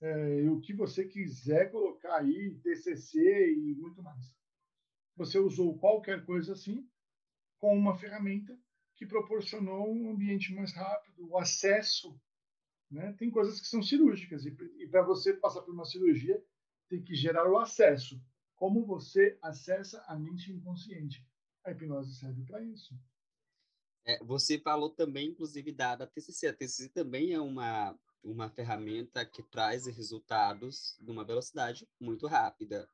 é, 0.00 0.50
o 0.50 0.60
que 0.60 0.74
você 0.74 1.06
quiser 1.06 1.70
colocar 1.70 2.16
aí, 2.16 2.54
TCC 2.62 3.54
e 3.54 3.74
muito 3.76 4.02
mais. 4.02 4.34
Você 5.16 5.38
usou 5.38 5.78
qualquer 5.78 6.24
coisa 6.24 6.52
assim, 6.54 6.88
com 7.58 7.76
uma 7.76 7.96
ferramenta 7.98 8.58
que 8.96 9.06
proporcionou 9.06 9.92
um 9.92 10.10
ambiente 10.10 10.54
mais 10.54 10.72
rápido, 10.74 11.28
o 11.28 11.38
acesso 11.38 12.20
Né? 12.90 13.12
Tem 13.14 13.30
coisas 13.30 13.60
que 13.60 13.66
são 13.68 13.82
cirúrgicas, 13.82 14.44
e, 14.46 14.56
e 14.78 14.88
para 14.88 15.02
você 15.02 15.34
passar 15.34 15.62
por 15.62 15.72
uma 15.74 15.84
cirurgia, 15.84 16.42
tem 16.88 17.02
que 17.02 17.14
gerar 17.14 17.48
o 17.50 17.58
acesso. 17.58 18.20
Como 18.56 18.84
você 18.86 19.38
acessa 19.42 20.02
a 20.08 20.18
mente 20.18 20.52
inconsciente? 20.52 21.24
A 21.64 21.70
hipnose 21.70 22.14
serve 22.14 22.42
para 22.44 22.62
isso. 22.62 22.94
É, 24.06 24.22
você 24.24 24.58
falou 24.58 24.90
também, 24.90 25.28
inclusive, 25.28 25.72
da, 25.72 25.94
da 25.94 26.06
TCC. 26.06 26.48
A 26.48 26.52
TCC 26.52 26.88
também 26.88 27.32
é 27.32 27.40
uma, 27.40 27.96
uma 28.22 28.48
ferramenta 28.48 29.24
que 29.24 29.42
traz 29.42 29.86
resultados 29.86 30.96
numa 31.00 31.24
velocidade 31.24 31.86
muito 32.00 32.26
rápida. 32.26 32.88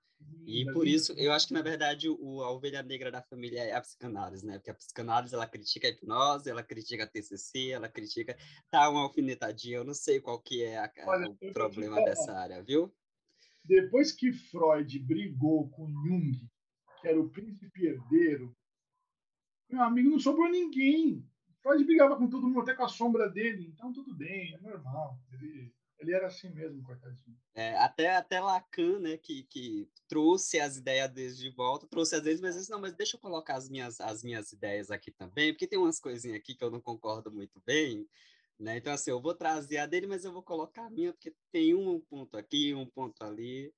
E 0.47 0.65
por 0.73 0.87
isso, 0.87 1.13
eu 1.19 1.31
acho 1.33 1.49
que, 1.49 1.53
na 1.53 1.61
verdade, 1.61 2.09
o, 2.09 2.43
a 2.43 2.51
ovelha 2.51 2.83
negra 2.83 3.11
da 3.11 3.21
família 3.21 3.63
é 3.63 3.75
a 3.75 3.81
psicanálise, 3.81 4.47
né? 4.47 4.55
Porque 4.55 4.71
a 4.71 4.75
psicanálise, 4.75 5.35
ela 5.35 5.47
critica 5.47 5.87
a 5.87 5.91
hipnose, 5.91 6.49
ela 6.49 6.63
critica 6.63 7.05
a 7.05 7.07
TCC, 7.07 7.71
ela 7.71 7.89
critica... 7.89 8.37
Tá 8.71 8.89
uma 8.89 9.03
alfinetadinha, 9.03 9.77
eu 9.77 9.85
não 9.85 9.93
sei 9.93 10.21
qual 10.21 10.41
que 10.41 10.63
é 10.63 10.79
a, 10.79 10.91
Olha, 11.07 11.29
o 11.29 11.53
problema 11.53 12.03
dessa 12.03 12.33
área, 12.33 12.63
viu? 12.63 12.93
Depois 13.65 14.13
que 14.13 14.33
Freud 14.33 14.99
brigou 15.01 15.69
com 15.71 15.87
Jung, 15.91 16.33
era 17.07 17.21
o 17.21 17.29
príncipe 17.31 17.87
herdeiro, 17.87 18.55
meu 19.71 19.83
amigo, 19.83 20.11
não 20.11 20.19
sobrou 20.19 20.49
ninguém. 20.49 21.25
Freud 21.63 21.85
brigava 21.85 22.17
com 22.17 22.29
todo 22.29 22.47
mundo, 22.47 22.61
até 22.61 22.75
com 22.75 22.85
a 22.85 22.89
sombra 22.89 23.29
dele. 23.29 23.67
Então, 23.73 23.93
tudo 23.93 24.15
bem, 24.15 24.55
é 24.55 24.59
normal. 24.61 25.19
Ele, 25.33 25.73
ele 25.99 26.13
era 26.13 26.27
assim 26.27 26.51
mesmo, 26.51 26.83
coitadinho. 26.83 27.37
É, 27.55 27.77
até, 27.79 28.15
até 28.15 28.41
Lacan, 28.41 29.01
né, 29.01 29.17
que, 29.17 29.45
que 29.45 29.89
trouxe 30.09 30.61
as 30.61 30.77
ideias 30.77 31.11
deles 31.11 31.37
de 31.37 31.51
volta, 31.51 31.87
trouxe 31.87 32.15
às 32.15 32.23
vezes, 32.23 32.41
mas 32.41 32.55
disse, 32.55 32.71
não, 32.71 32.81
mas 32.81 32.95
deixa 32.95 33.17
eu 33.17 33.21
colocar 33.21 33.57
as 33.57 33.69
minhas, 33.69 34.01
as 34.01 34.23
minhas 34.23 34.53
ideias 34.53 34.91
aqui 34.91 35.11
também, 35.11 35.53
porque 35.53 35.67
tem 35.67 35.79
umas 35.79 35.99
coisinhas 35.99 36.39
aqui 36.39 36.55
que 36.55 36.63
eu 36.63 36.71
não 36.71 36.81
concordo 36.81 37.33
muito 37.33 37.61
bem, 37.67 38.07
né? 38.59 38.77
Então, 38.77 38.93
assim, 38.93 39.11
eu 39.11 39.21
vou 39.21 39.35
trazer 39.35 39.79
a 39.79 39.87
dele, 39.87 40.07
mas 40.07 40.25
eu 40.25 40.33
vou 40.33 40.43
colocar 40.43 40.87
a 40.87 40.91
minha, 40.91 41.13
porque 41.13 41.35
tem 41.51 41.75
um 41.75 42.01
ponto 42.01 42.37
aqui, 42.37 42.75
um 42.75 42.87
ponto 42.87 43.23
ali. 43.25 43.73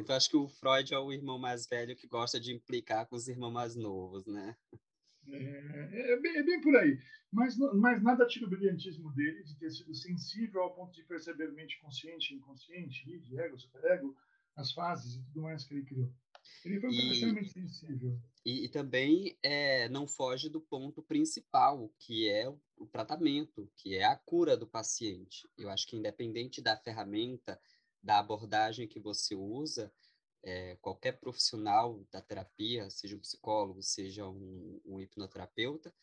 Então, 0.00 0.16
acho 0.16 0.30
que 0.30 0.36
o 0.36 0.48
Freud 0.48 0.92
é 0.92 0.98
o 0.98 1.12
irmão 1.12 1.38
mais 1.38 1.66
velho 1.66 1.96
que 1.96 2.06
gosta 2.06 2.40
de 2.40 2.52
implicar 2.52 3.06
com 3.06 3.16
os 3.16 3.28
irmãos 3.28 3.52
mais 3.52 3.76
novos, 3.76 4.26
né? 4.26 4.56
É, 5.28 6.12
é, 6.12 6.20
bem, 6.20 6.36
é 6.36 6.42
bem 6.42 6.60
por 6.60 6.74
aí. 6.76 6.98
Mas, 7.32 7.56
mas 7.56 8.02
nada 8.02 8.26
tira 8.26 8.46
o 8.46 8.50
brilhantismo 8.50 9.12
dele 9.14 9.44
de 9.44 9.56
ter 9.56 9.70
sido 9.70 9.94
sensível 9.94 10.62
ao 10.62 10.74
ponto 10.74 10.92
de 10.92 11.04
perceber 11.04 11.52
mente 11.52 11.78
consciente, 11.80 12.34
inconsciente, 12.34 13.08
id, 13.08 13.38
ego, 13.38 13.58
superego, 13.58 14.16
as 14.56 14.72
fases 14.72 15.14
e 15.14 15.22
tudo 15.24 15.42
mais 15.42 15.64
que 15.64 15.74
ele 15.74 15.84
criou. 15.84 16.12
Ele 16.64 16.80
foi 16.80 16.90
e, 16.90 17.12
extremamente 17.12 17.52
sensível. 17.52 18.18
E, 18.44 18.64
e 18.64 18.68
também 18.68 19.36
é, 19.42 19.88
não 19.88 20.06
foge 20.06 20.48
do 20.48 20.60
ponto 20.60 21.02
principal, 21.02 21.92
que 21.98 22.28
é 22.28 22.48
o, 22.48 22.58
o 22.76 22.86
tratamento, 22.86 23.70
que 23.76 23.94
é 23.96 24.04
a 24.04 24.16
cura 24.16 24.56
do 24.56 24.66
paciente. 24.66 25.48
Eu 25.56 25.70
acho 25.70 25.86
que 25.86 25.96
independente 25.96 26.60
da 26.60 26.76
ferramenta, 26.76 27.60
da 28.02 28.18
abordagem 28.18 28.88
que 28.88 28.98
você 28.98 29.34
usa, 29.34 29.92
é, 30.42 30.76
qualquer 30.76 31.12
profissional 31.20 32.02
da 32.10 32.20
terapia, 32.20 32.88
seja 32.90 33.16
um 33.16 33.20
psicólogo, 33.20 33.82
seja 33.82 34.26
um, 34.26 34.80
um 34.84 35.00
hipnoterapeuta, 35.00 35.94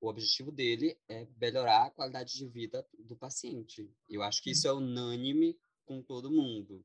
o 0.00 0.08
objetivo 0.08 0.50
dele 0.50 0.98
é 1.08 1.26
melhorar 1.38 1.86
a 1.86 1.90
qualidade 1.90 2.34
de 2.34 2.46
vida 2.46 2.86
do 2.98 3.16
paciente. 3.16 3.92
Eu 4.08 4.22
acho 4.22 4.42
que 4.42 4.50
isso 4.50 4.66
é 4.66 4.72
unânime 4.72 5.58
com 5.84 6.02
todo 6.02 6.30
mundo. 6.30 6.84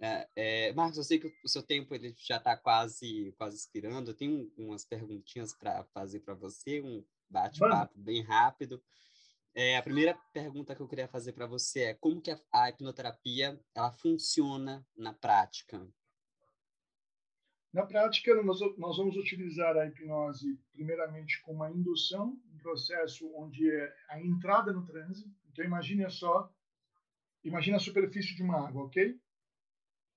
É, 0.00 0.28
é, 0.34 0.72
Marcos, 0.72 0.96
eu 0.96 1.04
sei 1.04 1.18
que 1.18 1.32
o 1.44 1.48
seu 1.48 1.62
tempo 1.62 1.94
ele 1.94 2.14
já 2.18 2.38
está 2.38 2.56
quase 2.56 3.32
quase 3.36 3.56
expirando. 3.56 4.10
Eu 4.10 4.14
tenho 4.14 4.50
umas 4.56 4.84
perguntinhas 4.84 5.52
para 5.54 5.84
fazer 5.92 6.20
para 6.20 6.34
você, 6.34 6.80
um 6.80 7.04
bate-papo 7.28 7.98
bem 7.98 8.22
rápido. 8.22 8.82
É, 9.54 9.76
a 9.76 9.82
primeira 9.82 10.14
pergunta 10.32 10.74
que 10.74 10.80
eu 10.80 10.88
queria 10.88 11.06
fazer 11.06 11.34
para 11.34 11.46
você 11.46 11.82
é 11.82 11.94
como 11.94 12.22
que 12.22 12.30
a, 12.30 12.40
a 12.50 12.70
hipnoterapia 12.70 13.60
ela 13.74 13.92
funciona 13.92 14.86
na 14.96 15.12
prática? 15.12 15.86
Na 17.70 17.86
prática, 17.86 18.34
nós, 18.42 18.60
nós 18.78 18.96
vamos 18.96 19.16
utilizar 19.16 19.76
a 19.76 19.86
hipnose 19.86 20.58
primeiramente 20.72 21.40
com 21.42 21.52
uma 21.52 21.70
indução, 21.70 22.38
um 22.50 22.58
processo 22.58 23.30
onde 23.34 23.70
é 23.70 23.94
a 24.08 24.20
entrada 24.20 24.72
no 24.72 24.86
transe. 24.86 25.30
Então, 25.50 25.64
imagine 25.64 26.08
só, 26.10 26.50
imagine 27.44 27.76
a 27.76 27.80
superfície 27.80 28.34
de 28.34 28.42
uma 28.42 28.66
água, 28.66 28.84
ok? 28.84 29.18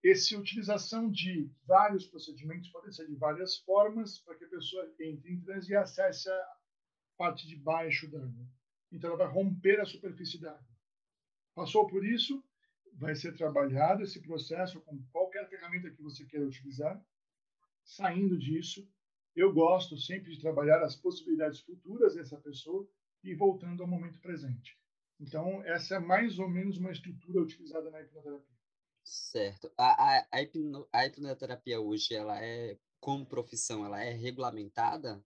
Essa 0.04 0.38
utilização 0.38 1.10
de 1.10 1.50
vários 1.66 2.06
procedimentos 2.08 2.70
pode 2.70 2.96
ser 2.96 3.08
de 3.08 3.16
várias 3.16 3.58
formas 3.60 4.20
para 4.20 4.36
que 4.36 4.46
a 4.46 4.50
pessoa 4.50 4.94
entre 5.00 5.34
em 5.34 5.42
transe 5.42 5.72
e 5.72 5.76
acesse 5.76 6.30
a 6.30 6.58
parte 7.18 7.48
de 7.48 7.58
baixo 7.58 8.10
da 8.10 8.20
água. 8.20 8.48
Então, 8.92 9.10
ela 9.10 9.26
vai 9.26 9.34
romper 9.34 9.80
a 9.80 9.86
superfície 9.86 10.40
da 10.40 10.52
água. 10.52 10.76
Passou 11.54 11.88
por 11.88 12.06
isso, 12.06 12.44
vai 12.94 13.16
ser 13.16 13.36
trabalhado 13.36 14.04
esse 14.04 14.22
processo 14.22 14.82
com 14.82 15.02
qualquer 15.12 15.48
ferramenta 15.50 15.90
que 15.90 16.02
você 16.02 16.26
queira 16.26 16.46
utilizar 16.46 17.04
saindo 17.86 18.38
disso, 18.38 18.88
eu 19.36 19.54
gosto 19.54 19.98
sempre 19.98 20.32
de 20.32 20.42
trabalhar 20.42 20.82
as 20.82 20.96
possibilidades 20.96 21.60
futuras 21.60 22.16
dessa 22.16 22.38
pessoa 22.38 22.90
e 23.24 23.36
voltando 23.36 23.84
ao 23.84 23.90
momento 23.90 24.20
presente. 24.20 24.78
Então, 25.20 25.64
essa 25.64 25.96
é 25.96 26.00
mais 26.00 26.40
ou 26.40 26.50
menos 26.50 26.78
uma 26.78 26.92
estrutura 26.92 27.42
utilizada 27.42 27.90
na 27.92 28.02
hipnoterapia. 28.02 28.56
Certo. 29.04 29.72
A, 29.78 30.18
a, 30.18 30.28
a, 30.32 30.42
hipno, 30.42 30.88
a 30.92 31.06
hipnoterapia 31.06 31.80
hoje, 31.80 32.16
ela 32.16 32.42
é, 32.44 32.78
como 33.00 33.26
profissão, 33.26 33.86
ela 33.86 34.02
é 34.02 34.12
regulamentada? 34.12 35.24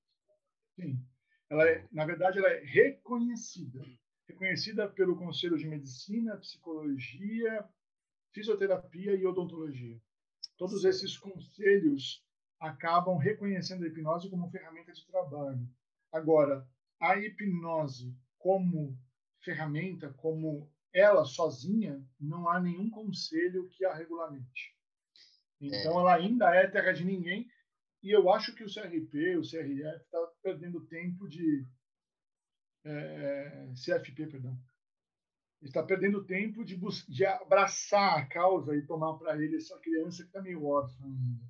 Sim. 0.75 1.03
Ela 1.49 1.67
é, 1.67 1.87
na 1.91 2.05
verdade, 2.05 2.37
ela 2.37 2.49
é 2.49 2.63
reconhecida. 2.63 3.83
Reconhecida 4.27 4.87
pelo 4.87 5.17
Conselho 5.17 5.57
de 5.57 5.67
Medicina, 5.67 6.37
Psicologia, 6.37 7.67
Fisioterapia 8.31 9.15
e 9.15 9.25
Odontologia. 9.25 9.99
Todos 10.57 10.85
esses 10.85 11.17
conselhos 11.17 12.23
acabam 12.59 13.17
reconhecendo 13.17 13.83
a 13.83 13.87
hipnose 13.87 14.29
como 14.29 14.49
ferramenta 14.51 14.91
de 14.91 15.05
trabalho. 15.07 15.67
Agora, 16.11 16.67
a 16.99 17.17
hipnose 17.17 18.15
como 18.37 18.97
ferramenta, 19.39 20.13
como 20.13 20.69
ela 20.93 21.23
sozinha, 21.23 22.03
não 22.19 22.47
há 22.49 22.59
nenhum 22.59 22.89
conselho 22.89 23.69
que 23.69 23.85
a 23.85 23.93
regulamente. 23.93 24.75
Então, 25.61 25.93
é. 25.93 26.01
ela 26.01 26.15
ainda 26.15 26.53
é 26.53 26.67
terra 26.67 26.91
de 26.91 27.05
ninguém. 27.05 27.49
E 28.01 28.11
eu 28.11 28.29
acho 28.29 28.55
que 28.55 28.63
o 28.63 28.73
CRP, 28.73 29.37
o 29.37 29.41
CRF, 29.41 30.03
está 30.03 30.19
perdendo 30.41 30.85
tempo 30.85 31.27
de. 31.27 31.65
É, 32.85 33.73
CFP, 33.73 34.27
perdão. 34.27 34.57
Está 35.61 35.83
perdendo 35.83 36.25
tempo 36.25 36.63
de, 36.63 36.79
de 37.09 37.25
abraçar 37.25 38.17
a 38.17 38.25
causa 38.25 38.75
e 38.75 38.85
tomar 38.85 39.17
para 39.17 39.35
ele 39.35 39.57
essa 39.57 39.77
criança 39.79 40.23
que 40.23 40.29
está 40.29 40.41
meio 40.41 40.63
órfã 40.63 41.03
ainda. 41.03 41.43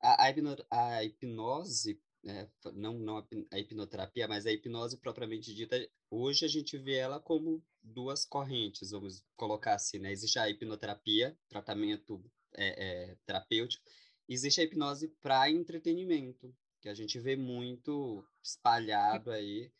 A, 0.00 0.24
a, 0.24 0.30
hipno, 0.30 0.56
a 0.70 1.04
hipnose, 1.04 2.00
né, 2.22 2.48
não, 2.74 2.98
não 3.00 3.26
a 3.52 3.58
hipnoterapia, 3.58 4.28
mas 4.28 4.46
a 4.46 4.52
hipnose 4.52 4.98
propriamente 4.98 5.52
dita, 5.52 5.76
hoje 6.08 6.44
a 6.44 6.48
gente 6.48 6.78
vê 6.78 6.94
ela 6.94 7.18
como 7.18 7.60
duas 7.82 8.24
correntes, 8.24 8.92
vamos 8.92 9.24
colocar 9.36 9.74
assim, 9.74 9.98
né? 9.98 10.12
Existe 10.12 10.38
a 10.38 10.48
hipnoterapia, 10.48 11.36
tratamento 11.48 12.24
é, 12.54 13.10
é, 13.10 13.16
terapêutico, 13.26 13.84
existe 14.28 14.60
a 14.60 14.64
hipnose 14.64 15.08
para 15.20 15.50
entretenimento, 15.50 16.54
que 16.80 16.88
a 16.88 16.94
gente 16.94 17.18
vê 17.18 17.36
muito 17.36 18.24
espalhado 18.42 19.30
aí. 19.30 19.72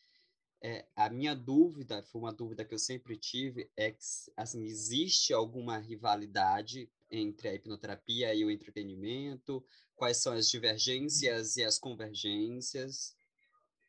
É, 0.63 0.87
a 0.97 1.11
minha 1.11 1.35
dúvida, 1.35 2.03
foi 2.05 2.21
uma 2.21 2.33
dúvida 2.33 2.65
que 2.65 2.75
eu 2.75 2.79
sempre 2.79 3.17
tive, 3.17 3.71
é 3.77 3.93
que 3.93 3.99
assim, 4.37 4.65
existe 4.65 5.33
alguma 5.33 5.79
rivalidade 5.79 6.91
entre 7.11 7.49
a 7.49 7.55
hipnoterapia 7.55 8.35
e 8.35 8.45
o 8.45 8.51
entretenimento? 8.51 9.65
Quais 9.95 10.19
são 10.19 10.33
as 10.33 10.51
divergências 10.51 11.57
e 11.57 11.65
as 11.65 11.79
convergências? 11.79 13.15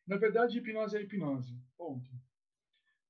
Na 0.05 0.17
verdade, 0.17 0.57
hipnose 0.57 0.97
é 0.97 1.01
hipnose. 1.01 1.53
Ponto. 1.77 2.09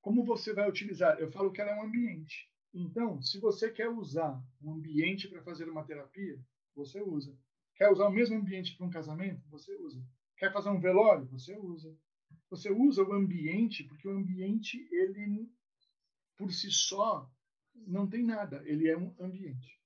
Como 0.01 0.23
você 0.23 0.53
vai 0.53 0.69
utilizar? 0.69 1.19
Eu 1.19 1.31
falo 1.31 1.51
que 1.51 1.61
ela 1.61 1.71
é 1.71 1.75
um 1.75 1.83
ambiente. 1.83 2.49
Então, 2.73 3.21
se 3.21 3.39
você 3.39 3.71
quer 3.71 3.89
usar 3.89 4.41
um 4.61 4.73
ambiente 4.73 5.27
para 5.27 5.43
fazer 5.43 5.69
uma 5.69 5.83
terapia, 5.83 6.39
você 6.77 7.01
usa. 7.01 7.35
Quer 7.75 7.91
usar 7.91 8.07
o 8.07 8.11
mesmo 8.11 8.37
ambiente 8.37 8.75
para 8.77 8.85
um 8.85 8.89
casamento? 8.89 9.47
Você 9.49 9.75
usa. 9.75 10.01
Quer 10.37 10.53
fazer 10.53 10.69
um 10.69 10.79
velório? 10.79 11.25
Você 11.27 11.57
usa. 11.57 11.93
Você 12.49 12.71
usa 12.71 13.03
o 13.03 13.13
ambiente 13.13 13.83
porque 13.83 14.07
o 14.07 14.11
ambiente, 14.11 14.87
ele, 14.91 15.51
por 16.37 16.53
si 16.53 16.71
só, 16.71 17.29
não 17.75 18.07
tem 18.07 18.23
nada. 18.23 18.61
Ele 18.65 18.87
é 18.87 18.97
um 18.97 19.13
ambiente. 19.19 19.77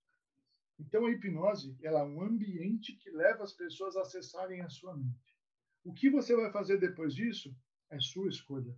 Então, 0.78 1.06
a 1.06 1.12
hipnose 1.12 1.78
ela 1.82 2.02
é 2.02 2.04
um 2.04 2.22
ambiente 2.22 2.94
que 2.98 3.10
leva 3.12 3.44
as 3.44 3.54
pessoas 3.54 3.96
a 3.96 4.02
acessarem 4.02 4.62
a 4.62 4.70
sua 4.70 4.96
mente. 4.96 5.38
O 5.84 5.94
que 5.94 6.10
você 6.10 6.36
vai 6.36 6.52
fazer 6.52 6.78
depois 6.78 7.16
disso 7.16 7.56
é 7.90 8.00
sua 8.00 8.30
escolha. 8.30 8.76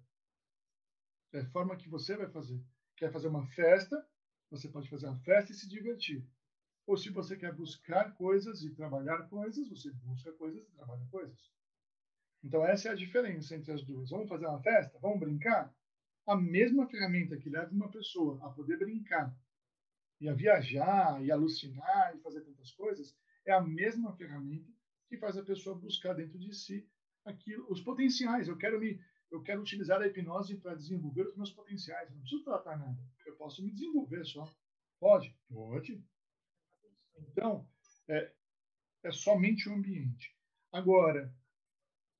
É 1.34 1.40
a 1.40 1.50
forma 1.50 1.76
que 1.76 1.90
você 1.90 2.16
vai 2.16 2.30
fazer. 2.30 2.62
Quer 2.96 3.12
fazer 3.12 3.28
uma 3.28 3.48
festa? 3.48 4.06
Você 4.52 4.70
pode 4.70 4.90
fazer 4.90 5.08
uma 5.08 5.20
festa 5.20 5.52
e 5.52 5.56
se 5.56 5.68
divertir. 5.68 6.28
Ou 6.86 6.98
se 6.98 7.10
você 7.10 7.38
quer 7.38 7.54
buscar 7.54 8.14
coisas 8.16 8.64
e 8.64 8.74
trabalhar 8.74 9.30
coisas, 9.30 9.70
você 9.70 9.92
busca 9.92 10.32
coisas 10.34 10.62
e 10.68 10.72
trabalha 10.72 11.06
coisas. 11.10 11.52
Então, 12.44 12.66
essa 12.66 12.90
é 12.90 12.92
a 12.92 12.96
diferença 12.96 13.56
entre 13.56 13.72
as 13.72 13.84
duas. 13.84 14.10
Vamos 14.10 14.28
fazer 14.28 14.46
uma 14.48 14.62
festa? 14.62 15.00
Vamos 15.00 15.20
brincar? 15.20 15.74
a 16.26 16.36
mesma 16.36 16.88
ferramenta 16.88 17.38
que 17.38 17.50
leva 17.50 17.72
uma 17.72 17.90
pessoa 17.90 18.40
a 18.46 18.50
poder 18.50 18.78
brincar 18.78 19.36
e 20.22 20.30
a 20.30 20.34
viajar 20.34 21.24
e 21.24 21.32
alucinar 21.32 22.16
e 22.16 22.22
fazer 22.22 22.42
tantas 22.42 22.72
coisas 22.72 23.16
é 23.46 23.52
a 23.52 23.62
mesma 23.62 24.16
ferramenta 24.16 24.72
que 25.10 25.18
faz 25.18 25.38
a 25.38 25.44
pessoa 25.44 25.78
buscar 25.78 26.14
dentro 26.14 26.40
de 26.40 26.54
si 26.56 26.88
aquilo, 27.26 27.66
os 27.70 27.82
potenciais. 27.82 28.48
Eu 28.48 28.58
quero 28.58 28.80
me 28.80 29.00
eu 29.30 29.42
quero 29.42 29.62
utilizar 29.62 30.00
a 30.00 30.06
hipnose 30.06 30.58
para 30.58 30.76
desenvolver 30.76 31.26
os 31.26 31.36
meus 31.36 31.52
potenciais. 31.52 32.08
Eu 32.08 32.16
não 32.16 32.22
preciso 32.22 32.44
tratar 32.44 32.78
nada. 32.78 33.00
Eu 33.26 33.36
posso 33.36 33.64
me 33.64 33.72
desenvolver 33.72 34.24
só. 34.26 34.48
Pode? 35.00 35.36
Pode. 35.50 36.06
Então, 37.18 37.68
é, 38.08 38.34
é 39.04 39.12
somente 39.12 39.70
o 39.70 39.74
ambiente. 39.74 40.36
Agora, 40.72 41.34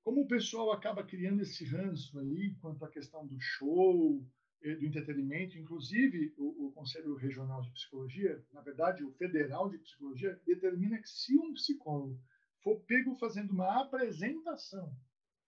como 0.04 0.22
o 0.22 0.28
pessoal 0.28 0.72
acaba 0.72 1.04
criando 1.04 1.42
esse 1.42 1.66
ranço 1.66 2.20
aí 2.20 2.56
quanto 2.62 2.84
à 2.84 2.90
questão 2.90 3.26
do 3.26 3.40
show, 3.40 4.26
do 4.62 4.86
entretenimento, 4.86 5.58
inclusive 5.58 6.34
o, 6.38 6.68
o, 6.68 6.72
Conselho 6.72 7.16
Regional 7.16 7.62
de 7.62 7.72
Psicologia, 7.72 8.42
na 8.52 8.62
verdade 8.62 9.04
o 9.04 9.12
Federal 9.14 9.70
de 9.70 9.78
Psicologia, 9.78 10.40
determina 10.46 10.98
que 11.02 11.10
se 11.10 11.38
um 11.38 11.54
psicólogo 11.54 12.18
for 12.62 12.80
pego 12.82 13.16
fazendo 13.16 13.52
uma 13.52 13.82
apresentação 13.82 14.96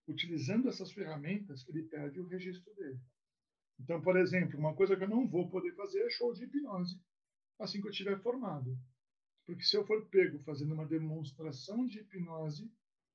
utilizando 0.07 0.67
essas 0.67 0.91
ferramentas, 0.91 1.67
ele 1.67 1.83
perde 1.83 2.19
o 2.19 2.27
registro 2.27 2.73
dele. 2.75 2.99
Então, 3.79 4.01
por 4.01 4.17
exemplo, 4.17 4.59
uma 4.59 4.75
coisa 4.75 4.95
que 4.95 5.03
eu 5.03 5.09
não 5.09 5.27
vou 5.27 5.49
poder 5.49 5.73
fazer 5.75 6.01
é 6.01 6.09
show 6.09 6.33
de 6.33 6.43
hipnose 6.43 6.99
assim 7.59 7.81
que 7.81 7.87
eu 7.87 7.91
estiver 7.91 8.19
formado. 8.21 8.77
Porque 9.45 9.63
se 9.63 9.77
eu 9.77 9.85
for 9.85 10.05
pego 10.07 10.39
fazendo 10.39 10.73
uma 10.73 10.85
demonstração 10.85 11.85
de 11.85 11.99
hipnose, 11.99 12.71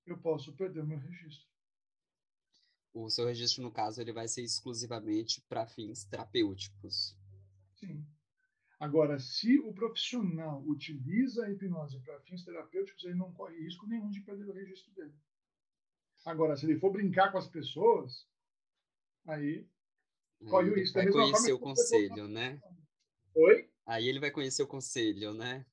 eu 0.07 0.17
posso 0.19 0.53
perder 0.55 0.81
o 0.81 0.87
meu 0.87 0.99
registro. 0.99 1.49
O 2.93 3.09
seu 3.09 3.27
registro, 3.27 3.63
no 3.63 3.71
caso, 3.71 4.01
ele 4.01 4.13
vai 4.13 4.29
ser 4.29 4.43
exclusivamente 4.43 5.41
para 5.49 5.67
fins 5.67 6.05
terapêuticos. 6.05 7.17
Sim. 7.75 8.05
Agora, 8.79 9.19
se 9.19 9.59
o 9.59 9.73
profissional 9.73 10.63
utiliza 10.67 11.45
a 11.45 11.51
hipnose 11.51 12.01
para 12.01 12.21
fins 12.21 12.45
terapêuticos, 12.45 13.05
ele 13.05 13.15
não 13.15 13.33
corre 13.33 13.59
risco 13.61 13.87
nenhum 13.87 14.11
de 14.11 14.21
perder 14.21 14.49
o 14.49 14.53
registro 14.53 14.93
dele. 14.95 15.15
Agora, 16.25 16.57
se 16.57 16.67
ele 16.67 16.79
for 16.79 16.91
brincar 16.91 17.31
com 17.31 17.39
as 17.39 17.49
pessoas, 17.49 18.27
aí 19.27 19.67
corre 20.49 20.71
o 20.71 20.75
risco. 20.75 20.95
Vai 20.95 21.11
conhecer 21.11 21.53
o 21.53 21.59
conselho, 21.59 22.29
né? 22.29 22.61
Oi? 23.35 23.71
Aí 23.87 24.09
ele 24.09 24.21
vai 24.21 24.31
conhecer 24.31 24.63
o 24.63 24.67
conselho, 24.67 25.33
né? 25.35 25.67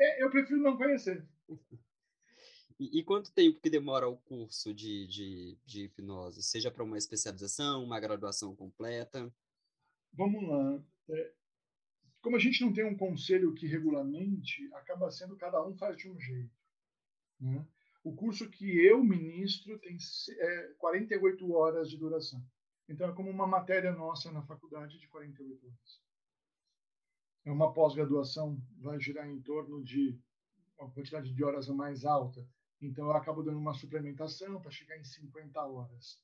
É, 0.00 0.22
eu 0.22 0.30
prefiro 0.30 0.60
não 0.60 0.76
conhecer. 0.76 1.26
E, 2.78 3.00
e, 3.00 3.02
quanto 3.02 3.32
tempo 3.32 3.60
que 3.60 3.68
demora 3.68 4.08
o 4.08 4.16
curso 4.16 4.72
de, 4.72 5.06
de, 5.08 5.58
de 5.66 5.84
hipnose? 5.84 6.42
Seja 6.42 6.70
para 6.70 6.84
uma 6.84 6.96
especialização, 6.96 7.82
uma 7.82 7.98
graduação 7.98 8.54
completa? 8.54 9.32
Vamos 10.12 10.48
lá. 10.48 10.80
É, 11.10 11.32
como 12.20 12.36
a 12.36 12.38
gente 12.38 12.60
não 12.60 12.72
tem 12.72 12.84
um 12.84 12.96
conselho 12.96 13.52
que 13.54 13.66
regulamente, 13.66 14.68
acaba 14.74 15.10
sendo 15.10 15.36
cada 15.36 15.64
um 15.64 15.76
faz 15.76 15.96
de 15.96 16.08
um 16.08 16.20
jeito. 16.20 16.54
Né? 17.40 17.66
O 18.04 18.14
curso 18.14 18.48
que 18.48 18.78
eu 18.78 19.02
ministro 19.02 19.78
tem 19.80 19.96
é, 20.38 20.74
48 20.78 21.52
horas 21.52 21.90
de 21.90 21.96
duração. 21.96 22.40
Então, 22.88 23.10
é 23.10 23.14
como 23.14 23.28
uma 23.28 23.46
matéria 23.46 23.92
nossa 23.92 24.30
na 24.32 24.42
faculdade 24.42 24.98
de 24.98 25.08
48 25.08 25.66
horas. 25.66 26.07
É 27.48 27.50
uma 27.50 27.72
pós-graduação, 27.72 28.62
vai 28.76 29.00
girar 29.00 29.26
em 29.26 29.40
torno 29.40 29.82
de 29.82 30.20
uma 30.78 30.90
quantidade 30.90 31.32
de 31.32 31.42
horas 31.42 31.66
mais 31.68 32.04
alta. 32.04 32.46
Então, 32.78 33.06
eu 33.06 33.12
acabo 33.12 33.42
dando 33.42 33.58
uma 33.58 33.72
suplementação 33.72 34.60
para 34.60 34.70
chegar 34.70 34.98
em 34.98 35.02
50 35.02 35.58
horas. 35.64 36.20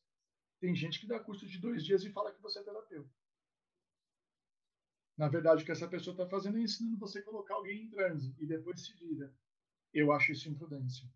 Tem 0.60 0.76
gente 0.76 1.00
que 1.00 1.06
dá 1.06 1.18
curso 1.18 1.46
de 1.46 1.58
dois 1.58 1.82
dias 1.82 2.04
e 2.04 2.12
fala 2.12 2.30
que 2.30 2.42
você 2.42 2.58
é 2.58 2.62
terapeuta. 2.62 3.10
Na 5.16 5.26
verdade, 5.26 5.62
o 5.62 5.64
que 5.64 5.72
essa 5.72 5.88
pessoa 5.88 6.12
está 6.12 6.28
fazendo 6.28 6.58
é 6.58 6.60
ensinando 6.60 6.98
você 6.98 7.20
a 7.20 7.24
colocar 7.24 7.54
alguém 7.54 7.84
em 7.84 7.88
transe 7.88 8.36
e 8.38 8.44
depois 8.44 8.84
se 8.84 8.92
vira. 8.92 9.34
Eu 9.94 10.12
acho 10.12 10.30
isso 10.30 10.50
imprudência. 10.50 11.10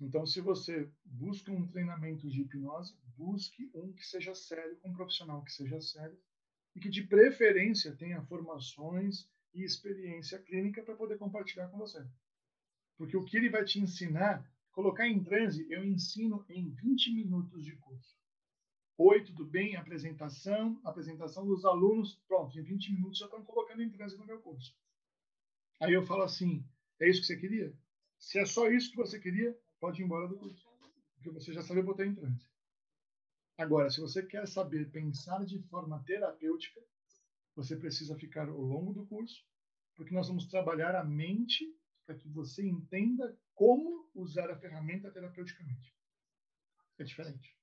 Então, 0.00 0.24
se 0.24 0.40
você 0.40 0.90
busca 1.04 1.52
um 1.52 1.68
treinamento 1.68 2.26
de 2.30 2.40
hipnose, 2.40 2.96
busque 3.14 3.70
um 3.74 3.92
que 3.92 4.06
seja 4.06 4.34
sério, 4.34 4.80
um 4.82 4.94
profissional 4.94 5.44
que 5.44 5.52
seja 5.52 5.78
sério 5.82 6.18
e 6.78 6.80
que, 6.80 6.88
de 6.88 7.02
preferência, 7.02 7.96
tenha 7.96 8.22
formações 8.22 9.28
e 9.52 9.64
experiência 9.64 10.38
clínica 10.38 10.80
para 10.80 10.94
poder 10.94 11.18
compartilhar 11.18 11.66
com 11.66 11.76
você. 11.76 12.06
Porque 12.96 13.16
o 13.16 13.24
que 13.24 13.36
ele 13.36 13.50
vai 13.50 13.64
te 13.64 13.80
ensinar, 13.80 14.48
colocar 14.70 15.08
em 15.08 15.20
transe, 15.20 15.66
eu 15.68 15.84
ensino 15.84 16.44
em 16.48 16.70
20 16.70 17.12
minutos 17.12 17.64
de 17.64 17.74
curso. 17.74 18.16
Oi, 18.96 19.24
tudo 19.24 19.44
bem? 19.44 19.74
Apresentação, 19.74 20.80
apresentação 20.84 21.44
dos 21.44 21.64
alunos. 21.64 22.14
Pronto, 22.28 22.56
em 22.56 22.62
20 22.62 22.92
minutos 22.92 23.18
já 23.18 23.26
estão 23.26 23.44
colocando 23.44 23.82
em 23.82 23.90
transe 23.90 24.16
no 24.16 24.24
meu 24.24 24.40
curso. 24.40 24.72
Aí 25.80 25.92
eu 25.92 26.06
falo 26.06 26.22
assim: 26.22 26.64
é 27.00 27.08
isso 27.08 27.22
que 27.22 27.26
você 27.26 27.36
queria? 27.36 27.76
Se 28.20 28.38
é 28.38 28.46
só 28.46 28.70
isso 28.70 28.92
que 28.92 28.96
você 28.96 29.18
queria, 29.18 29.56
pode 29.80 30.00
ir 30.00 30.04
embora 30.04 30.28
do 30.28 30.36
curso, 30.36 30.64
porque 31.14 31.30
você 31.30 31.52
já 31.52 31.62
sabe 31.62 31.82
botar 31.82 32.06
em 32.06 32.14
transe. 32.14 32.48
Agora, 33.58 33.90
se 33.90 34.00
você 34.00 34.24
quer 34.24 34.46
saber 34.46 34.88
pensar 34.92 35.44
de 35.44 35.60
forma 35.64 36.00
terapêutica, 36.06 36.80
você 37.56 37.74
precisa 37.76 38.16
ficar 38.16 38.48
ao 38.48 38.60
longo 38.60 38.92
do 38.92 39.04
curso, 39.04 39.44
porque 39.96 40.14
nós 40.14 40.28
vamos 40.28 40.46
trabalhar 40.46 40.94
a 40.94 41.02
mente 41.02 41.64
para 42.06 42.14
que 42.14 42.28
você 42.28 42.64
entenda 42.64 43.36
como 43.56 44.08
usar 44.14 44.48
a 44.48 44.56
ferramenta 44.56 45.10
terapeuticamente. 45.10 45.92
É 46.98 47.02
diferente. 47.02 47.57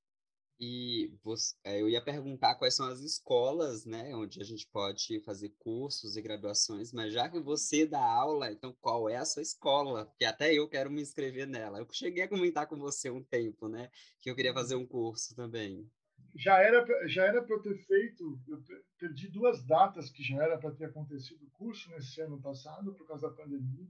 E 0.59 1.11
você, 1.21 1.53
é, 1.65 1.81
eu 1.81 1.89
ia 1.89 2.01
perguntar 2.01 2.55
quais 2.55 2.75
são 2.75 2.87
as 2.87 3.01
escolas, 3.01 3.85
né, 3.85 4.15
onde 4.15 4.41
a 4.41 4.43
gente 4.43 4.65
pode 4.67 5.19
fazer 5.21 5.49
cursos 5.59 6.15
e 6.15 6.21
graduações, 6.21 6.93
mas 6.93 7.13
já 7.13 7.27
que 7.27 7.39
você 7.41 7.85
dá 7.85 8.01
aula, 8.01 8.51
então 8.51 8.73
qual 8.79 9.09
é 9.09 9.17
a 9.17 9.25
sua 9.25 9.41
escola? 9.41 10.05
Porque 10.05 10.23
até 10.23 10.53
eu 10.53 10.69
quero 10.69 10.89
me 10.89 11.01
inscrever 11.01 11.45
nela. 11.45 11.79
Eu 11.79 11.87
cheguei 11.91 12.23
a 12.23 12.29
comentar 12.29 12.67
com 12.67 12.77
você 12.77 13.09
um 13.09 13.21
tempo, 13.21 13.67
né, 13.67 13.89
que 14.21 14.29
eu 14.29 14.35
queria 14.35 14.53
fazer 14.53 14.75
um 14.75 14.87
curso 14.87 15.35
também. 15.35 15.89
Já 16.33 16.59
era 16.59 16.85
já 17.07 17.25
era 17.25 17.43
para 17.43 17.55
eu 17.55 17.61
ter 17.61 17.77
feito, 17.85 18.39
eu 18.47 18.61
perdi 18.97 19.29
duas 19.29 19.65
datas 19.65 20.09
que 20.09 20.23
já 20.23 20.41
era 20.41 20.57
para 20.57 20.71
ter 20.71 20.85
acontecido 20.85 21.45
o 21.45 21.51
curso 21.51 21.89
nesse 21.91 22.21
ano 22.21 22.41
passado 22.41 22.93
por 22.93 23.05
causa 23.05 23.29
da 23.29 23.35
pandemia. 23.35 23.87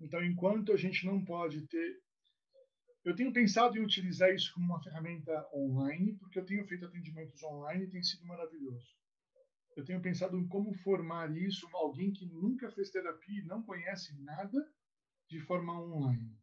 Então, 0.00 0.22
enquanto 0.22 0.72
a 0.72 0.76
gente 0.76 1.06
não 1.06 1.24
pode 1.24 1.66
ter 1.68 2.00
eu 3.06 3.14
tenho 3.14 3.32
pensado 3.32 3.78
em 3.78 3.84
utilizar 3.84 4.34
isso 4.34 4.52
como 4.52 4.66
uma 4.66 4.82
ferramenta 4.82 5.48
online, 5.54 6.16
porque 6.16 6.40
eu 6.40 6.44
tenho 6.44 6.66
feito 6.66 6.86
atendimentos 6.86 7.40
online 7.44 7.84
e 7.84 7.90
tem 7.90 8.02
sido 8.02 8.26
maravilhoso. 8.26 8.84
Eu 9.76 9.84
tenho 9.84 10.02
pensado 10.02 10.36
em 10.36 10.48
como 10.48 10.74
formar 10.78 11.30
isso 11.36 11.68
alguém 11.72 12.12
que 12.12 12.26
nunca 12.26 12.68
fez 12.72 12.90
terapia 12.90 13.40
e 13.40 13.46
não 13.46 13.62
conhece 13.62 14.20
nada 14.24 14.58
de 15.28 15.38
forma 15.38 15.80
online, 15.80 16.36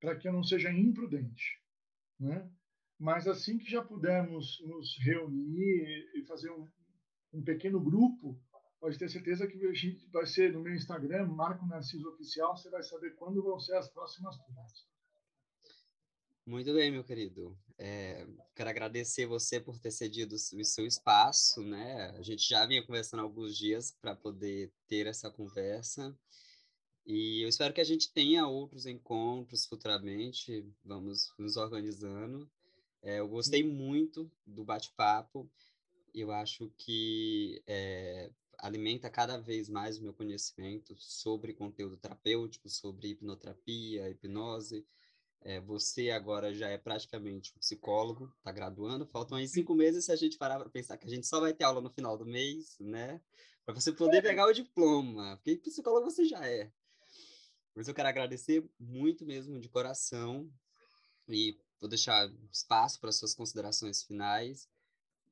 para 0.00 0.16
que 0.16 0.28
eu 0.28 0.32
não 0.32 0.44
seja 0.44 0.70
imprudente, 0.70 1.60
né? 2.20 2.48
Mas 2.96 3.26
assim 3.26 3.58
que 3.58 3.68
já 3.68 3.82
pudermos 3.82 4.62
nos 4.64 4.96
reunir 5.00 6.12
e 6.14 6.24
fazer 6.26 6.50
um, 6.50 6.70
um 7.32 7.42
pequeno 7.42 7.80
grupo, 7.80 8.40
pode 8.78 8.96
ter 8.98 9.08
certeza 9.08 9.48
que 9.48 9.58
vai 10.12 10.26
ser 10.26 10.52
no 10.52 10.62
meu 10.62 10.74
Instagram, 10.76 11.26
Marco 11.26 11.66
Narciso 11.66 12.08
Oficial, 12.10 12.56
você 12.56 12.70
vai 12.70 12.84
saber 12.84 13.16
quando 13.16 13.42
vão 13.42 13.58
ser 13.58 13.74
as 13.74 13.90
próximas 13.90 14.36
turmas. 14.36 14.95
Muito 16.46 16.72
bem, 16.72 16.92
meu 16.92 17.02
querido. 17.02 17.58
É, 17.76 18.24
quero 18.54 18.70
agradecer 18.70 19.26
você 19.26 19.58
por 19.58 19.80
ter 19.80 19.90
cedido 19.90 20.36
o 20.36 20.64
seu 20.64 20.86
espaço, 20.86 21.60
né? 21.60 22.10
A 22.16 22.22
gente 22.22 22.48
já 22.48 22.64
vinha 22.64 22.86
conversando 22.86 23.18
há 23.18 23.22
alguns 23.24 23.58
dias 23.58 23.90
para 24.00 24.14
poder 24.14 24.72
ter 24.86 25.08
essa 25.08 25.28
conversa. 25.28 26.16
E 27.04 27.42
eu 27.42 27.48
espero 27.48 27.74
que 27.74 27.80
a 27.80 27.84
gente 27.84 28.12
tenha 28.12 28.46
outros 28.46 28.86
encontros 28.86 29.66
futuramente. 29.66 30.64
Vamos 30.84 31.34
nos 31.36 31.56
organizando. 31.56 32.48
É, 33.02 33.18
eu 33.18 33.26
gostei 33.26 33.64
muito 33.64 34.30
do 34.46 34.64
bate-papo. 34.64 35.50
Eu 36.14 36.30
acho 36.30 36.72
que 36.78 37.60
é, 37.66 38.30
alimenta 38.58 39.10
cada 39.10 39.36
vez 39.36 39.68
mais 39.68 39.98
o 39.98 40.02
meu 40.04 40.14
conhecimento 40.14 40.94
sobre 40.96 41.54
conteúdo 41.54 41.96
terapêutico, 41.96 42.68
sobre 42.68 43.08
hipnoterapia, 43.08 44.08
hipnose 44.08 44.86
é, 45.42 45.60
você 45.60 46.10
agora 46.10 46.52
já 46.52 46.68
é 46.68 46.78
praticamente 46.78 47.52
um 47.54 47.58
psicólogo, 47.58 48.32
está 48.38 48.50
graduando, 48.50 49.06
faltam 49.06 49.38
aí 49.38 49.46
cinco 49.46 49.74
meses 49.74 50.04
se 50.04 50.12
a 50.12 50.16
gente 50.16 50.36
parar 50.36 50.58
para 50.58 50.68
pensar 50.68 50.96
que 50.96 51.06
a 51.06 51.10
gente 51.10 51.26
só 51.26 51.40
vai 51.40 51.52
ter 51.52 51.64
aula 51.64 51.80
no 51.80 51.90
final 51.90 52.16
do 52.16 52.26
mês, 52.26 52.76
né? 52.80 53.20
Para 53.64 53.74
você 53.74 53.92
poder 53.92 54.22
pegar 54.22 54.46
o 54.46 54.52
diploma, 54.52 55.36
porque 55.36 55.56
psicólogo 55.56 56.10
você 56.10 56.24
já 56.24 56.44
é. 56.46 56.70
Mas 57.74 57.88
eu 57.88 57.94
quero 57.94 58.08
agradecer 58.08 58.64
muito 58.78 59.24
mesmo 59.24 59.60
de 59.60 59.68
coração 59.68 60.50
e 61.28 61.58
vou 61.80 61.88
deixar 61.90 62.32
espaço 62.50 62.98
para 63.00 63.12
suas 63.12 63.34
considerações 63.34 64.02
finais. 64.02 64.68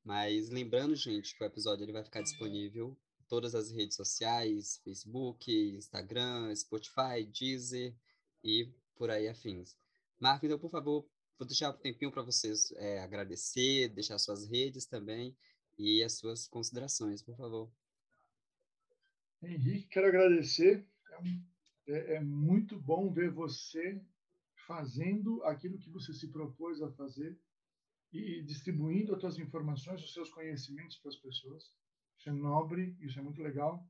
Mas 0.03 0.49
lembrando, 0.49 0.95
gente, 0.95 1.35
que 1.35 1.43
o 1.43 1.47
episódio 1.47 1.83
ele 1.83 1.91
vai 1.91 2.03
ficar 2.03 2.21
disponível 2.21 2.95
em 3.19 3.23
todas 3.27 3.55
as 3.55 3.71
redes 3.71 3.95
sociais, 3.95 4.79
Facebook, 4.83 5.51
Instagram, 5.75 6.55
Spotify, 6.55 7.25
Deezer 7.25 7.95
e 8.43 8.69
por 8.95 9.09
aí 9.09 9.27
afins. 9.27 9.75
Marco, 10.25 10.43
então, 10.43 10.57
por 10.57 10.71
favor, 10.71 11.07
vou 11.37 11.47
deixar 11.47 11.69
um 11.69 11.77
tempinho 11.77 12.11
para 12.11 12.23
vocês 12.23 12.71
é, 12.77 12.99
agradecer, 12.99 13.89
deixar 13.89 14.17
suas 14.17 14.49
redes 14.49 14.87
também 14.87 15.37
e 15.77 16.01
as 16.01 16.17
suas 16.17 16.47
considerações, 16.47 17.21
por 17.21 17.37
favor. 17.37 17.71
Henrique, 19.43 19.87
quero 19.87 20.07
agradecer. 20.07 20.83
É, 21.11 21.93
é, 21.93 22.15
é 22.15 22.19
muito 22.21 22.75
bom 22.81 23.13
ver 23.13 23.29
você 23.29 24.03
fazendo 24.65 25.43
aquilo 25.43 25.77
que 25.77 25.91
você 25.91 26.11
se 26.11 26.31
propôs 26.31 26.81
a 26.81 26.91
fazer 26.93 27.39
e 28.11 28.41
distribuindo 28.41 29.13
as 29.13 29.21
suas 29.21 29.37
informações, 29.37 30.03
os 30.03 30.11
seus 30.11 30.31
conhecimentos 30.31 30.97
para 30.97 31.09
as 31.09 31.17
pessoas. 31.17 31.71
Isso 32.17 32.29
é 32.29 32.33
nobre, 32.33 32.97
isso 32.99 33.19
é 33.19 33.21
muito 33.21 33.43
legal. 33.43 33.87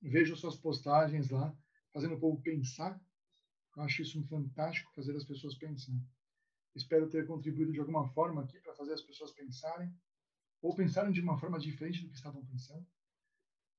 Vejo 0.00 0.36
suas 0.36 0.54
postagens 0.54 1.28
lá, 1.28 1.52
fazendo 1.92 2.14
o 2.14 2.20
povo 2.20 2.40
pensar. 2.40 3.04
Eu 3.76 3.82
acho 3.82 4.02
isso 4.02 4.22
fantástico, 4.26 4.92
fazer 4.94 5.14
as 5.14 5.24
pessoas 5.24 5.54
pensar. 5.54 5.92
Espero 6.74 7.08
ter 7.10 7.26
contribuído 7.26 7.72
de 7.72 7.78
alguma 7.78 8.08
forma 8.08 8.42
aqui 8.42 8.58
para 8.60 8.74
fazer 8.74 8.94
as 8.94 9.02
pessoas 9.02 9.32
pensarem, 9.32 9.94
ou 10.62 10.74
pensarem 10.74 11.12
de 11.12 11.20
uma 11.20 11.38
forma 11.38 11.58
diferente 11.58 12.02
do 12.02 12.08
que 12.08 12.16
estavam 12.16 12.44
pensando. 12.46 12.86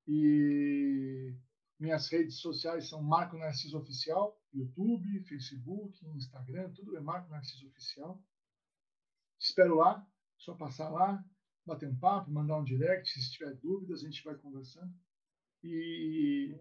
E 0.07 1.35
minhas 1.79 2.07
redes 2.09 2.39
sociais 2.39 2.87
são 2.87 3.01
Marco 3.01 3.37
Narciso 3.37 3.77
Oficial, 3.77 4.39
YouTube, 4.53 5.23
Facebook, 5.25 6.05
Instagram, 6.15 6.71
tudo 6.73 6.95
é 6.95 7.01
Marco 7.01 7.29
Narciso 7.29 7.67
Oficial. 7.67 8.23
Espero 9.39 9.75
lá, 9.75 10.07
só 10.37 10.53
passar 10.55 10.89
lá, 10.89 11.23
bater 11.65 11.89
um 11.89 11.97
papo, 11.97 12.31
mandar 12.31 12.57
um 12.59 12.63
direct, 12.63 13.09
se 13.09 13.31
tiver 13.31 13.55
dúvidas, 13.55 14.01
a 14.01 14.05
gente 14.05 14.23
vai 14.23 14.35
conversando. 14.35 14.93
E 15.63 16.55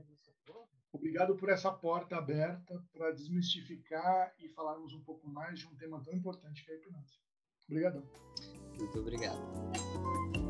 obrigado 0.96 1.36
por 1.36 1.48
essa 1.48 1.70
porta 1.70 2.16
aberta 2.16 2.82
para 2.92 3.12
desmistificar 3.12 4.34
e 4.38 4.48
falarmos 4.48 4.92
um 4.92 5.00
pouco 5.00 5.28
mais 5.28 5.58
de 5.58 5.66
um 5.66 5.74
tema 5.76 6.02
tão 6.02 6.14
importante 6.14 6.64
que 6.64 6.70
é 6.70 6.74
a 6.74 6.78
hipnose. 6.78 7.20
Obrigadão. 7.68 8.02
Muito 8.78 8.98
obrigado. 8.98 10.45